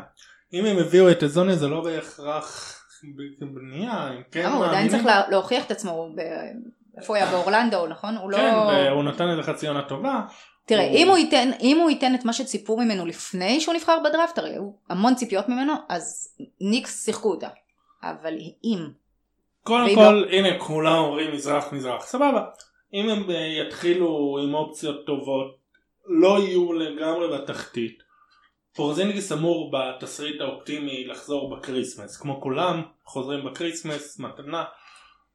אם 0.54 0.66
הם 0.66 0.78
הביאו 0.78 1.12
את 1.12 1.24
אזוניה 1.24 1.56
זה 1.56 1.68
לא 1.68 1.82
בהכרח 1.84 2.80
בבנייה. 3.42 3.94
הם 3.94 4.22
כן 4.32 4.44
למה 4.46 4.56
הוא 4.56 4.66
עדיין 4.66 4.74
מאמינים- 4.88 4.92
צריך 4.92 5.06
לה- 5.06 5.30
להוכיח 5.30 5.66
את 5.66 5.72
עצמו, 5.72 6.08
איפה 6.98 7.08
הוא 7.08 7.16
היה 7.16 7.32
באורלנדו, 7.32 7.88
נכון? 7.88 8.16
הוא 8.18 8.32
לא... 8.32 8.38
כן, 8.38 8.54
והוא 8.92 9.04
נתן 9.04 9.30
איזה 9.30 9.44
חצי 9.44 9.68
עונה 9.68 9.82
טובה. 9.82 10.22
תראה, 10.66 10.84
אם 10.84 11.08
הוא 11.08 11.18
ייתן, 11.18 11.52
אם 11.62 11.78
הוא 11.82 11.90
ייתן 11.90 12.16
את 12.16 12.26
מה 12.26 12.34
שציפו 12.34 12.78
ממנו 12.78 13.06
לפני 13.06 13.62
שהוא 13.62 13.74
נבחר 13.76 13.98
בדראפט, 14.06 14.38
הרי 14.38 14.50
היו 14.50 14.72
המון 14.90 15.16
ציפיות 15.16 15.50
ממנו, 15.50 15.74
אז 15.90 16.36
ניקס 16.62 17.06
שיחקו 17.06 17.30
אותה. 17.32 17.48
אבל 18.04 18.34
אם, 18.64 18.88
קודם 19.64 19.96
כל, 19.96 20.24
הנה 20.32 20.60
כולם 20.60 20.96
אומרים 20.96 21.34
מזרח 21.34 21.74
מזרח, 21.74 22.06
סבבה. 22.06 22.46
אם 22.94 23.10
הם 23.10 23.30
אה, 23.30 23.36
יתחילו 23.36 24.40
עם 24.44 24.54
אופציות 24.54 25.06
טובות, 25.06 25.58
לא 26.06 26.40
יהיו 26.40 26.74
לגמרי 26.74 27.38
בתחתית. 27.38 28.04
פורזינגיס 28.76 29.32
אמור 29.32 29.72
בתסריט 29.72 30.42
האופטימי 30.42 31.06
לחזור 31.08 31.56
בקריסמס, 31.56 32.18
כמו 32.18 32.42
כולם 32.42 32.82
חוזרים 33.06 33.46
בקריסמס, 33.46 34.20
מתנה, 34.20 34.64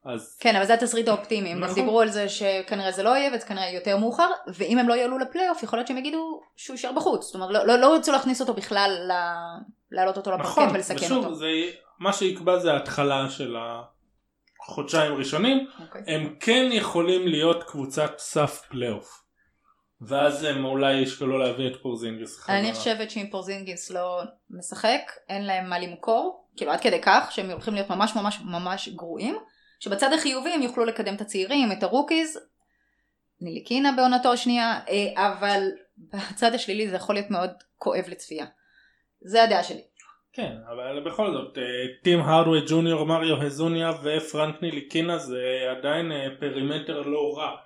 אז 0.04 0.36
כן, 0.40 0.56
אבל 0.56 0.64
זה 0.64 0.74
התסריט 0.74 1.08
האופטימי, 1.08 1.52
הם 1.52 1.60
נכון. 1.60 1.74
דיברו 1.74 2.00
על 2.00 2.08
זה 2.08 2.28
שכנראה 2.28 2.92
זה 2.92 3.02
לא 3.02 3.16
יהיה 3.16 3.30
וזה 3.34 3.46
כנראה 3.46 3.70
יותר 3.70 3.96
מאוחר, 3.96 4.30
ואם 4.54 4.78
הם 4.78 4.88
לא 4.88 4.94
יעלו 4.94 5.18
לפלייאוף, 5.18 5.62
יכול 5.62 5.78
להיות 5.78 5.88
שהם 5.88 5.98
יגידו 5.98 6.40
שהוא 6.56 6.74
יישאר 6.74 6.92
בחוץ. 6.92 7.24
זאת 7.24 7.34
אומרת, 7.34 7.50
לא, 7.50 7.66
לא, 7.66 7.78
לא 7.78 7.94
ירצו 7.96 8.12
להכניס 8.12 8.40
אותו 8.40 8.54
בכלל, 8.54 8.90
ל- 9.10 9.94
להעלות 9.94 10.16
אותו 10.16 10.30
לפרקט 10.30 10.48
נכון, 10.48 10.68
ולסכן 10.74 11.06
ושוב, 11.06 11.24
אותו. 11.24 11.34
זה, 11.34 11.46
מה 11.98 12.12
שיקבע 12.12 12.58
זה 12.58 12.72
ההתחלה 12.72 13.30
של 13.30 13.56
החודשיים 14.60 15.12
הראשונים, 15.12 15.68
אוקיי. 15.80 16.02
הם 16.06 16.34
כן 16.40 16.68
יכולים 16.72 17.28
להיות 17.28 17.64
קבוצת 17.64 18.18
סף 18.18 18.62
פלייאוף. 18.68 19.28
ואז 20.00 20.44
הם 20.44 20.64
אולי 20.64 20.94
ישקלו 20.94 21.38
להביא 21.38 21.66
את 21.66 21.82
פורזינגיס 21.82 22.38
חזרה. 22.38 22.58
אני 22.58 22.72
חושבת 22.72 23.10
שאם 23.10 23.26
פורזינגיס 23.30 23.90
לא 23.90 24.22
משחק, 24.50 25.00
אין 25.28 25.46
להם 25.46 25.70
מה 25.70 25.78
למכור, 25.78 26.48
כאילו 26.56 26.72
עד 26.72 26.80
כדי 26.80 27.00
כך 27.02 27.28
שהם 27.32 27.50
הולכים 27.50 27.74
להיות 27.74 27.90
ממש 27.90 28.16
ממש 28.16 28.40
ממש 28.44 28.88
גרועים, 28.88 29.38
שבצד 29.80 30.12
החיובי 30.12 30.50
הם 30.50 30.62
יוכלו 30.62 30.84
לקדם 30.84 31.14
את 31.14 31.20
הצעירים, 31.20 31.72
את 31.72 31.82
ה 31.82 31.89
rookies, 31.89 32.38
נטיליקינה 33.40 33.92
בעונתו 33.92 34.32
השנייה, 34.32 34.80
אה, 34.88 35.28
אבל 35.28 35.62
בצד 35.98 36.54
השלילי 36.54 36.88
זה 36.88 36.96
יכול 36.96 37.14
להיות 37.14 37.30
מאוד 37.30 37.50
כואב 37.76 38.04
לצפייה. 38.08 38.46
זה 39.20 39.42
הדעה 39.42 39.62
שלי. 39.62 39.82
כן, 40.38 40.56
אבל 40.70 41.00
בכל 41.00 41.32
זאת, 41.32 41.58
אה, 41.58 41.86
טים 42.02 42.20
הרדווי 42.20 42.60
ג'וניור, 42.68 43.04
מריו 43.04 43.42
הזוניה 43.42 43.92
ופרנק 44.02 44.62
נטיליקינה 44.62 45.18
זה 45.18 45.66
עדיין 45.70 46.12
אה, 46.12 46.26
perimeter 46.40 47.02
לא 47.02 47.38
רע. 47.38 47.56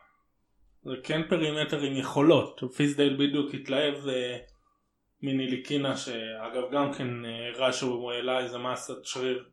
זה 0.82 0.94
כן 1.04 1.22
perimeter 1.28 1.80
עם 1.80 1.96
יכולות. 1.96 2.62
פיסדייל 2.76 3.16
בדיוק 3.16 3.54
התלהב 3.54 4.08
אה, 4.08 4.38
מניליקינה, 5.22 5.96
שאגב 5.96 6.62
גם 6.72 6.92
כן 6.92 7.24
אה, 7.24 7.48
הראה 7.48 7.72
שהוא 7.72 8.12
העלה 8.12 8.38
איזה 8.38 8.58
מסת 8.58 9.04
שריר 9.04 9.44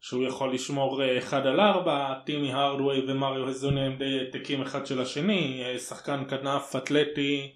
שהוא 0.00 0.24
יכול 0.24 0.54
לשמור 0.54 1.18
אחד 1.18 1.46
על 1.46 1.60
ארבע, 1.60 2.14
טימי 2.26 2.52
הרדווי 2.52 3.04
ומריו 3.08 3.48
הזוניה 3.48 3.86
הם 3.86 3.96
די 3.98 4.18
העתקים 4.18 4.62
אחד 4.62 4.86
של 4.86 5.00
השני, 5.00 5.64
שחקן 5.78 6.24
כנף 6.28 6.76
אתלטי. 6.76 7.54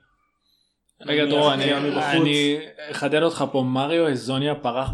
רגע 1.01 1.25
דרור, 1.25 1.55
אני, 1.55 2.59
אחדד 2.91 3.23
אותך 3.23 3.45
פה, 3.53 3.63
מריו 3.63 4.09
אזוניה 4.09 4.55
פרח 4.55 4.91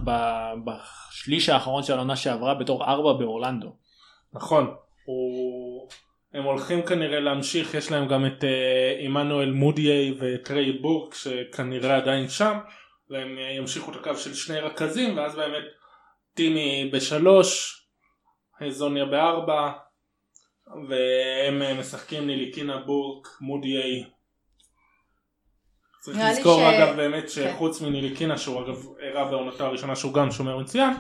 בשליש 0.65 1.49
האחרון 1.49 1.83
של 1.83 1.93
העונה 1.93 2.17
שעברה 2.17 2.55
בתור 2.55 2.85
ארבע 2.85 3.13
באורלנדו. 3.13 3.77
נכון, 4.33 4.75
הוא... 5.05 5.89
הם 6.35 6.43
הולכים 6.45 6.83
כנראה 6.83 7.21
להמשיך, 7.21 7.75
יש 7.75 7.93
להם 7.93 8.09
גם 8.09 8.27
את 8.27 8.45
אה, 8.45 8.97
עמנואל 9.01 9.51
מודיי 9.51 10.15
וטריי 10.19 10.73
בורק 10.73 11.15
שכנראה 11.15 11.97
עדיין 11.97 12.29
שם, 12.29 12.59
והם 13.11 13.39
אה, 13.39 13.51
ימשיכו 13.51 13.91
את 13.93 13.97
הקו 13.97 14.17
של 14.17 14.35
שני 14.35 14.61
רכזים, 14.61 15.17
ואז 15.17 15.37
באמת 15.37 15.65
טימי 16.35 16.91
בשלוש, 16.93 17.81
זוניה 18.69 19.05
בארבע, 19.05 19.73
והם 20.89 21.63
אה, 21.63 21.75
משחקים 21.75 22.27
ניליקינה 22.27 22.79
בורק, 22.79 23.29
מודיי. 23.41 24.05
צריך 26.05 26.19
לזכור 26.31 26.61
ש- 26.61 26.75
אגב 26.75 26.97
באמת 26.97 27.23
כן. 27.23 27.29
שחוץ 27.29 27.81
מניליקינה 27.81 28.39
שהוא 28.39 28.61
אגב 28.65 28.87
הראה 29.01 29.25
בעונתו 29.31 29.65
הראשונה 29.65 29.97
שהוא 29.97 30.15
גם 30.15 30.31
שומר 30.31 30.59
מצוין, 30.59 30.95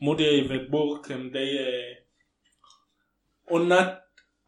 מודיי 0.00 0.46
ובורק 0.48 1.10
הם 1.10 1.30
די 1.32 1.38
אה, 1.58 1.92
עונת 3.48 3.88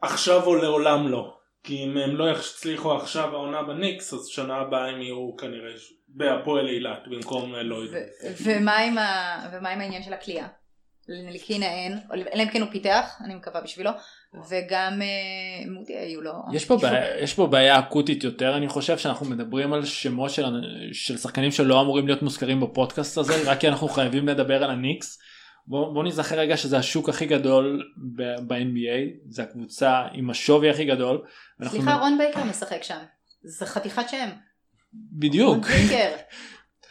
עכשיו 0.01 0.43
או 0.43 0.55
לעולם 0.55 1.07
לא. 1.07 1.37
כי 1.63 1.83
אם 1.83 1.97
הם 1.97 2.15
לא 2.15 2.31
יצליחו 2.31 2.95
עכשיו 2.95 3.35
העונה 3.35 3.63
בניקס 3.63 4.13
אז 4.13 4.25
שנה 4.27 4.55
הבאה 4.55 4.89
הם 4.89 5.01
יהיו 5.01 5.35
כנראה 5.37 5.71
בהפועל 6.07 6.67
אילת 6.67 7.07
במקום 7.07 7.55
אה, 7.55 7.63
לא 7.63 7.75
יודע. 7.75 7.99
ומה 8.45 8.77
עם 9.69 9.81
העניין 9.81 10.03
של 10.03 10.13
הכלייה? 10.13 10.47
לניליקינה 11.07 11.65
אין, 11.65 11.99
אלא 12.33 12.43
אם 12.43 12.49
כן 12.49 12.61
הוא 12.61 12.69
פיתח, 12.71 13.21
אני 13.25 13.35
מקווה 13.35 13.61
בשבילו, 13.61 13.91
וגם 14.49 15.01
אה, 15.01 15.71
מודי 15.71 15.97
היו 15.97 16.21
לו. 16.21 16.31
יש 16.53 16.65
פה, 16.65 16.77
בעיה, 16.77 17.19
יש 17.21 17.33
פה 17.33 17.47
בעיה 17.47 17.79
אקוטית 17.79 18.23
יותר 18.23 18.57
אני 18.57 18.67
חושב 18.67 18.97
שאנחנו 18.97 19.25
מדברים 19.25 19.73
על 19.73 19.85
שמות 19.85 20.29
של, 20.31 20.45
של 20.93 21.17
שחקנים 21.17 21.51
שלא 21.51 21.81
אמורים 21.81 22.07
להיות 22.07 22.21
מוזכרים 22.21 22.61
בפודקאסט 22.61 23.17
הזה 23.17 23.51
רק 23.51 23.59
כי 23.59 23.67
אנחנו 23.67 23.87
חייבים 23.87 24.27
לדבר 24.27 24.63
על 24.63 24.71
הניקס. 24.71 25.19
בוא, 25.67 25.93
בוא 25.93 26.03
נזכר 26.03 26.39
רגע 26.39 26.57
שזה 26.57 26.77
השוק 26.77 27.09
הכי 27.09 27.25
גדול 27.25 27.91
ב-NBA 28.47 29.29
זה 29.29 29.43
הקבוצה 29.43 30.01
עם 30.13 30.29
השווי 30.29 30.69
הכי 30.69 30.85
גדול. 30.85 31.21
סליחה, 31.63 31.95
מד- 31.95 32.01
רון 32.01 32.17
בייקר 32.17 32.43
משחק 32.43 32.83
שם. 32.83 32.99
זה 33.43 33.65
חתיכת 33.65 34.09
שם. 34.09 34.29
בדיוק. 34.93 35.49
רון 35.49 35.61
בייקר. 35.61 36.15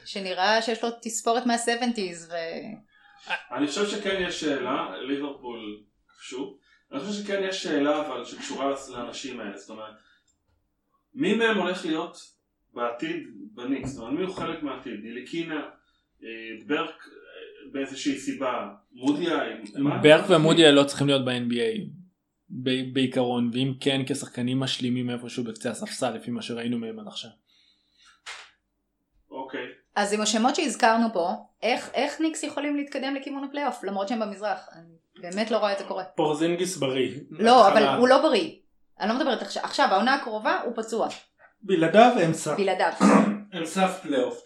שנראה 0.04 0.62
שיש 0.62 0.84
לו 0.84 0.90
תספורת 1.02 1.46
מה-70's 1.46 2.28
ו... 2.30 2.34
אני 3.28 3.66
חושב 3.66 3.86
שכן 3.86 4.22
יש 4.26 4.40
שאלה, 4.40 4.96
ליברפול 5.00 5.82
כבשו, 6.08 6.58
אני 6.92 7.00
חושב 7.00 7.24
שכן 7.24 7.42
יש 7.48 7.62
שאלה 7.62 8.06
אבל 8.06 8.24
שקשורה 8.24 8.74
לאנשים 8.90 9.40
האלה, 9.40 9.58
זאת 9.58 9.70
אומרת, 9.70 9.94
מי 11.14 11.34
מהם 11.34 11.58
הולך 11.58 11.84
להיות 11.84 12.18
בעתיד 12.74 13.26
בניקס, 13.54 13.90
זאת 13.90 14.02
אומרת 14.02 14.18
מי 14.18 14.24
הוא 14.26 14.34
חלק 14.34 14.62
מהעתיד, 14.62 15.00
נטיליקינה, 15.02 15.60
אה, 16.22 16.28
ברק 16.66 17.06
אה, 17.06 17.72
באיזושהי 17.72 18.18
סיבה, 18.18 18.68
מודיאיי? 18.92 19.38
ברק 20.02 20.30
ומודי 20.30 20.72
לא 20.72 20.84
צריכים 20.84 21.06
להיות 21.06 21.24
ב-NBA 21.24 21.88
בעיקרון 22.92 23.50
ואם 23.52 23.74
כן 23.80 24.02
כשחקנים 24.06 24.60
משלימים 24.60 25.10
איפשהו 25.10 25.44
בקצה 25.44 25.70
הספסל 25.70 26.10
לפי 26.10 26.30
מה 26.30 26.42
שראינו 26.42 26.78
מהם 26.78 26.98
עד 26.98 27.06
עכשיו. 27.06 27.30
אז 29.96 30.12
עם 30.12 30.20
השמות 30.20 30.56
שהזכרנו 30.56 31.06
פה, 31.12 31.30
איך, 31.62 31.90
איך 31.94 32.20
ניקס 32.20 32.42
יכולים 32.42 32.76
להתקדם 32.76 33.14
לכיוון 33.14 33.44
הפלייאוף, 33.44 33.84
למרות 33.84 34.08
שהם 34.08 34.20
במזרח? 34.20 34.68
אני 34.72 34.94
באמת 35.22 35.50
לא 35.50 35.56
רואה 35.56 35.72
את 35.72 35.78
זה 35.78 35.84
קורה. 35.84 36.04
פורזינגיס 36.04 36.76
בריא. 36.76 37.20
לא, 37.30 37.68
אבל. 37.68 37.86
הוא 37.88 38.08
לא 38.08 38.22
בריא. 38.22 38.50
אני 39.00 39.08
לא 39.08 39.14
מדברת 39.14 39.42
עכשיו, 39.42 39.62
עכשיו 39.64 39.88
העונה 39.90 40.14
הקרובה 40.14 40.60
הוא 40.64 40.72
פצוע, 40.76 41.08
בלעדיו 41.62 42.12
הם 42.22 42.32
סף. 42.32 42.56
בלעדיו. 42.56 42.92
הם 43.52 43.64
סף 43.64 44.00
פלייאוף. 44.02 44.42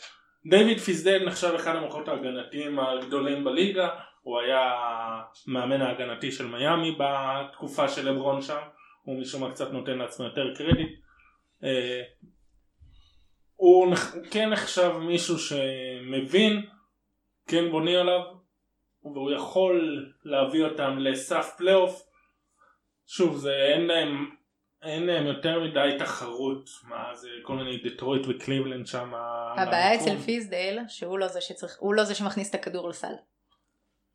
דיוויד 0.50 0.78
פיסדל 0.78 1.26
נחשב 1.26 1.54
אחד 1.54 1.76
המוחות 1.76 2.08
ההגנתיים 2.08 2.78
הגדולים 2.78 3.44
בליגה, 3.44 3.88
הוא 4.22 4.40
היה 4.40 4.60
מאמן 5.46 5.82
ההגנתי 5.82 6.32
של 6.32 6.46
מיאמי 6.46 6.98
בתקופה 6.98 7.88
של 7.88 8.10
לברון 8.10 8.42
שם, 8.42 8.58
הוא 9.02 9.20
משום 9.20 9.42
מה 9.42 9.50
קצת 9.50 9.72
נותן 9.72 9.98
לעצמו 9.98 10.24
יותר 10.24 10.54
קרדיט. 10.56 11.00
הוא 13.56 13.94
כן 14.30 14.48
נחשב 14.48 14.92
מישהו 14.98 15.38
שמבין, 15.38 16.66
כן 17.46 17.70
בונים 17.70 17.98
עליו, 17.98 18.20
והוא 19.02 19.30
יכול 19.30 20.06
להביא 20.24 20.64
אותם 20.64 20.98
לסף 20.98 21.54
פלייאוף. 21.58 22.02
שוב, 23.06 23.36
זה 23.36 23.52
אין 23.52 23.86
להם 23.86 24.30
אין 24.82 25.06
להם 25.06 25.26
יותר 25.26 25.60
מדי 25.60 25.98
תחרות, 25.98 26.70
מה 26.84 27.14
זה 27.14 27.28
כל 27.42 27.56
מיני 27.56 27.76
דטרויט 27.84 28.22
וקליבלנד 28.28 28.86
שם. 28.86 29.12
הבעיה. 29.56 29.94
אצל 29.94 30.18
פיסדייל 30.18 30.78
שהוא 30.88 31.18
לא 31.18 31.28
זה 31.28 31.40
שצריך, 31.40 31.76
הוא 31.78 31.94
לא 31.94 32.04
זה 32.04 32.14
שמכניס 32.14 32.50
את 32.50 32.54
הכדור 32.54 32.88
לסל. 32.88 33.12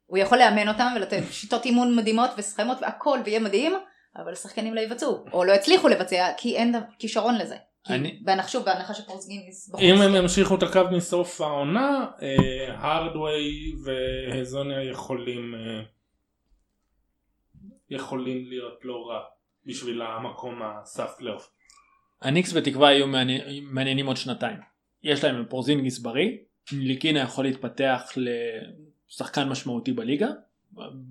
הוא 0.06 0.18
יכול 0.18 0.38
לאמן 0.38 0.68
אותם 0.68 0.88
ולתת 0.96 1.24
שיטות 1.32 1.66
אימון 1.66 1.96
מדהימות 1.96 2.30
וסכמות 2.38 2.78
והכל 2.82 3.20
ויהיה 3.26 3.40
מדהים, 3.40 3.74
אבל 4.16 4.34
השחקנים 4.34 4.74
לא 4.74 4.82
יבצעו, 4.82 5.26
או 5.34 5.44
לא 5.44 5.54
יצליחו 5.54 5.88
לבצע 5.88 6.32
כי 6.38 6.58
אין 6.58 6.76
כישרון 7.00 7.38
לזה. 7.38 7.56
אני- 7.90 8.20
בהנחה, 8.24 8.94
שפורסגיניס 8.94 9.70
בחוץ. 9.70 9.82
אם 9.82 10.02
הם 10.02 10.16
ימשיכו 10.16 10.56
את 10.56 10.64
הקו 10.64 10.82
מסוף 10.92 11.42
העונה, 11.42 12.08
הרדווי 12.68 13.74
והזוניה 13.84 14.84
יכולים 14.84 15.56
אה, 15.56 15.84
יכולים 17.90 18.46
להיות 18.50 18.80
לא 18.84 19.08
רע 19.08 19.20
בשביל 19.66 20.02
המקום 20.02 20.62
הסף 20.64 21.16
פלייאוף. 21.18 21.50
הניקס 22.22 22.54
בתקווה 22.54 22.92
יהיו 22.94 23.08
מעניינים 23.62 24.06
עוד 24.06 24.18
שנתיים. 24.18 24.58
יש 25.04 25.24
להם 25.24 25.46
פורזינגיס 25.50 26.00
בריא, 26.00 26.30
נטיליקינה 26.72 27.20
יכול 27.20 27.46
להתפתח 27.46 28.12
לשחקן 28.16 29.50
משמעותי 29.50 29.92
בליגה, 29.94 30.28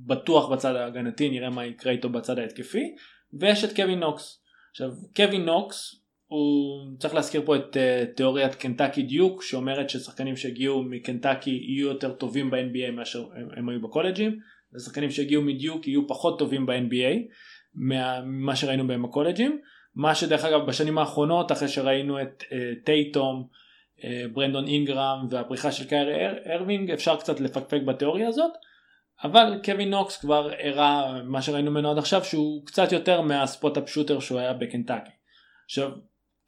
בטוח 0.06 0.48
בצד 0.48 0.74
ההגנתי, 0.74 1.30
נראה 1.30 1.50
מה 1.50 1.66
יקרה 1.66 1.92
איתו 1.92 2.08
בצד 2.08 2.38
ההתקפי, 2.38 2.94
ויש 3.32 3.64
את 3.64 3.76
קווין 3.76 3.98
נוקס. 4.00 4.42
עכשיו, 4.70 4.90
קווין 5.16 5.44
נוקס, 5.44 5.99
הוא 6.30 6.86
צריך 6.98 7.14
להזכיר 7.14 7.42
פה 7.44 7.56
את 7.56 7.76
אה, 7.76 8.16
תיאוריית 8.16 8.54
קנטקי 8.54 9.02
דיוק, 9.02 9.42
שאומרת 9.42 9.90
ששחקנים 9.90 10.36
שהגיעו 10.36 10.82
מקנטקי 10.82 11.50
יהיו 11.50 11.88
יותר 11.88 12.12
טובים 12.12 12.50
ב-NBA 12.50 12.90
מאשר 12.92 13.24
הם, 13.36 13.48
הם 13.56 13.68
היו 13.68 13.80
בקולג'ים, 13.80 14.38
ושחקנים 14.74 15.10
שהגיעו 15.10 15.42
מדיוק 15.42 15.88
יהיו 15.88 16.08
פחות 16.08 16.38
טובים 16.38 16.66
ב-NBA 16.66 17.18
ממה 17.74 18.56
שראינו 18.56 18.86
בהם 18.86 19.02
בקולג'ים. 19.02 19.60
מה 19.94 20.14
שדרך 20.14 20.44
אגב 20.44 20.66
בשנים 20.66 20.98
האחרונות 20.98 21.52
אחרי 21.52 21.68
שראינו 21.68 22.22
את 22.22 22.44
טייטום, 22.84 23.46
אה, 23.98 24.02
ברנדון 24.32 24.66
אינגרם 24.66 25.26
והפריחה 25.30 25.72
של 25.72 25.88
קיירי 25.88 26.26
אר, 26.26 26.34
ארווינג 26.46 26.90
אפשר 26.90 27.16
קצת 27.16 27.40
לפקפק 27.40 27.80
בתיאוריה 27.86 28.28
הזאת 28.28 28.52
אבל 29.22 29.60
קווין 29.64 29.90
נוקס 29.90 30.16
כבר 30.16 30.50
הראה 30.58 31.22
מה 31.22 31.42
שראינו 31.42 31.70
ממנו 31.70 31.90
עד 31.90 31.98
עכשיו 31.98 32.24
שהוא 32.24 32.66
קצת 32.66 32.92
יותר 32.92 33.20
מה 33.20 33.35
spot-up 33.35 33.88
shooter 33.88 34.20
שהוא 34.20 34.38
היה 34.38 34.52
בקנטקי. 34.52 35.10
עכשיו 35.64 35.90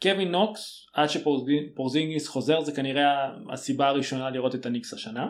קווין 0.03 0.31
נוקס 0.31 0.87
עד 0.95 1.09
שפורזינגיס 1.09 2.29
חוזר 2.29 2.61
זה 2.61 2.73
כנראה 2.73 3.31
הסיבה 3.53 3.89
הראשונה 3.89 4.31
לראות 4.31 4.55
את 4.55 4.67
הניקס 4.67 4.93
השנה. 4.95 5.29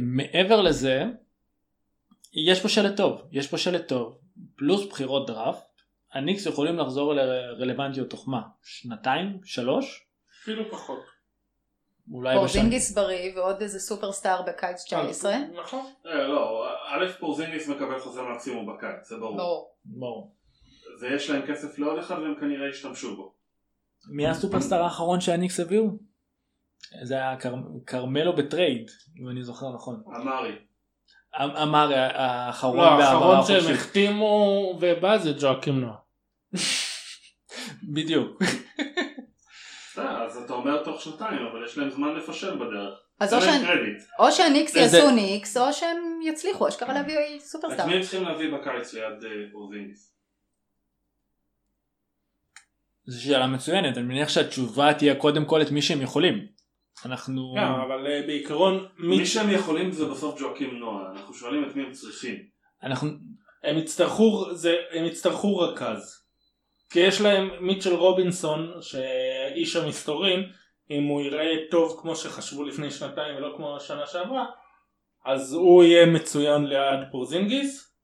מעבר 0.00 0.60
לזה 0.60 1.04
יש 2.32 2.62
פה 2.62 2.68
שלד 2.68 2.96
טוב 2.96 3.22
יש 3.32 3.46
פה 3.46 3.58
שלד 3.58 3.88
טוב 3.88 4.18
פלוס 4.56 4.86
בחירות 4.88 5.26
דראפט 5.26 5.66
הניקס 6.12 6.46
יכולים 6.46 6.78
לחזור 6.78 7.14
לרלוונטיות 7.14 8.10
תוך 8.10 8.28
מה? 8.28 8.40
שנתיים? 8.62 9.40
שלוש? 9.44 10.06
אפילו 10.42 10.70
פחות. 10.70 11.16
אולי 12.12 12.30
בשנה. 12.30 12.40
פורזינגיס 12.40 12.94
בריא 12.94 13.36
ועוד 13.36 13.62
איזה 13.62 13.80
superstar 13.80 14.42
בקיץ 14.42 14.84
19. 14.84 15.34
נכון. 15.54 15.86
אה, 16.06 16.28
לא, 16.28 16.66
א' 16.88 17.06
פורזינגיס 17.20 17.68
מקבל 17.68 17.98
חוזה 17.98 18.22
מקסימום 18.22 18.66
בקיץ, 18.66 19.08
זה 19.08 19.16
ברור. 19.16 19.36
ברור. 19.36 19.74
ברור. 19.84 20.34
ויש 21.00 21.30
להם 21.30 21.46
כסף 21.46 21.78
לעוד 21.78 21.98
אחד 21.98 22.18
והם 22.18 22.34
כנראה 22.40 22.68
ישתמשו 22.68 23.16
בו. 23.16 23.35
מי 24.06 24.28
ה 24.28 24.33
superstar 24.33 24.82
האחרון 24.82 25.20
שהניקס 25.20 25.60
הביאו? 25.60 25.84
זה 27.02 27.14
היה 27.14 27.36
קר... 27.36 27.54
קרמלו 27.84 28.36
ב 28.36 28.45
trade 28.45 28.90
אם 29.20 29.28
אני 29.28 29.42
זוכר 29.44 29.74
נכון. 29.74 30.02
אמארה. 30.16 30.52
אמ- 31.40 31.56
אמארה 31.56 31.92
האחרון 31.94 32.76
לא, 32.76 33.02
האחרון 33.02 33.46
שהם. 33.46 33.74
החתימו 33.74 34.78
ובא 34.80 35.18
זה 35.18 35.32
ג'ואקים 35.40 35.80
נועה. 35.80 35.96
בדיוק. 37.94 38.42
בסדר, 39.92 40.24
אז 40.24 40.36
אתה 40.36 40.52
אומר 40.52 40.84
תוך 40.84 41.00
שנתיים, 41.00 41.38
אבל 41.52 41.64
יש 41.64 41.78
להם 41.78 41.90
זמן 41.90 42.14
לפשל 42.14 42.56
בדרך. 42.56 42.98
אז 43.20 43.34
או 44.18 44.32
שהניקס 44.32 44.76
יעשו 44.76 45.10
ניקס 45.10 45.56
או 45.56 45.72
שהם 45.72 46.20
יצליחו 46.22 46.68
אשכרה 46.68 46.94
להביא 46.94 47.18
את 47.36 47.40
superstar. 47.40 47.86
מי 47.86 47.94
הם 47.94 48.02
צריכים 48.02 48.22
להביא 48.22 48.52
בקיץ 48.52 48.94
ליד 48.94 49.24
אה, 49.24 49.30
פורזינגיס? 49.52 50.15
זו 53.06 53.22
שאלה 53.22 53.46
מצוינת 53.46 53.98
אני 53.98 54.06
מניח 54.06 54.28
שהתשובה 54.28 54.94
תהיה 54.94 55.14
קודם 55.14 55.44
כל 55.44 55.62
את 55.62 55.70
מי 55.70 55.82
שהם 55.82 56.02
יכולים. 56.02 56.46
אנחנו 57.06 57.54
כן, 57.56 57.62
אבל 57.62 58.06
אה, 58.06 58.22
בעיקרון 58.26 58.86
מי 58.98 59.18
מי 59.18 59.26
שהם 59.26 59.50
יכולים 59.50 59.92
זה 59.92 60.04
בסוף 60.04 60.40
ג'ואקים 60.40 60.78
נועה, 60.78 61.12
אנחנו 61.12 61.34
שואלים 61.34 61.64
את 61.64 61.76
מי 61.76 61.82
הם 61.82 61.92
צריכים. 61.92 62.36
אנחנו 62.82 63.08
הם 63.64 63.78
יצטרכו 63.78 64.54
זה 64.54 64.74
הם 64.92 65.04
יצטרכו 65.04 65.58
רכז. 65.58 66.22
כי 66.90 67.00
יש 67.00 67.20
להם 67.20 67.50
מיטשל 67.60 67.94
רובינסון 67.94 68.72
שאיש 68.80 69.76
המסתורין 69.76 70.52
אם 70.90 71.04
הוא 71.04 71.22
יראה 71.22 71.54
טוב 71.70 71.98
כמו 72.02 72.16
שחשבו 72.16 72.64
לפני 72.64 72.90
שנתיים 72.90 73.36
ולא 73.36 73.54
כמו 73.56 73.76
השנה 73.76 74.06
שעברה 74.06 74.46
אז 75.24 75.52
הוא 75.54 75.84
יהיה 75.84 76.06
מצוין 76.06 76.64
ליד 76.64 77.00
פורזינגיס. 77.10 77.96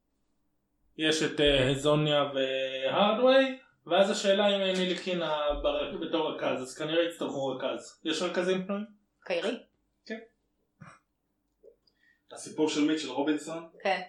יש 0.99 1.23
את 1.23 1.41
אה, 1.41 1.71
הזוניה 1.71 2.25
והרדווי 2.35 3.59
ואז 3.87 4.11
השאלה 4.11 4.57
אם 4.57 4.61
אין 4.61 4.77
ניליקינה 4.77 5.33
בר- 5.63 5.99
בתור 6.01 6.31
רכז 6.35 6.63
אז 6.63 6.79
כנראה 6.79 7.03
יצטרכו 7.05 7.47
רכז. 7.47 8.01
יש 8.05 8.23
רכזים 8.23 8.67
פנויים? 8.67 8.85
קיירי? 9.25 9.57
הסיפור 12.33 12.69
של 12.69 12.81
מיטשל 12.85 13.11
רובינסון, 13.11 13.69
כן. 13.83 14.01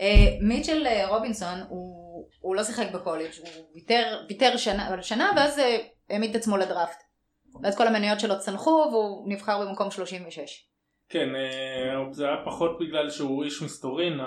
אה, 0.00 0.06
מיטשל 0.42 0.86
אה, 0.86 1.08
רובינסון 1.08 1.58
הוא 1.68 2.28
הוא 2.40 2.56
לא 2.56 2.62
שיחק 2.64 2.86
בקולג' 2.94 3.30
הוא 3.38 3.70
ויתר- 3.74 4.24
ויתר 4.28 4.56
שנה 4.56 5.02
שנה 5.02 5.30
ואז 5.36 5.58
אה, 5.58 5.76
העמיד 6.10 6.30
את 6.30 6.36
עצמו 6.36 6.56
לדראפט. 6.56 6.98
ואז 7.62 7.76
כל 7.78 7.86
המניות 7.86 8.20
שלו 8.20 8.38
צנחו 8.38 8.88
והוא 8.92 9.32
נבחר 9.32 9.60
במקום 9.66 9.90
36. 9.90 10.68
כן, 11.08 11.28
אה, 11.36 12.12
זה 12.12 12.26
היה 12.28 12.36
פחות 12.44 12.78
בגלל 12.80 13.10
שהוא 13.10 13.44
איש 13.44 13.62
מסתורין, 13.62 14.20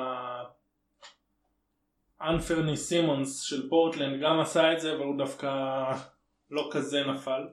אנפרני 2.30 2.78
סימונס 2.78 3.42
של 3.42 3.70
פורטלנד 3.70 4.22
גם 4.22 4.40
עשה 4.40 4.74
את 4.74 4.80
זה 4.80 4.94
אבל 4.94 5.04
הוא 5.04 5.18
דווקא 5.18 5.48
לא 6.52 6.70
כזה 6.72 7.04
נפל. 7.04 7.48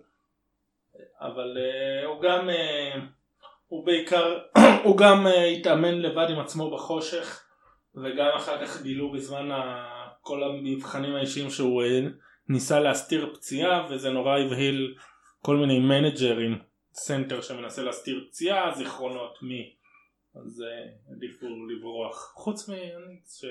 אבל 1.21 1.59
אה, 1.59 2.07
הוא 2.07 2.23
גם, 2.23 2.51
אה, 2.51 3.01
הוא 3.67 3.87
בעיקר, 3.87 4.39
הוא 4.85 4.97
גם 4.97 5.27
אה, 5.27 5.45
התאמן 5.45 5.95
לבד 5.95 6.27
עם 6.31 6.39
עצמו 6.39 6.71
בחושך 6.71 7.45
וגם 7.95 8.29
אחר 8.37 8.67
כך 8.67 8.83
גילו 8.83 9.13
בזמן 9.13 9.51
ה- 9.51 10.09
כל 10.21 10.43
המבחנים 10.43 11.15
האישיים 11.15 11.51
שהוא 11.51 11.83
ניסה 12.49 12.81
להסתיר 12.81 13.35
פציעה 13.35 13.87
וזה 13.91 14.11
נורא 14.11 14.39
הבהיל 14.39 14.95
כל 15.43 15.57
מיני 15.57 15.79
מנג'רים 15.79 16.59
סנטר 16.93 17.41
שמנסה 17.41 17.83
להסתיר 17.83 18.25
פציעה, 18.29 18.75
זיכרונות 18.75 19.39
מי. 19.43 19.75
אז 20.35 20.63
אה, 20.63 21.13
עדיפו 21.13 21.47
לברוח. 21.47 22.33
חוץ 22.35 22.69
מהניקס 22.69 23.41
ש... 23.41 23.45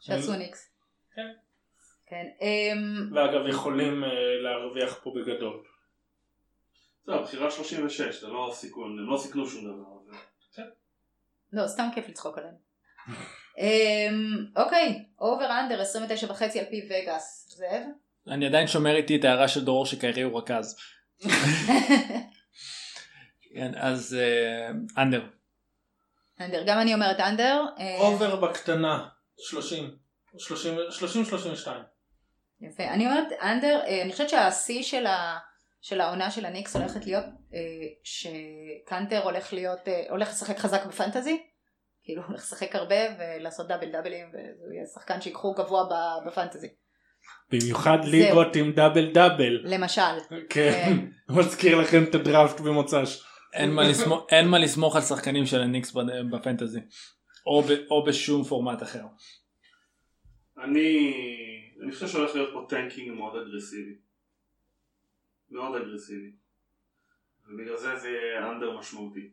שעשו 0.00 0.32
ניקס. 0.36 0.70
כן. 1.14 1.26
כן. 2.06 2.24
אמ, 2.40 3.10
ואגב 3.14 3.46
יכולים 3.48 4.04
אה, 4.04 4.06
להרוויח 4.42 4.98
פה 5.02 5.12
בגדול. 5.16 5.64
זהו, 7.06 7.22
בחירה 7.22 7.50
36, 7.50 8.20
זה 8.20 8.26
לא 8.26 8.50
סיכון, 8.54 8.98
הם 8.98 9.10
לא 9.10 9.18
סיכנו 9.18 9.46
שום 9.46 9.64
דבר. 9.64 10.12
זה- 10.54 10.62
לא, 11.52 11.66
סתם 11.68 11.88
כיף 11.94 12.08
לצחוק 12.08 12.38
עליהם. 12.38 12.54
אמ, 13.58 14.46
אוקיי, 14.56 15.04
over 15.20 15.60
under 15.60 15.80
29 15.80 16.30
וחצי 16.30 16.58
על 16.60 16.64
פי 16.70 16.88
וגאס. 16.90 17.54
זאב? 17.56 17.82
אני 18.28 18.46
עדיין 18.46 18.66
שומר 18.66 18.96
איתי 18.96 19.16
את 19.16 19.24
ההערה 19.24 19.48
של 19.48 19.64
דרור 19.64 19.86
שקיירי 19.86 20.22
הוא 20.22 20.38
רכז. 20.38 20.76
כן, 23.54 23.72
אז 23.76 24.16
אה, 24.20 24.70
אנדר. 25.02 25.26
אנדר, 26.40 26.62
גם 26.66 26.78
אני 26.80 26.94
אומרת 26.94 27.20
under. 27.20 27.64
אה, 27.78 27.98
over 28.00 28.36
בקטנה, 28.36 29.08
30. 29.38 29.90
30-32. 30.36 31.68
יפה. 32.60 32.84
אני 32.84 33.06
אומרת 33.06 33.26
under, 33.42 33.80
אה, 33.86 34.02
אני 34.02 34.12
חושבת 34.12 34.28
שהשיא 34.28 34.82
של, 34.82 35.06
ה, 35.06 35.38
של 35.80 36.00
העונה 36.00 36.30
של 36.30 36.44
הניקס 36.46 36.76
הולכת 36.76 37.06
להיות 37.06 37.24
אה, 37.24 37.60
שקנטר 38.04 39.22
הולך 39.24 39.52
להיות, 39.52 39.88
אה, 39.88 40.02
הולך 40.10 40.28
לשחק 40.28 40.58
חזק 40.58 40.86
בפנטזי. 40.86 41.42
כאילו 42.04 42.22
הוא 42.22 42.28
הולך 42.28 42.40
לשחק 42.40 42.76
הרבה 42.76 42.94
ולעשות 43.18 43.68
דאבל 43.68 43.92
דאבלים 43.92 44.26
והוא 44.32 44.72
יהיה 44.72 44.86
שחקן 44.94 45.20
שיקחו 45.20 45.52
גבוה 45.54 45.84
ב- 45.84 46.28
בפנטזי. 46.28 46.68
במיוחד 47.52 47.98
ליגות 48.04 48.56
עם 48.56 48.72
double 48.72 49.12
double. 49.12 49.60
למשל. 49.64 50.00
כן. 50.50 50.96
מזכיר 51.38 51.78
לכם 51.80 52.04
את 52.04 52.14
הדראפט 52.14 52.60
במוצ"ש. 52.60 53.22
אין 53.52 53.70
מה 54.48 54.58
לסמוך- 54.58 54.96
על 54.96 55.02
שחקנים 55.02 55.46
של 55.46 55.62
הניקס 55.62 55.92
בפנטזי. 56.32 56.80
או 57.46 57.62
ב- 57.62 57.90
או 57.90 58.04
בשום 58.04 58.44
פורמט 58.44 58.82
אחר. 58.82 59.04
אני, 60.58 61.12
אני 61.82 61.92
חושב 61.92 62.08
שהולך 62.08 62.34
להיות 62.34 62.50
פה 62.52 62.66
tanking 62.68 63.16
מאוד 63.16 63.36
אגרסיבי. 63.36 63.98
מאוד 65.50 65.74
אגרסיבי. 65.82 66.32
ובגלל 67.48 67.76
זה 67.76 67.96
זה 67.96 68.08
יהיה 68.08 68.50
under 68.50 68.78
משמעותי. 68.78 69.30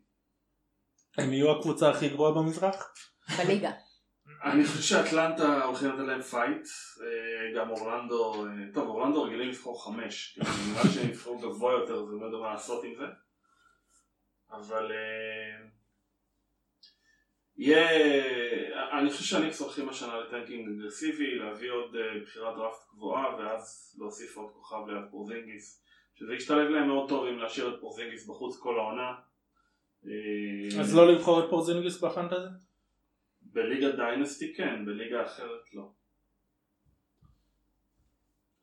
הם 1.18 1.34
יהיו 1.34 1.52
הקבוצה 1.52 1.90
הכי 1.90 2.10
גרועה 2.10 2.32
במזרח? 2.32 2.94
בליגה. 3.38 3.72
אני 4.44 4.66
חושב 4.66 4.82
שאטלנטה 4.82 5.64
הולכים 5.64 5.90
לתת 5.90 6.08
להם 6.08 6.22
fight, 6.22 6.68
אה, 7.02 7.60
גם 7.60 7.70
אורלנדו, 7.70 8.46
אה, 8.46 8.52
טוב 8.74 8.88
אורלנדו 8.88 9.24
רגילים 9.24 9.50
לבחור 9.50 9.86
חמש, 9.86 10.34
כאילו, 10.34 10.48
נראה 10.72 10.84
שהם 10.94 11.10
יבחרו 11.10 11.38
גבוה 11.38 11.74
יותר 11.74 11.94
אני 11.94 12.22
לא 12.22 12.26
יודע 12.26 12.38
מה 12.38 12.54
לעשות 12.54 12.84
עם 12.84 12.96
זה, 12.96 13.06
אבל 14.52 14.92
אה, 14.92 15.68
יהיה, 17.58 17.88
אני 19.00 19.10
חושב 19.10 19.24
שהניקס 19.24 19.62
הולכים 19.62 19.90
השנה 19.90 20.20
ל 20.20 20.26
tanking 20.26 20.70
אגרסיבי, 20.70 21.36
להביא 21.36 21.72
עוד 21.72 21.96
אה, 21.96 22.20
בחירת 22.24 22.56
דראפט 22.56 22.90
גבוהה 22.94 23.36
ואז 23.38 23.96
להוסיף 24.00 24.38
עוד 24.38 24.52
כוכב 24.52 24.88
ליד 24.88 25.04
פורזינגיס 25.12 25.84
שזה 26.16 26.34
ישתלב 26.34 26.70
להם 26.70 26.88
מאוד 26.88 27.10
טוב 27.10 27.28
אם 27.28 27.38
להשאיר 27.38 27.76
את 27.76 27.80
פורזינגיס 27.82 28.28
בחוץ 28.28 28.60
כל 28.60 28.80
העונה. 28.80 29.14
אה, 30.06 30.82
אז 30.82 30.96
לא 30.96 31.14
לבחור 31.14 31.46
את 31.46 31.50
פורזינגיס 31.50 32.04
בפנטזי? 32.04 32.48
בליגה 33.42 33.92
דיינסטי 33.92 34.54
כן, 34.54 34.86
בליגה 34.86 35.26
אחרת 35.26 35.74
לא. 35.74 35.90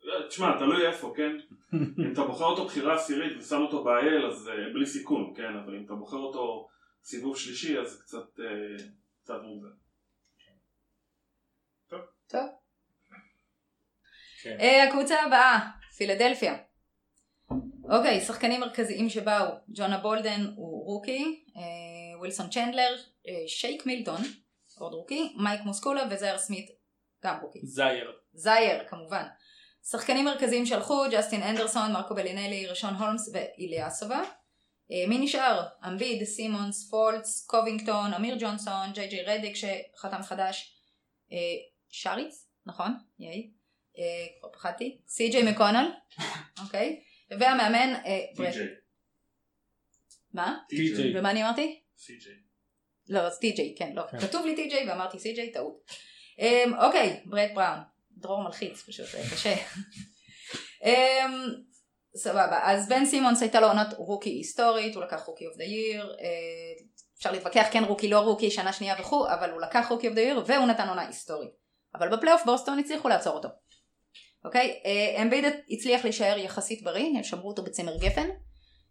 לא, 0.02 0.28
תשמע, 0.28 0.58
תלוי 0.58 0.86
איפה, 0.86 1.12
כן? 1.16 1.36
אם 2.04 2.12
אתה 2.12 2.24
בוחר 2.24 2.44
אותו 2.44 2.64
בחירה 2.64 2.94
עשירית 2.94 3.38
ושם 3.38 3.60
אותו 3.60 3.84
ב-IL 3.84 4.26
אז 4.26 4.48
uh, 4.48 4.74
בלי 4.74 4.86
סיכון, 4.86 5.32
כן? 5.36 5.56
אבל 5.64 5.76
אם 5.76 5.84
אתה 5.84 5.94
בוחר 5.94 6.16
אותו 6.16 6.68
סיבוב 7.04 7.38
שלישי 7.38 7.78
אז 7.78 7.90
זה 7.90 8.02
קצת, 8.02 8.38
uh, 8.38 8.82
קצת 9.22 9.34
מוזר. 9.42 9.68
טוב. 12.30 12.40
כן. 14.42 14.56
אה, 14.60 14.84
הקבוצה 14.84 15.22
הבאה, 15.26 15.58
פילדלפיה. 15.96 16.56
אוקיי, 17.84 18.20
שחקנים 18.20 18.60
מרכזיים 18.60 19.08
שבאו, 19.08 19.46
ג'ונה 19.68 19.98
בולדן 19.98 20.40
הוא 20.56 20.84
rookie, 20.84 21.44
אה, 21.56 22.18
ווילסון 22.18 22.50
צ'נדלר, 22.50 22.96
אה, 23.28 23.32
שייק 23.46 23.86
מילטון, 23.86 24.20
עוד 24.78 24.92
rookie, 24.92 25.36
מייק 25.36 25.60
מוסקולה 25.60 26.02
וזייר 26.10 26.38
סמית, 26.38 26.70
גם 27.24 27.38
rookie. 27.42 27.60
זייר. 27.62 28.12
זייר 28.32 28.88
כמובן. 28.88 29.24
שחקנים 29.90 30.24
מרכזיים 30.24 30.66
שהלכו, 30.66 31.04
ג'סטין 31.10 31.42
אנדרסון, 31.42 31.92
מרקו 31.92 32.14
בלינלי, 32.14 32.66
ראשון 32.66 32.94
הולמס 32.94 33.30
ואיליאסובה. 33.32 34.22
אה, 34.92 35.04
מי 35.08 35.18
נשאר? 35.18 35.66
אמביד, 35.86 36.24
סימונס, 36.24 36.90
פולץ, 36.90 37.44
קובינגטון, 37.46 38.14
אמיר 38.14 38.36
ג'ונסון, 38.40 38.92
ג'יי 38.94 39.08
ג'יי 39.08 39.22
רדיק 39.22 39.54
שחתם 39.56 40.22
חדש, 40.22 40.74
אה, 41.32 41.36
שריץ, 41.88 42.46
נכון? 42.66 42.92
ייי. 43.18 43.50
אה, 43.98 44.02
כבר 44.40 44.48
פחדתי. 44.52 44.98
סי.ג'יי 45.08 45.42
מקונל, 45.52 45.92
אוקיי. 46.64 47.00
והמאמן, 47.30 47.94
ברט- 48.36 48.52
טי.ג'יי. 48.52 48.66
מה? 50.32 50.58
טי.ג'יי. 50.68 51.18
ומה 51.18 51.30
אני 51.30 51.42
אמרתי? 51.44 51.80
סי.ג'יי. 51.96 52.34
לא, 53.08 53.20
אז 53.20 53.38
טי.ג'יי, 53.38 53.74
כן, 53.78 53.92
לא. 53.94 54.02
כן. 54.10 54.20
כתוב 54.20 54.46
לי 54.46 54.56
טי.ג'יי 54.56 54.88
ואמרתי 54.88 55.18
סי.ג'יי, 55.18 55.52
טעות. 55.52 55.90
אמ, 56.38 56.74
אוקיי, 56.78 57.20
ברד 57.24 57.48
בראון. 57.54 57.78
דרור 58.16 58.42
מלחיץ, 58.42 58.82
פשוט 58.82 59.06
קשה. 59.32 59.54
סבבה, 62.16 62.60
אז 62.62 62.88
בן 62.88 63.04
סימונס 63.04 63.42
הייתה 63.42 63.60
לו 63.60 63.66
עונת 63.66 63.94
רוקי 63.96 64.30
היסטורית, 64.30 64.94
הוא 64.94 65.04
לקח 65.04 65.22
Rookie 65.26 65.46
of 65.46 65.56
the 65.56 65.64
Year, 65.64 66.16
אפשר 67.18 67.32
להתווכח 67.32 67.66
כן 67.70 67.84
רוקי 67.84 68.08
לא 68.08 68.18
רוקי, 68.18 68.50
שנה 68.50 68.72
שנייה 68.72 68.94
וכו', 69.00 69.26
אבל 69.28 69.50
הוא 69.50 69.60
לקח 69.60 69.86
Rookie 69.90 70.08
of 70.08 70.14
the 70.14 70.20
Year 70.20 70.42
והוא 70.46 70.66
נתן 70.66 70.88
עונה 70.88 71.06
היסטורית. 71.06 71.50
אבל 71.94 72.16
בפלייאוף 72.16 72.42
בוסטון 72.44 72.78
הצליחו 72.78 73.08
לעצור 73.08 73.34
אותו. 73.34 73.48
אוקיי, 74.44 74.80
אה, 74.86 75.22
אמביד 75.22 75.44
הצליח 75.70 76.04
להישאר 76.04 76.38
יחסית 76.38 76.82
בריא, 76.82 77.16
הם 77.16 77.22
שמרו 77.22 77.48
אותו 77.48 77.62
בצמר 77.62 77.96
גפן, 77.96 78.28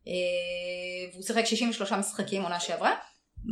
אה, 0.08 1.12
והוא 1.12 1.24
שיחק 1.24 1.46
63 1.46 1.92
משחקים 1.92 2.44
עונה 2.44 2.60
שעברה. 2.60 2.96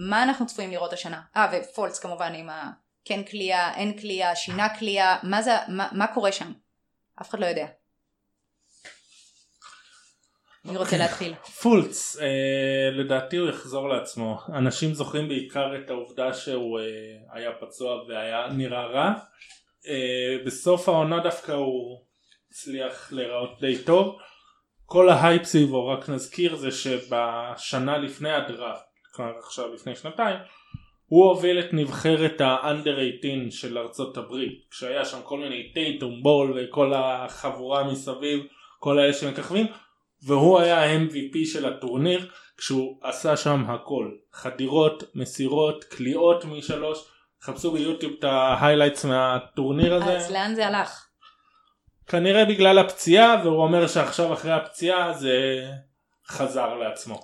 מה 0.10 0.24
אנחנו 0.24 0.48
צפויים 0.48 0.72
לראות 0.72 0.94
השנה? 0.94 1.22
אה, 1.36 1.48
ופולץ 1.52 2.00
כמובן 2.00 2.34
עם 2.36 2.50
ה... 2.50 2.72
כן 3.06 3.24
קליעה, 3.24 3.78
אין 3.78 4.00
קליעה, 4.00 4.36
שינה 4.36 4.70
קליעה, 4.70 5.20
מה 5.24 5.42
זה, 5.42 5.52
מה, 5.68 5.90
מה 5.92 6.14
קורה 6.14 6.32
שם? 6.32 6.54
אף 7.22 7.30
אחד 7.30 7.40
לא 7.40 7.46
יודע. 7.46 7.68
מי 10.68 10.78
רוצה 10.78 10.98
להתחיל? 10.98 11.34
פולץ, 11.62 12.18
אה, 12.22 12.92
לדעתי 12.92 13.38
הוא 13.38 13.50
יחזור 13.50 13.90
לעצמו. 13.90 14.40
אנשים 14.50 14.94
זוכרים 14.94 15.28
בעיקר 15.28 15.76
את 15.76 15.90
העובדה 15.90 16.34
שהוא 16.34 16.80
אה, 16.80 16.86
היה 17.34 17.52
פצוע 17.52 18.04
והיה 18.08 18.48
נראה 18.52 18.86
רע. 18.86 19.14
אה, 19.88 20.46
בסוף 20.46 20.90
העונה 20.90 21.20
דווקא 21.20 21.52
הוא 21.52 22.02
הצליח 22.52 23.12
להיראות 23.12 23.60
די 23.60 23.84
טוב. 23.84 24.18
כל 24.86 25.10
ההייפ 25.10 25.44
סביבו, 25.44 25.88
רק 25.88 26.10
נזכיר, 26.10 26.56
זה 26.56 26.72
שבשנה 26.72 27.98
לפני 27.98 28.32
הדראפט, 28.32 28.86
כלומר 29.14 29.32
עכשיו 29.38 29.74
לפני 29.74 29.96
שנתיים, 29.96 30.38
הוא 31.06 31.30
הוביל 31.30 31.60
את 31.60 31.74
נבחרת 31.74 32.42
ה-under 32.42 33.00
18 33.22 33.52
של 33.52 33.78
ארצות 33.78 34.18
הברית, 34.18 34.66
כשהיה 34.72 35.06
שם 35.06 35.22
כל 35.24 35.40
מיני 35.40 35.72
טייטום 35.74 36.24
בול 36.24 36.54
וכל 36.56 36.94
החבורה 36.96 37.92
מסביב, 37.92 38.46
כל 38.80 39.00
אלה 39.00 39.14
שמככבים, 39.14 39.68
והוא 40.24 40.60
היה 40.60 40.84
ה-MVP 40.84 41.46
של 41.46 41.66
הטורניר 41.66 42.30
כשהוא 42.58 43.00
עשה 43.04 43.38
שם 43.38 43.66
הכל. 43.70 44.12
חדירות, 44.34 45.04
מסירות, 45.16 45.84
קליעות 45.84 46.46
משלוש. 46.46 47.00
חפשו 47.42 47.72
ביוטיוב 47.72 48.14
את 48.20 48.24
ה 48.24 48.31
highlights 48.31 49.06
מהטורניר 49.06 49.96
הזה. 49.96 50.18
אז 50.18 50.32
לאן 50.32 50.56
זה 50.56 50.68
הלך? 50.68 51.08
כנראה 52.08 52.46
בגלל 52.46 52.80
הפציעה 52.80 53.42
והוא 53.44 53.64
אומר 53.64 53.88
שעכשיו 53.88 54.34
אחרי 54.34 54.52
הפציעה 54.52 55.14
זה 55.14 55.66
חזר 56.28 56.76
לעצמו. 56.76 57.20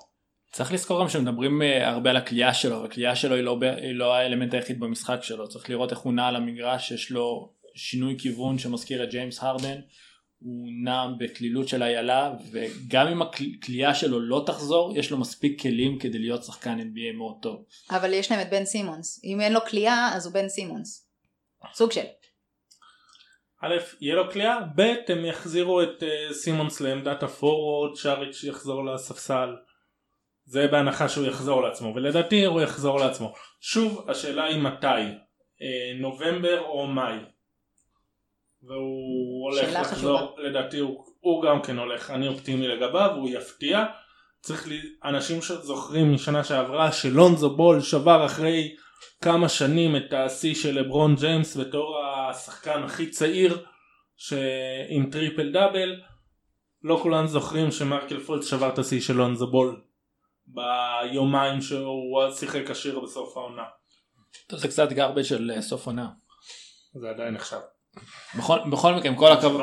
צריך 0.52 0.72
לזכור 0.72 1.00
גם 1.00 1.08
שמדברים 1.08 1.62
אה, 1.62 1.90
הרבה 1.90 2.10
על 2.10 2.16
הקליעה 2.16 2.54
שלו 2.54 2.82
והקליעה 2.82 3.16
שלו 3.16 3.34
היא 3.34 3.44
לא, 3.44 3.58
היא 3.76 3.94
לא 3.94 4.14
האלמנט 4.14 4.54
היחיד 4.54 4.80
במשחק 4.80 5.18
שלו. 5.22 5.48
צריך 5.48 5.70
לראות 5.70 5.90
איך 5.90 5.98
הוא 5.98 6.12
נע 6.12 6.26
על 6.26 6.36
המגרש 6.36 6.90
יש 6.90 7.10
לו 7.10 7.52
שינוי 7.74 8.16
כיוון 8.18 8.58
שמזכיר 8.58 9.04
את 9.04 9.10
ג'יימס 9.10 9.42
הרדן 9.42 9.80
הוא 10.44 10.68
נע 10.84 11.06
בקלילות 11.18 11.68
של 11.68 11.82
איילה 11.82 12.32
וגם 12.52 13.06
אם 13.06 13.22
הכלייה 13.22 13.94
שלו 13.94 14.20
לא 14.20 14.42
תחזור 14.46 14.92
יש 14.96 15.10
לו 15.10 15.18
מספיק 15.18 15.62
כלים 15.62 15.98
כדי 15.98 16.18
להיות 16.18 16.44
שחקן 16.44 16.78
NBA 16.80 17.16
מאוד 17.16 17.36
טוב 17.42 17.64
אבל 17.90 18.12
יש 18.12 18.30
להם 18.30 18.40
את 18.40 18.50
בן 18.50 18.64
סימונס. 18.64 19.20
אם 19.24 19.40
אין 19.40 19.52
לו 19.52 19.60
קליעה 19.66 20.16
אז 20.16 20.26
הוא 20.26 20.34
בן 20.34 20.48
סימונס. 20.48 21.08
סוג 21.74 21.92
של. 21.92 22.04
א', 23.62 23.74
יהיה 24.00 24.14
לו 24.14 24.30
קליעה, 24.30 24.60
ב', 24.76 24.94
הם 25.08 25.24
יחזירו 25.24 25.82
את 25.82 26.02
uh, 26.02 26.32
סימונס 26.32 26.80
לעמדת 26.80 27.22
הפורוורד, 27.22 27.96
שריץ' 27.96 28.44
יחזור 28.44 28.84
לספסל. 28.84 29.48
זה 30.44 30.66
בהנחה 30.66 31.08
שהוא 31.08 31.26
יחזור 31.26 31.62
לעצמו, 31.62 31.92
ולדעתי 31.94 32.44
הוא 32.44 32.60
יחזור 32.60 32.98
לעצמו. 32.98 33.34
שוב, 33.60 34.10
השאלה 34.10 34.44
היא 34.44 34.58
מתי, 34.58 34.86
אה, 35.62 35.92
נובמבר 36.00 36.60
או 36.60 36.86
מאי. 36.86 37.18
והוא 38.66 39.50
הולך 39.50 39.68
לחזור, 39.72 40.18
חשובה. 40.18 40.48
לדעתי 40.48 40.78
הוא, 40.78 41.04
הוא 41.20 41.42
גם 41.42 41.62
כן 41.62 41.78
הולך, 41.78 42.10
אני 42.10 42.28
אופטימי 42.28 42.68
לגביו, 42.68 43.10
הוא 43.16 43.30
יפתיע. 43.30 43.84
צריך 44.40 44.68
לי, 44.68 44.80
אנשים 45.04 45.42
שזוכרים 45.42 46.14
משנה 46.14 46.44
שעברה 46.44 46.92
שלונזו 46.92 47.56
בול 47.56 47.80
שבר 47.80 48.26
אחרי 48.26 48.76
כמה 49.22 49.48
שנים 49.48 49.96
את 49.96 50.12
השיא 50.12 50.54
של 50.54 50.80
לברון 50.80 51.14
ג'יימס 51.14 51.56
בתור 51.56 52.04
השחקן 52.04 52.82
הכי 52.82 53.10
צעיר 53.10 53.64
ש... 54.16 54.32
עם 54.88 55.10
טריפל 55.10 55.52
דאבל 55.52 56.00
לא 56.82 57.00
כולם 57.02 57.26
זוכרים 57.26 57.70
שמרקל 57.70 58.20
פולץ 58.20 58.50
שבר 58.50 58.68
את 58.68 58.78
השיא 58.78 59.00
של 59.00 59.14
לונזו 59.14 59.50
בול 59.50 59.80
ביומיים 60.46 61.60
שהוא 61.60 62.30
שיחק 62.30 62.70
כשיר 62.70 63.00
בסוף 63.00 63.36
העונה 63.36 63.64
זה 64.52 64.68
קצת 64.68 64.92
גרבג' 64.92 65.22
של 65.22 65.50
אה, 65.50 65.62
סוף 65.62 65.86
עונה 65.86 66.08
זה 66.94 67.10
עדיין 67.10 67.34
נחשב 67.34 67.58
בכל, 68.38 68.58
בכל 68.70 68.94
מקרה 68.94 69.10
עם 69.10 69.16
כל 69.16 69.32
הכבוד. 69.32 69.60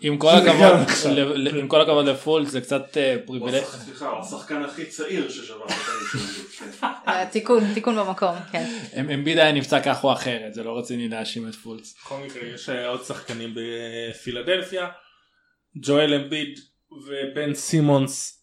עם 0.00 0.18
כל 0.18 0.28
הכבוד 0.30 0.88
עם 1.60 1.68
כל 1.68 1.80
הכבוד 1.80 2.06
לפולט 2.06 2.48
זה 2.48 2.60
קצת 2.60 2.96
אה, 2.96 3.16
השחק- 3.62 3.78
סליחה, 3.84 4.08
הוא 4.08 4.20
השחקן 4.20 4.62
הכי 4.64 4.86
צעיר 4.86 5.30
ששבר 5.30 5.64
את 5.66 5.70
הפנים 5.70 6.06
של 6.12 6.18
אמביט. 6.18 6.84
אה, 7.08 7.26
תיקון, 7.26 7.74
תיקון 7.74 7.96
במקום, 7.96 8.34
כן. 8.52 8.64
אמביד 9.14 9.38
היה 9.38 9.52
נפצע 9.52 9.80
כך 9.80 10.04
או 10.04 10.12
אחרת 10.12 10.54
זה 10.54 10.62
לא 10.62 10.78
רציני 10.78 11.08
להאשים 11.08 11.48
את 11.48 11.54
פולץ 11.54 11.94
בכל 12.00 12.16
מקרה 12.26 12.42
יש 12.54 12.68
אה, 12.68 12.86
עוד 12.88 13.04
שחקנים 13.04 13.54
בפילדלפיה 13.54 14.88
ג'ואל 15.82 16.14
אמביד 16.14 16.58
ובן 16.92 17.54
סימונס 17.54 18.41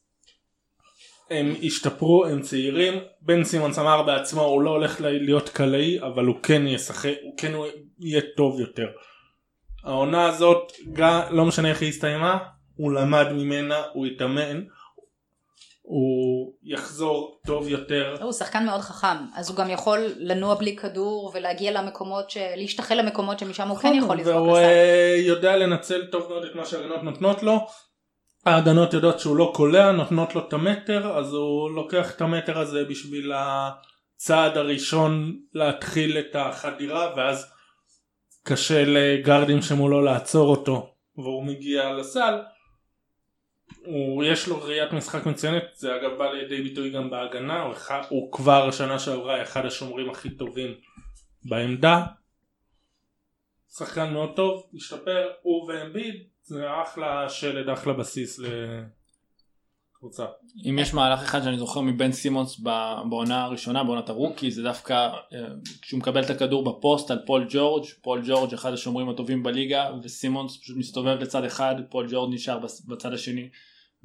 הם 1.30 1.56
השתפרו 1.64 2.26
הם 2.26 2.42
צעירים 2.42 2.94
בן 3.22 3.44
סימונס 3.44 3.80
אמר 3.80 4.04
בעצמו 4.04 4.42
הוא 4.42 4.62
לא 4.62 4.70
הולך 4.70 5.02
להיות 5.02 5.50
קלעי 5.50 6.00
אבל 6.02 6.26
הוא 6.26 6.36
כן 6.44 6.68
ישחק 6.68 7.14
הוא 7.24 7.34
כן 7.38 7.52
יהיה 8.00 8.22
טוב 8.38 8.60
יותר 8.60 8.88
העונה 9.84 10.26
הזאת 10.26 10.72
גם 10.94 11.22
לא 11.30 11.46
משנה 11.46 11.70
איך 11.70 11.82
היא 11.82 11.90
הסתיימה 11.90 12.38
הוא 12.76 12.92
למד 12.94 13.28
ממנה 13.32 13.82
הוא 13.94 14.06
התאמן 14.06 14.62
הוא 15.82 16.54
יחזור 16.64 17.40
טוב 17.46 17.68
יותר 17.68 18.16
הוא 18.22 18.32
שחקן 18.32 18.66
מאוד 18.66 18.82
חכם, 18.82 19.18
אז 19.36 19.50
הוא 19.50 19.58
גם 19.58 19.70
יכול 19.70 20.00
לנוע 20.18 20.56
בלי 20.56 20.76
כדור 20.76 21.32
ולהגיע 21.36 21.72
למקומות, 21.72 22.30
ש- 22.30 22.38
להשתחל 22.56 22.96
למקומות 22.96 23.40
שמשם 23.40 23.68
הוא 23.68 23.78
כן 23.78 23.94
יכול 23.98 24.18
לזרוק 24.18 24.36
והוא 24.36 24.52
לסל. 24.58 24.64
אה, 24.64 25.16
יודע 25.20 25.58
לנצל 25.58 26.06
טוב 26.12 26.30
מאוד 26.30 26.44
את 26.44 26.56
מה 26.56 26.66
שההגנות 26.66 27.04
נותנות 27.04 27.44
לו. 27.44 27.68
ההגנות 28.46 28.94
יודעות 28.94 29.20
שהוא 29.20 29.38
לא 29.38 29.52
קולע, 29.56 29.92
נותנות 29.92 30.36
לו 30.36 30.48
את 30.48 30.54
המטר, 30.54 31.18
אז 31.18 31.34
הוא 31.34 31.72
לוקח 31.72 32.16
את 32.16 32.22
המטר 32.22 32.60
הזה 32.60 32.86
בשביל 32.86 33.32
הצעד 33.36 34.58
הראשון 34.58 35.40
להתחיל 35.54 36.18
את 36.18 36.36
החדירה, 36.36 37.14
ואז 37.18 37.54
קשה 38.44 38.84
לגארדים 38.86 39.62
שמולו 39.62 40.02
לעצור 40.02 40.50
אותו, 40.50 40.94
והוא 41.16 41.46
מגיע 41.46 41.94
לסל. 41.94 42.42
הוא 43.86 44.24
יש 44.24 44.48
לו 44.48 44.62
ראיית 44.62 44.92
משחק 44.92 45.26
מצוינת, 45.26 45.64
זה 45.76 45.96
אגב 45.96 46.18
בא 46.18 46.32
לידי 46.32 46.62
ביטוי 46.62 46.90
גם 46.90 47.10
בהגנה, 47.10 47.62
הוא, 47.62 47.74
אחד, 47.74 48.02
הוא 48.10 48.32
כבר 48.32 48.72
שנה 48.72 49.00
שעברה 49.00 49.42
אחד 49.42 49.66
השומרים 49.66 50.10
הכי 50.10 50.30
טובים 50.30 50.74
בעמדה. 51.46 52.06
שחקן 53.78 54.14
מאוד 54.14 54.36
טוב, 54.36 54.70
השתפר, 54.76 55.30
הוא 55.42 55.72
ואמביד, 55.72 56.24
זה 56.50 56.66
אחלה 56.84 57.30
שלד, 57.30 57.70
אחלה 57.70 57.94
בסיס 57.94 58.40
לקבוצה. 59.96 60.26
אם 60.70 60.80
יש 60.80 60.94
מהלך 60.94 61.20
אחד 61.24 61.44
שאני 61.44 61.58
זוכר 61.58 61.82
מבן 61.82 62.12
סימונס 62.12 62.60
בעונה 63.10 63.44
הראשונה, 63.44 63.84
בעונת 63.84 64.10
הרוקי, 64.10 64.52
זה 64.52 64.64
דווקא 64.64 64.94
אה, 64.94 65.48
כשהוא 65.82 66.00
מקבל 66.00 66.24
את 66.24 66.30
הכדור 66.30 66.64
בפוסט 66.64 67.12
על 67.12 67.20
פול 67.26 67.48
ג'ורג', 67.50 67.86
פול 68.02 68.22
ג'ורג' 68.28 68.54
אחד 68.54 68.74
השומרים 68.74 69.10
הטובים 69.10 69.44
בליגה, 69.44 69.90
וסימונס 70.04 70.58
פשוט 70.62 70.78
מסתובב 70.78 71.18
לצד 71.20 71.44
אחד, 71.44 71.76
פול 71.90 72.08
ג'ורג' 72.10 72.34
נשאר 72.34 72.60
בצד 72.88 73.14
השני, 73.14 73.50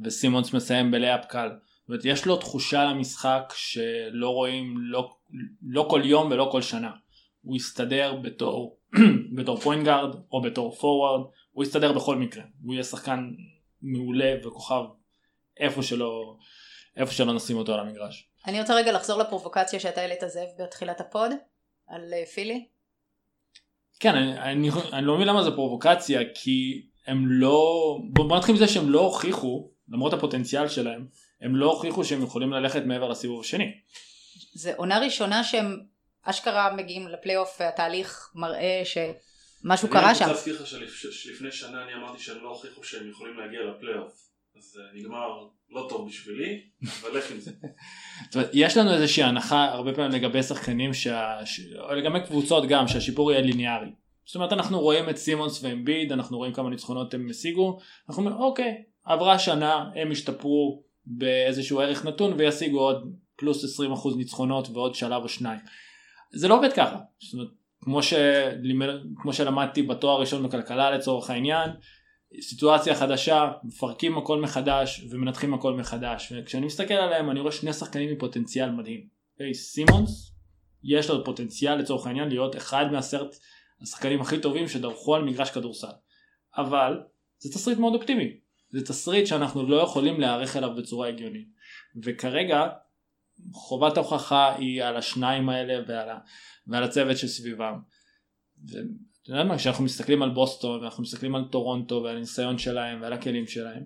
וסימונס 0.04 0.54
מסיים 0.54 0.90
בלייאפ 0.90 1.26
קל. 1.26 1.48
זאת 1.48 1.88
אומרת, 1.88 2.04
יש 2.04 2.26
לו 2.26 2.36
תחושה 2.36 2.84
למשחק 2.84 3.52
שלא 3.56 4.28
רואים 4.28 4.74
לא, 4.78 5.16
לא 5.62 5.86
כל 5.90 6.00
יום 6.04 6.30
ולא 6.30 6.48
כל 6.52 6.62
שנה. 6.62 6.90
הוא 7.42 7.56
יסתדר 7.56 8.14
בתור, 8.22 8.78
בתור 9.36 9.56
פוינט 9.56 9.84
גארד 9.84 10.16
או 10.32 10.42
בתור 10.42 10.74
פורוורד, 10.74 11.20
הוא 11.54 11.64
יסתדר 11.64 11.92
בכל 11.92 12.16
מקרה. 12.16 12.42
הוא 12.64 12.74
יהיה 12.74 12.84
שחקן 12.84 13.30
מעולה 13.82 14.34
וכוכב 14.44 14.82
איפה 15.60 15.82
שלא, 15.82 16.36
איפה 16.96 17.12
שלא 17.12 17.32
נשים 17.32 17.56
אותו 17.56 17.74
על 17.74 17.80
המגרש. 17.80 18.28
אני 18.46 18.60
רוצה 18.60 18.74
רגע 18.74 18.92
לחזור 18.92 19.18
לפרובוקציה 19.18 19.80
שאתה 19.80 20.00
העלית 20.00 20.20
זאב 20.26 20.48
בתחילת 20.58 21.00
ה 21.00 21.06
pod, 21.06 21.30
על 21.86 22.14
אה, 22.14 22.26
פילי. 22.26 22.66
כן, 24.00 24.14
אני, 24.14 24.38
אני, 24.38 24.70
אני 24.92 25.06
לא 25.06 25.14
מבין 25.14 25.28
למה 25.28 25.42
זה 25.42 25.50
פרובוקציה, 25.50 26.20
כי 26.34 26.86
הם 27.06 27.26
לא, 27.28 27.98
בוא 28.10 28.36
נתחיל 28.36 28.54
מזה 28.54 28.68
שהם 28.68 28.90
לא 28.90 29.00
הוכיחו, 29.00 29.70
למרות 29.88 30.12
הפוטנציאל 30.12 30.68
שלהם, 30.68 31.06
הם 31.40 31.56
לא 31.56 31.72
הוכיחו 31.72 32.04
שהם 32.04 32.22
יכולים 32.22 32.52
ללכת 32.52 32.82
מעבר 32.84 33.08
לסיבוב 33.08 33.40
השני. 33.40 33.72
זה 34.54 34.74
עונה 34.76 34.98
ראשונה 34.98 35.44
שהם 35.44 35.80
אשכרה 36.22 36.76
מגיעים 36.76 37.08
לפלייאוף 37.08 37.56
והתהליך 37.60 38.30
מראה 38.34 38.82
שמשהו 39.64 39.88
קרה 39.88 40.08
אני 40.08 40.14
שם. 40.14 40.24
רוצה 40.24 40.32
להזכיר 40.34 40.54
לך 40.62 40.66
שלפ- 40.66 41.12
שלפני 41.12 41.52
שנה 41.52 41.82
אני 41.84 41.94
אמרתי 41.94 42.22
שהם 42.22 42.36
לא 42.42 42.48
הוכיחו 42.48 42.84
שהם 42.84 43.10
יכולים 43.10 43.38
להגיע 43.38 43.60
לפלייאוף. 43.60 44.12
אז 44.58 44.78
אה, 44.80 45.00
נגמר 45.00 45.28
לא 45.70 45.86
טוב 45.88 46.08
בשבילי, 46.08 46.60
אבל 47.00 47.18
לך 47.18 47.30
עם 47.30 47.40
זה. 47.40 47.50
זאת 48.24 48.34
אומרת, 48.36 48.50
יש 48.52 48.76
לנו 48.76 48.92
איזושהי 48.92 49.22
הנחה 49.22 49.64
הרבה 49.64 49.92
פעמים 49.94 50.10
לגבי 50.10 50.42
שחקנים, 50.42 50.94
שה... 50.94 51.40
או 51.78 51.94
לגבי 51.94 52.18
קבוצות 52.26 52.68
גם, 52.68 52.88
שהשיפור 52.88 53.32
יהיה 53.32 53.42
ליניארי. 53.42 53.88
זאת 54.26 54.34
אומרת, 54.34 54.52
אנחנו 54.52 54.80
רואים 54.80 55.08
את 55.10 55.16
סימונס 55.16 55.64
ואמביד, 55.64 56.12
אנחנו 56.12 56.36
רואים 56.36 56.52
כמה 56.52 56.70
ניצחונות 56.70 57.14
הם 57.14 57.26
השיגו, 57.30 57.78
אנחנו 58.08 58.22
אומרים, 58.22 58.40
אוקיי, 58.42 58.82
עברה 59.04 59.38
שנה, 59.38 59.90
הם 59.94 60.10
השתפרו 60.10 60.82
באיזשהו 61.06 61.80
ערך 61.80 62.04
נתון 62.04 62.32
וישיגו 62.38 62.80
עוד 62.80 63.12
פלוס 63.36 63.80
20% 63.80 64.16
ניצחונות 64.16 64.68
ועוד 64.68 64.94
שלב 64.94 65.22
או 65.22 65.28
שניים. 65.28 65.60
זה 66.32 66.48
לא 66.48 66.56
עובד 66.58 66.72
ככה. 66.72 66.96
זאת 67.18 67.34
אומרת, 67.34 67.48
כמו, 67.84 68.02
שלימד, 68.02 68.88
כמו 69.16 69.32
שלמדתי 69.32 69.82
בתואר 69.82 70.16
הראשון 70.16 70.42
בכלכלה 70.42 70.90
לצורך 70.90 71.30
העניין, 71.30 71.70
סיטואציה 72.40 72.94
חדשה, 72.94 73.50
מפרקים 73.64 74.18
הכל 74.18 74.40
מחדש 74.40 75.06
ומנתחים 75.10 75.54
הכל 75.54 75.74
מחדש. 75.74 76.32
וכשאני 76.36 76.66
מסתכל 76.66 76.94
עליהם 76.94 77.30
אני 77.30 77.40
רואה 77.40 77.52
שני 77.52 77.72
שחקנים 77.72 78.08
עם 78.08 78.18
פוטנציאל 78.18 78.70
מדהים. 78.70 79.06
היי, 79.38 79.54
סימונס, 79.54 80.32
יש 80.84 81.10
לו 81.10 81.24
פוטנציאל 81.24 81.74
לצורך 81.74 82.06
העניין 82.06 82.28
להיות 82.28 82.56
אחד 82.56 82.92
מעשרת 82.92 83.36
השחקנים 83.82 84.20
הכי 84.20 84.40
טובים 84.40 84.68
שדרכו 84.68 85.14
על 85.14 85.24
מגרש 85.24 85.50
כדורסל. 85.50 85.86
אבל 86.56 87.00
זה 87.38 87.52
תסריט 87.52 87.78
מאוד 87.78 87.94
אופטימי. 87.94 88.36
זה 88.70 88.86
תסריט 88.86 89.26
שאנחנו 89.26 89.68
לא 89.68 89.76
יכולים 89.76 90.20
להיערך 90.20 90.56
אליו 90.56 90.70
בצורה 90.76 91.08
הגיונית. 91.08 91.48
וכרגע 92.04 92.66
חובת 93.52 93.96
ההוכחה 93.96 94.54
היא 94.54 94.82
על 94.84 94.96
השניים 94.96 95.48
האלה 95.48 95.82
ועל, 95.88 96.08
ה, 96.10 96.18
ועל 96.66 96.82
הצוות 96.84 97.16
שסביבם. 97.16 97.78
ואתה 98.68 98.78
יודע 99.28 99.44
מה, 99.44 99.58
כשאנחנו 99.58 99.84
מסתכלים 99.84 100.22
על 100.22 100.30
בוסטון 100.30 100.80
ואנחנו 100.80 101.02
מסתכלים 101.02 101.34
על 101.34 101.44
טורונטו 101.52 102.00
ועל 102.04 102.16
הניסיון 102.16 102.58
שלהם 102.58 103.02
ועל 103.02 103.12
הכלים 103.12 103.46
שלהם, 103.46 103.84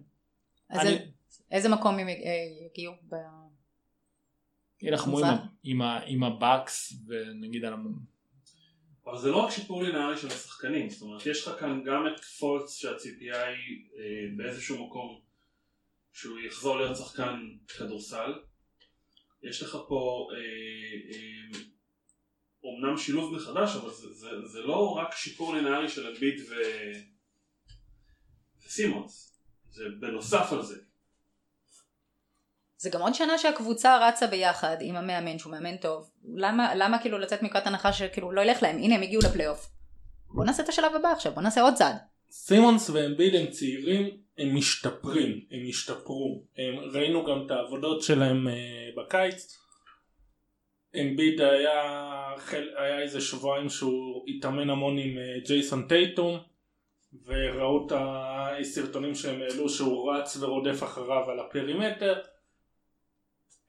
אז 0.71 0.81
אני- 0.81 0.91
זה- 0.99 1.05
איזה 1.51 1.69
מקום 1.69 1.99
הם 1.99 2.07
יגיעו? 2.71 2.93
ב- 3.09 3.17
יילחמו 4.83 5.19
עם, 5.19 5.25
עם, 5.63 5.81
עם 6.07 6.25
הבאקס 6.25 6.93
ונגיד 7.07 7.65
על 7.65 7.73
המ... 7.73 7.87
אבל 9.07 9.19
זה 9.19 9.31
לא 9.31 9.37
רק 9.45 9.51
שיפור 9.51 9.83
לינארי 9.83 10.17
של 10.17 10.27
השחקנים, 10.27 10.91
זאת 10.91 11.03
אומרת 11.03 11.27
יש 11.27 11.47
לך 11.49 11.61
כאן 11.61 11.83
גם 11.87 12.05
את 12.07 12.21
פולץ 12.25 12.75
שהציפייה 12.75 13.47
היא 13.47 13.57
אה, 13.99 14.37
באיזשהו 14.37 14.87
מקום 14.87 15.21
שהוא 16.13 16.39
יחזור 16.39 16.77
להיות 16.79 16.97
שחקן 16.97 17.41
כדורסל, 17.79 18.33
יש 19.43 19.63
לך 19.63 19.79
פה 19.89 20.29
אה, 20.33 20.39
אה, 21.15 21.61
אומנם 22.63 22.97
שילוב 22.97 23.35
מחדש 23.35 23.77
אבל 23.77 23.91
זה, 23.91 24.13
זה, 24.13 24.29
זה 24.53 24.61
לא 24.63 24.97
רק 24.97 25.15
שיפור 25.17 25.55
לינארי 25.55 25.89
של 25.89 26.07
אמביט 26.07 26.41
ו... 26.51 26.55
וסימונס, 28.67 29.39
זה 29.71 29.85
בנוסף 30.01 30.53
על 30.53 30.63
זה. 30.63 30.77
זה 32.77 32.91
גם 32.91 33.01
עוד 33.01 33.15
שנה 33.15 33.39
שהקבוצה 33.39 34.09
רצה 34.09 34.27
ביחד 34.27 34.77
עם 34.81 34.97
המאמן 34.97 35.39
שהוא 35.39 35.53
מאמן 35.53 35.77
טוב. 35.77 36.11
למה, 36.37 36.75
למה 36.75 36.99
כאילו 36.99 37.19
לצאת 37.19 37.43
מנקודת 37.43 37.67
הנחה 37.67 37.93
שכאילו 37.93 38.33
לא 38.33 38.41
ילך 38.41 38.63
להם? 38.63 38.77
הנה 38.77 38.95
הם 38.95 39.03
הגיעו 39.03 39.23
לפלייאוף. 39.23 39.71
בוא 40.35 40.45
נעשה 40.45 40.63
את 40.63 40.69
השלב 40.69 40.95
הבא 40.95 41.09
עכשיו, 41.09 41.33
בוא 41.33 41.43
נעשה 41.43 41.61
עוד 41.61 41.75
צעד. 41.75 41.97
סימונס 42.31 42.91
ואמביד 42.91 43.35
הם 43.35 43.47
צעירים, 43.51 44.21
הם 44.39 44.57
משתפרים, 44.57 45.41
הם 45.51 45.61
השתפרו. 45.69 46.45
הם, 46.57 46.79
ראינו 46.93 47.25
גם 47.25 47.47
את 47.47 47.51
העבודות 47.51 48.03
שלהם 48.03 48.49
אה, 48.49 48.89
בקיץ. 48.97 49.59
אמביד 51.01 51.41
היה, 51.41 51.83
היה 52.77 53.03
איזה 53.03 53.21
שבועיים 53.21 53.69
שהוא 53.69 54.25
התאמן 54.29 54.71
המון 54.71 54.99
עם 54.99 55.19
אה, 55.19 55.41
ג'ייסון 55.47 55.89
טייטום 55.89 56.39
וראו 57.25 57.87
את 57.87 57.93
הסרטונים 57.97 59.15
שהם 59.15 59.43
העלו 59.43 59.69
שהוא 59.69 60.13
רץ 60.13 60.37
ורודף 60.37 60.83
אחריו 60.83 61.31
על 61.31 61.41
הפרימטר. 61.41 62.21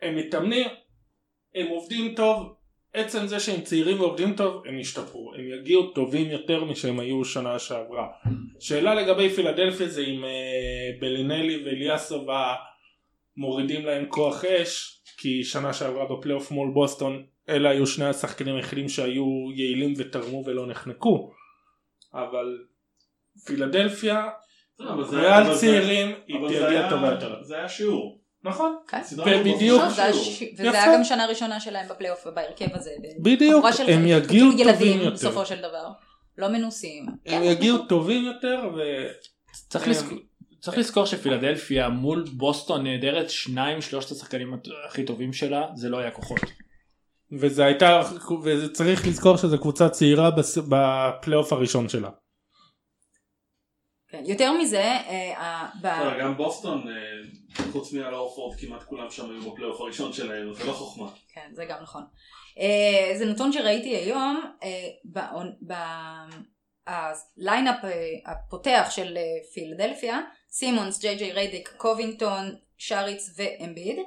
הם 0.02 0.16
מתאמנים, 0.16 0.68
הם 1.56 1.68
עובדים 1.68 2.16
טוב, 2.16 2.56
עצם 2.94 3.28
זה 3.28 3.40
שהם 3.40 3.62
צעירים 3.62 4.00
ועובדים 4.00 4.36
טוב, 4.36 4.64
הם 4.68 4.80
ישתפרו, 4.80 5.34
הם 5.36 5.60
יגיעו 5.60 5.88
טובים 5.88 6.32
יותר 6.32 6.64
משהם 6.64 7.00
היו 7.00 7.26
שנה 7.26 7.60
שעברה. 7.60 8.08
שאלה 8.60 8.96
לגבי 8.96 9.30
פילדלפיה 9.30 9.88
זה 9.88 10.02
אם 10.02 10.26
אה, 10.26 10.30
בלינלי 11.00 11.64
ואליאסובה 11.66 12.56
מורידים 13.38 13.86
להם 13.86 14.06
כוח 14.10 14.46
אש, 14.46 15.02
כי 15.18 15.44
שנה 15.44 15.74
שעברה 15.74 16.06
בפלייאוף 16.06 16.52
מול 16.52 16.72
בוסטון 16.74 17.24
אלה 17.50 17.70
היו 17.70 17.88
שני 17.88 18.06
השחקנים 18.06 18.56
היחידים 18.56 18.90
שהיו 18.90 19.26
יעילים 19.56 19.94
ותרמו 19.98 20.44
ולא 20.46 20.68
נחנקו. 20.68 21.32
אבל 22.14 22.58
פילדלפיה, 23.46 24.28
ריאל 25.12 25.56
צעירים, 25.56 26.16
היא 26.28 26.38
אבל 26.38 26.50
זה 26.50 26.56
תגיע 26.66 26.80
היה- 26.80 26.90
טובה 26.90 27.08
יותר. 27.12 27.44
זה 27.44 27.56
היה 27.58 27.70
שיעור. 27.70 28.19
נכון? 28.44 28.76
כן. 28.88 29.04
סדרה 29.04 29.32
ובדיוק-. 29.40 29.82
ש- 30.14 30.44
וזה. 30.54 30.72
היה 30.72 30.94
גם 30.96 31.04
שנה 31.04 31.26
ראשונה 31.26 31.60
שלהם 31.60 31.88
בפלייאוף 31.90 32.28
ובהרכב 32.28 32.66
הזה. 32.74 32.92
בדיוק, 33.20 33.66
הם 33.88 34.06
יגיעו 34.08 34.52
טובים 34.52 34.68
ילדים 34.68 35.00
יותר. 35.00 35.14
בסופו 35.14 35.46
של 35.46 35.60
דבר. 35.60 35.88
לא 36.38 36.48
מנוסים. 36.48 37.06
הם 37.08 37.16
כן, 37.26 37.42
יגיעו 37.44 37.78
טובים 37.78 38.26
יותר 38.26 38.70
ו... 38.76 38.80
צריך, 39.70 39.88
לזכור, 39.88 40.18
צריך 40.62 40.78
לזכור 40.78 41.06
שפילדלפיה 41.06 41.90
מול 41.90 42.26
בוסטון 42.34 42.84
נהדרת 42.84 43.30
שניים 43.30 43.82
שלושת 43.82 44.12
השחקנים 44.12 44.54
הכי 44.88 45.04
טובים 45.04 45.34
שלה 45.34 45.68
זה 45.76 45.90
לא 45.90 45.98
היה 45.98 46.12
כוחות. 46.12 46.40
וזה 47.32 47.66
הייתה, 47.66 48.02
וצריך 48.44 49.08
לזכור 49.08 49.38
שזו 49.38 49.60
קבוצה 49.60 49.90
צעירה 49.90 50.32
בפלייאוף 50.70 51.54
הראשון 51.54 51.90
שלה. 51.90 52.10
כן. 54.12 54.24
יותר 54.26 54.52
מזה, 54.52 54.82
אה, 54.82 55.68
ב- 55.82 56.20
גם 56.22 56.38
בוסטון, 56.38 56.88
אה, 56.88 56.94
חוץ 57.72 57.94
מאל 57.94 58.14
הורפורד, 58.14 58.60
כמעט 58.60 58.84
כולם 58.84 59.10
שם 59.10 59.30
היו 59.32 59.52
בפלייאוף 59.52 59.82
הראשון 59.82 60.14
שלהם, 60.14 60.54
זה 60.54 60.64
לא 60.64 60.74
חוכמה. 60.74 61.08
כן, 61.34 61.50
זה 61.54 61.66
גם 61.66 61.78
נכון. 61.82 62.04
אה, 62.60 63.14
זה 63.18 63.26
נתון 63.26 63.52
שראיתי 63.52 63.96
היום, 63.96 64.52
אה, 64.64 64.90
ב 67.38 67.45
lineup 67.45 67.86
אה, 67.86 67.90
הפותח 68.26 68.88
של 68.90 69.18
אה, 69.18 69.24
פילדלפיה, 69.54 70.20
סימונס, 70.52 71.00
ג'יי 71.02 71.16
ג'יי 71.16 71.32
ריידיק, 71.32 71.74
קובינגטון, 71.78 72.56
שאריץ' 72.78 73.30
ואמביד, 73.38 73.98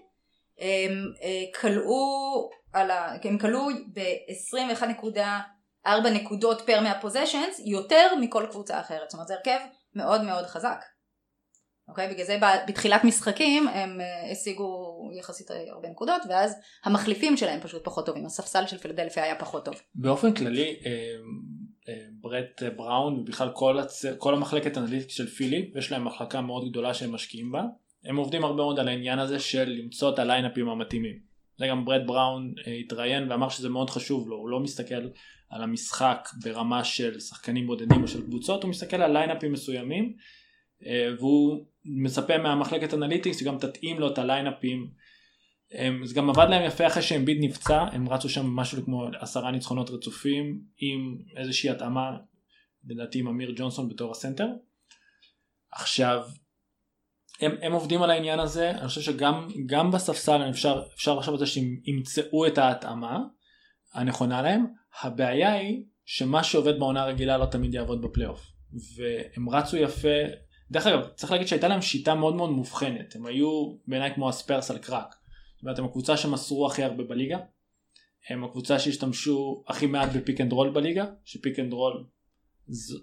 הם 0.59 0.93
אה, 1.23 1.45
קלעו 1.61 2.51
ה... 2.75 2.79
הם 3.29 3.39
כלאו 3.39 3.61
ב-21.4 3.93 5.89
נקודות 6.15 6.63
פר 6.67 6.81
מהפוזיישנס 6.81 7.61
יותר 7.65 8.15
מכל 8.21 8.47
קבוצה 8.51 8.81
אחרת. 8.81 9.11
זאת 9.11 9.15
אומרת 9.15 9.29
זה 9.29 9.35
הרכב 9.35 9.59
מאוד 9.95 10.23
מאוד 10.23 10.47
חזק. 10.47 10.85
אוקיי? 11.89 12.09
בגלל 12.13 12.27
זה 12.27 12.39
בתחילת 12.69 13.05
משחקים 13.05 13.69
הם 13.69 14.01
אה, 14.01 14.31
השיגו 14.33 14.99
יחסית 15.19 15.51
הרבה 15.51 15.89
נקודות 15.89 16.23
ואז 16.29 16.57
המחליפים 16.85 17.37
שלהם 17.37 17.61
פשוט 17.61 17.85
פחות 17.85 18.07
טובים. 18.07 18.27
הספסל 18.27 18.67
של 18.67 18.79
פילדלפיה 18.79 19.25
היה 19.25 19.35
פחות 19.35 19.65
טוב. 19.65 19.75
באופן 19.95 20.35
כללי 20.35 20.77
אה, 20.87 21.15
אה, 21.89 21.95
ברט 22.21 22.63
בראון 22.77 23.19
ובכלל 23.19 23.51
כל, 23.55 23.79
הצ... 23.79 24.05
כל 24.19 24.35
המחלקת 24.35 24.77
האנליטית 24.77 25.11
של 25.11 25.27
פילי 25.27 25.71
יש 25.75 25.93
להם 25.93 26.05
מחלקה 26.05 26.41
מאוד 26.41 26.71
גדולה 26.71 26.95
שהם 26.95 27.13
משקיעים 27.13 27.53
בה 27.53 27.63
הם 28.05 28.17
עובדים 28.17 28.45
הרבה 28.45 28.57
מאוד 28.57 28.79
על 28.79 28.89
העניין 28.89 29.19
הזה 29.19 29.39
של 29.39 29.65
למצוא 29.65 30.15
את 30.15 30.19
הליינאפים 30.19 30.69
המתאימים. 30.69 31.32
זה 31.59 31.67
גם 31.67 31.85
ברד 31.85 32.07
בראון 32.07 32.55
אה, 32.67 32.73
התראיין 32.73 33.31
ואמר 33.31 33.49
שזה 33.49 33.69
מאוד 33.69 33.91
חשוב 33.91 34.29
לו, 34.29 34.37
הוא 34.37 34.49
לא 34.49 34.61
מסתכל 34.61 35.09
על 35.51 35.63
המשחק 35.63 36.29
ברמה 36.45 36.85
של 36.85 37.21
שחקנים 37.21 37.67
בודדים 37.67 38.03
או 38.03 38.09
של 38.09 38.23
קבוצות, 38.23 38.63
הוא 38.63 38.71
מסתכל 38.71 38.97
על 38.97 39.13
lineupים 39.13 39.53
מסוימים 39.53 40.17
אה, 40.87 41.09
והוא 41.19 41.65
מצפה 41.85 42.39
מהמחלקת 42.39 42.95
analytics 42.95 43.41
שגם 43.41 43.59
תתאים 43.59 44.01
לו 44.01 44.13
את 44.13 44.19
ה 44.19 44.27
lineupים. 44.27 45.03
זה 46.05 46.15
גם 46.15 46.31
עבד 46.31 46.47
להם 46.51 46.67
יפה 46.67 46.87
אחרי 46.87 47.03
שאמביד 47.03 47.37
נפצע, 47.41 47.83
הם 47.93 48.09
רצו 48.09 48.29
שם 48.29 48.47
משהו 48.47 48.85
כמו 48.85 49.07
עשרה 49.21 49.51
ניצחונות 49.51 49.91
רצופים 49.91 50.61
עם 50.79 51.19
איזושהי 51.37 51.71
התאמה, 51.71 52.17
לדעתי 52.85 53.19
עם 53.19 53.29
אמיר 53.29 53.53
ג'ונסון 53.57 53.89
בתור 53.89 54.11
הסנטר. 54.11 54.47
עכשיו, 55.73 56.23
הם, 57.43 57.57
הם 57.63 57.73
עובדים 57.73 58.03
על 58.03 58.11
העניין 58.11 58.41
הזה, 58.41 58.71
אני 58.71 58.89
חושב 58.89 59.01
שגם 59.01 59.91
בספסל 59.93 60.51
אפשר, 60.51 60.83
אפשר 60.95 61.15
לחשוב 61.15 61.35
על 61.35 61.41
זה 61.41 61.47
שהם 61.47 61.77
ימצאו 61.85 62.47
את 62.47 62.59
ההתאמה 62.59 63.21
הנכונה 63.95 64.43
להם, 64.43 64.67
הבעיה 65.03 65.53
היא 65.53 65.85
שמה 66.05 66.45
שעובד 66.45 66.79
בעונה 66.79 67.05
רגילה 67.05 67.39
לא 67.39 67.47
תמיד 67.47 67.75
יעבוד 67.75 68.03
בפלייאוף. 68.03 68.53
והם 68.97 69.49
רצו 69.49 69.77
יפה, 69.77 70.09
דרך 70.71 70.87
אגב 70.87 71.09
צריך 71.15 71.33
להגיד 71.33 71.47
שהייתה 71.47 71.69
להם 71.69 71.83
שיטה 71.83 72.15
מאוד 72.15 72.35
מאוד 72.35 72.51
מובחנת, 72.51 73.17
הם 73.17 73.27
היו 73.27 73.77
בעיניי 73.87 74.15
כמו 74.15 74.29
הספרס 74.29 74.71
על 74.71 74.79
crack. 74.79 75.15
זאת 75.55 75.63
אומרת 75.63 75.79
הם 75.79 75.85
הקבוצה 75.85 76.17
שמסרו 76.17 76.67
הכי 76.67 76.83
הרבה 76.83 77.05
בליגה, 77.05 77.39
הם 78.29 78.45
הקבוצה 78.45 78.79
שהשתמשו 78.79 79.65
הכי 79.69 79.87
מעט 79.87 80.09
ב 80.15 80.20
pick 80.20 80.41
and 80.41 80.53
roll 80.53 80.71
בליגה, 80.71 81.05
ש 81.25 81.36
pick 81.36 81.59
and 81.59 81.73
roll 81.73 82.07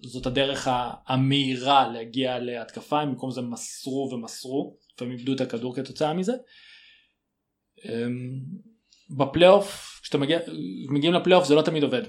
זאת 0.03 0.25
הדרך 0.25 0.67
המהירה 1.05 1.87
להגיע 1.87 2.39
להתקפה, 2.39 3.01
הם 3.01 3.09
במקום 3.09 3.31
זה 3.31 3.41
מסרו 3.41 4.09
ומסרו, 4.13 4.77
לפעמים 4.93 5.17
איבדו 5.17 5.33
את 5.33 5.41
הכדור 5.41 5.75
כתוצאה 5.75 6.13
מזה. 6.13 6.33
אמ, 7.85 8.39
בפלייאוף, 9.09 9.99
כשאתם 10.03 10.19
מגיע, 10.19 10.39
מגיעים 10.89 11.13
לפלייאוף 11.13 11.47
זה 11.47 11.55
לא 11.55 11.61
תמיד 11.61 11.83
עובד. 11.83 12.01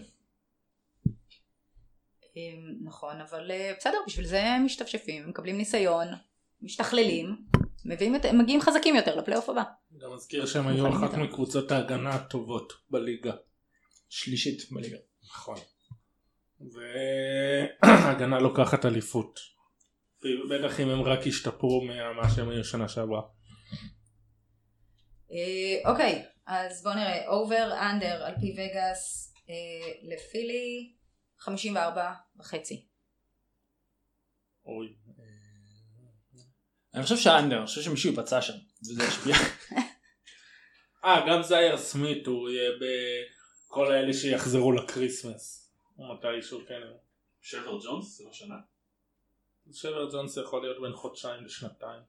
אמ, 2.36 2.74
נכון, 2.84 3.20
אבל 3.20 3.50
אה, 3.50 3.72
בסדר, 3.78 3.98
בשביל 4.06 4.26
זה 4.26 4.42
הם 4.44 4.64
משתפשפים, 4.64 5.28
מקבלים 5.28 5.56
ניסיון, 5.56 6.06
משתכללים, 6.62 7.36
מביאים 7.84 8.14
מגיעים 8.34 8.60
חזקים 8.60 8.96
יותר 8.96 9.16
לפלייאוף 9.16 9.48
הבא. 9.48 9.62
גם 9.98 10.14
מזכיר 10.14 10.46
שהם 10.46 10.66
היו 10.66 10.88
אחת 10.88 11.14
מקבוצות 11.14 11.72
ההגנה 11.72 12.10
הטובות 12.10 12.72
בליגה. 12.90 13.32
שלישית 14.08 14.72
בליגה. 14.72 14.96
נכון. 15.24 15.56
והגנה 17.82 18.38
לוקחת 18.38 18.84
אליפות. 18.84 19.40
בטח 20.50 20.80
אם 20.80 20.88
הם 20.88 21.02
רק 21.02 21.26
ישתפרו 21.26 21.84
ממה 21.84 22.30
שהם 22.34 22.48
היו 22.48 22.64
שנה 22.64 22.88
שעברה. 22.88 23.22
אה, 25.32 25.90
אוקיי, 25.90 26.24
אז 26.46 26.82
בואו 26.82 26.94
נראה, 26.94 27.28
אובר 27.28 27.72
אנדר 27.90 28.24
על 28.24 28.34
פי 28.40 28.52
וגאס 28.52 29.34
אה, 29.48 29.92
לפילי 30.02 30.92
54 31.38 32.12
וחצי. 32.38 32.86
אוי. 34.64 34.94
אני 36.94 37.02
חושב 37.02 37.16
שהאנדר, 37.16 37.58
אני 37.58 37.66
חושב 37.66 37.82
שמישהו 37.82 38.16
פצע 38.16 38.42
שם, 38.42 38.54
וזה 38.82 39.04
השפיע. 39.08 39.34
אה, 41.04 41.26
גם 41.28 41.42
זייר 41.42 41.78
סמית 41.78 42.26
הוא 42.26 42.50
יהיה 42.50 42.70
בכל 42.80 43.92
האלה 43.92 44.12
שיחזרו 44.12 44.72
ל 44.72 44.80
Christmas. 44.80 45.59
מתישהו 46.00 46.60
כן. 46.68 46.80
שבר 47.40 47.78
ג'ונס 47.84 48.18
זה 48.18 48.24
לא 48.24 48.32
שנה? 48.32 48.54
שבר 49.72 50.10
ג'ונס 50.12 50.36
יכול 50.36 50.62
להיות 50.62 50.82
בין 50.82 50.92
חודשיים 50.92 51.44
לשנתיים. 51.44 52.00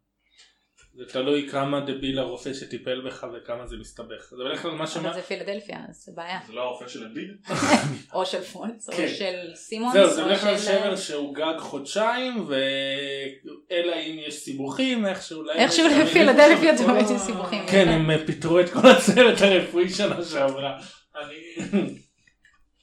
זה 0.94 1.06
תלוי 1.06 1.50
כמה 1.50 1.80
דביל 1.80 2.20
הרופא 2.20 2.54
שטיפל 2.54 3.02
בך 3.02 3.28
וכמה 3.34 3.68
זה 3.68 3.78
מסתבך. 3.78 4.30
זה 4.30 4.44
בדרך 4.44 4.62
כלל 4.62 4.72
מה 4.72 4.88
ש... 4.88 4.98
אבל 4.98 5.14
זה 5.14 5.22
פילדלפיה, 5.22 5.78
אז 5.89 5.96
זה 6.06 6.12
בעיה. 6.16 6.39
זה 6.48 6.54
לא 6.54 6.62
הרופא 6.62 6.88
של 6.88 7.04
אמביד? 7.04 7.28
או 8.14 8.26
של 8.26 8.42
פולץ, 8.41 8.89
או 8.89 8.94
כן. 8.94 9.08
של 9.08 9.56
סימונס. 9.56 9.94
זהו, 9.94 10.10
זה 10.10 10.24
בדרך 10.26 10.42
כלל 10.42 10.58
שבר 10.58 10.96
שהוא 10.96 11.36
גג 11.36 11.58
חודשיים, 11.60 12.46
ואלא 12.48 13.96
אם 13.96 14.20
יש 14.28 14.34
סיבוכים, 14.34 15.06
איכשהו 15.06 15.44
להם... 15.44 15.58
איכשהו 15.58 15.86
לפילדלפיה 15.88 16.78
תמיד 16.78 16.89
ה- 16.89 17.14
יש 17.16 17.22
סיבוכים. 17.22 17.64
כן, 17.72 17.88
הם 17.88 18.12
אה, 18.12 18.26
פיטרו 18.26 18.60
את 18.60 18.70
כל 18.70 18.88
הצוות 18.88 19.42
הרפואי 19.42 19.89
שנה 19.89 20.24
שעברה. 20.26 20.80
אני... 21.16 21.56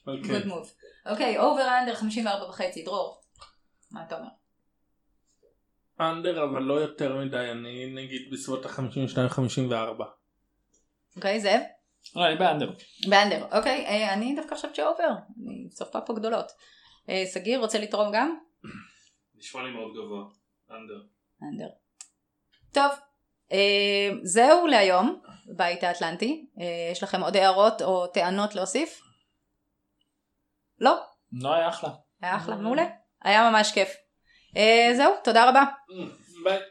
כן. 0.05 0.27
Good 0.27 0.45
move. 0.45 0.73
אוקיי, 1.05 1.37
over 1.37 1.79
under 1.79 1.95
54 1.95 2.49
וחצי, 2.49 2.83
דרור. 2.83 3.21
מה 3.91 4.03
אתה 4.07 4.17
אומר? 4.17 4.29
under 5.99 6.43
אבל 6.43 6.61
לא 6.61 6.73
יותר 6.73 7.17
מדי, 7.17 7.51
אני 7.51 7.93
נגיד 7.93 8.29
בסביבות 8.31 8.65
ה-52-54. 8.65 10.03
אוקיי, 11.15 11.39
זאב? 11.39 11.61
לא, 12.15 12.27
אני 12.27 12.35
ב 12.35 12.40
under. 12.40 12.71
ב 13.09 13.14
under. 13.14 13.45
אוקיי, 13.57 13.85
אה, 13.85 14.13
אני 14.13 14.35
דווקא 14.35 14.55
חושבת 14.55 14.75
ש 14.75 14.85
over. 14.85 15.09
אני 15.47 15.69
צופה 15.69 16.01
פה 16.01 16.13
גדולות. 16.13 16.51
אה, 17.09 17.23
סגיר, 17.25 17.59
רוצה 17.59 17.79
לתרום 17.79 18.11
גם? 18.13 18.37
נשמע 19.35 19.63
לי 19.63 19.71
מאוד 19.71 19.91
גבוה. 19.93 20.25
under. 20.71 21.01
אנדר. 21.43 21.69
טוב, 22.71 22.91
אה, 23.51 24.09
זהו 24.23 24.67
להיום, 24.67 25.21
בית 25.55 25.83
האטלנטי. 25.83 26.45
אה, 26.59 26.91
יש 26.91 27.03
לכם 27.03 27.21
עוד 27.21 27.35
הערות 27.35 27.81
או 27.81 28.07
טענות 28.07 28.55
להוסיף? 28.55 29.01
לא? 30.79 31.01
לא 31.31 31.53
היה 31.53 31.69
אחלה. 31.69 31.89
היה 32.21 32.35
אחלה, 32.35 32.55
מעולה. 32.55 32.85
היה 33.23 33.49
ממש 33.49 33.71
כיף. 33.71 33.89
אה, 34.57 34.91
זהו, 34.95 35.13
תודה 35.23 35.49
רבה. 35.49 35.63
Mm. 35.63 36.43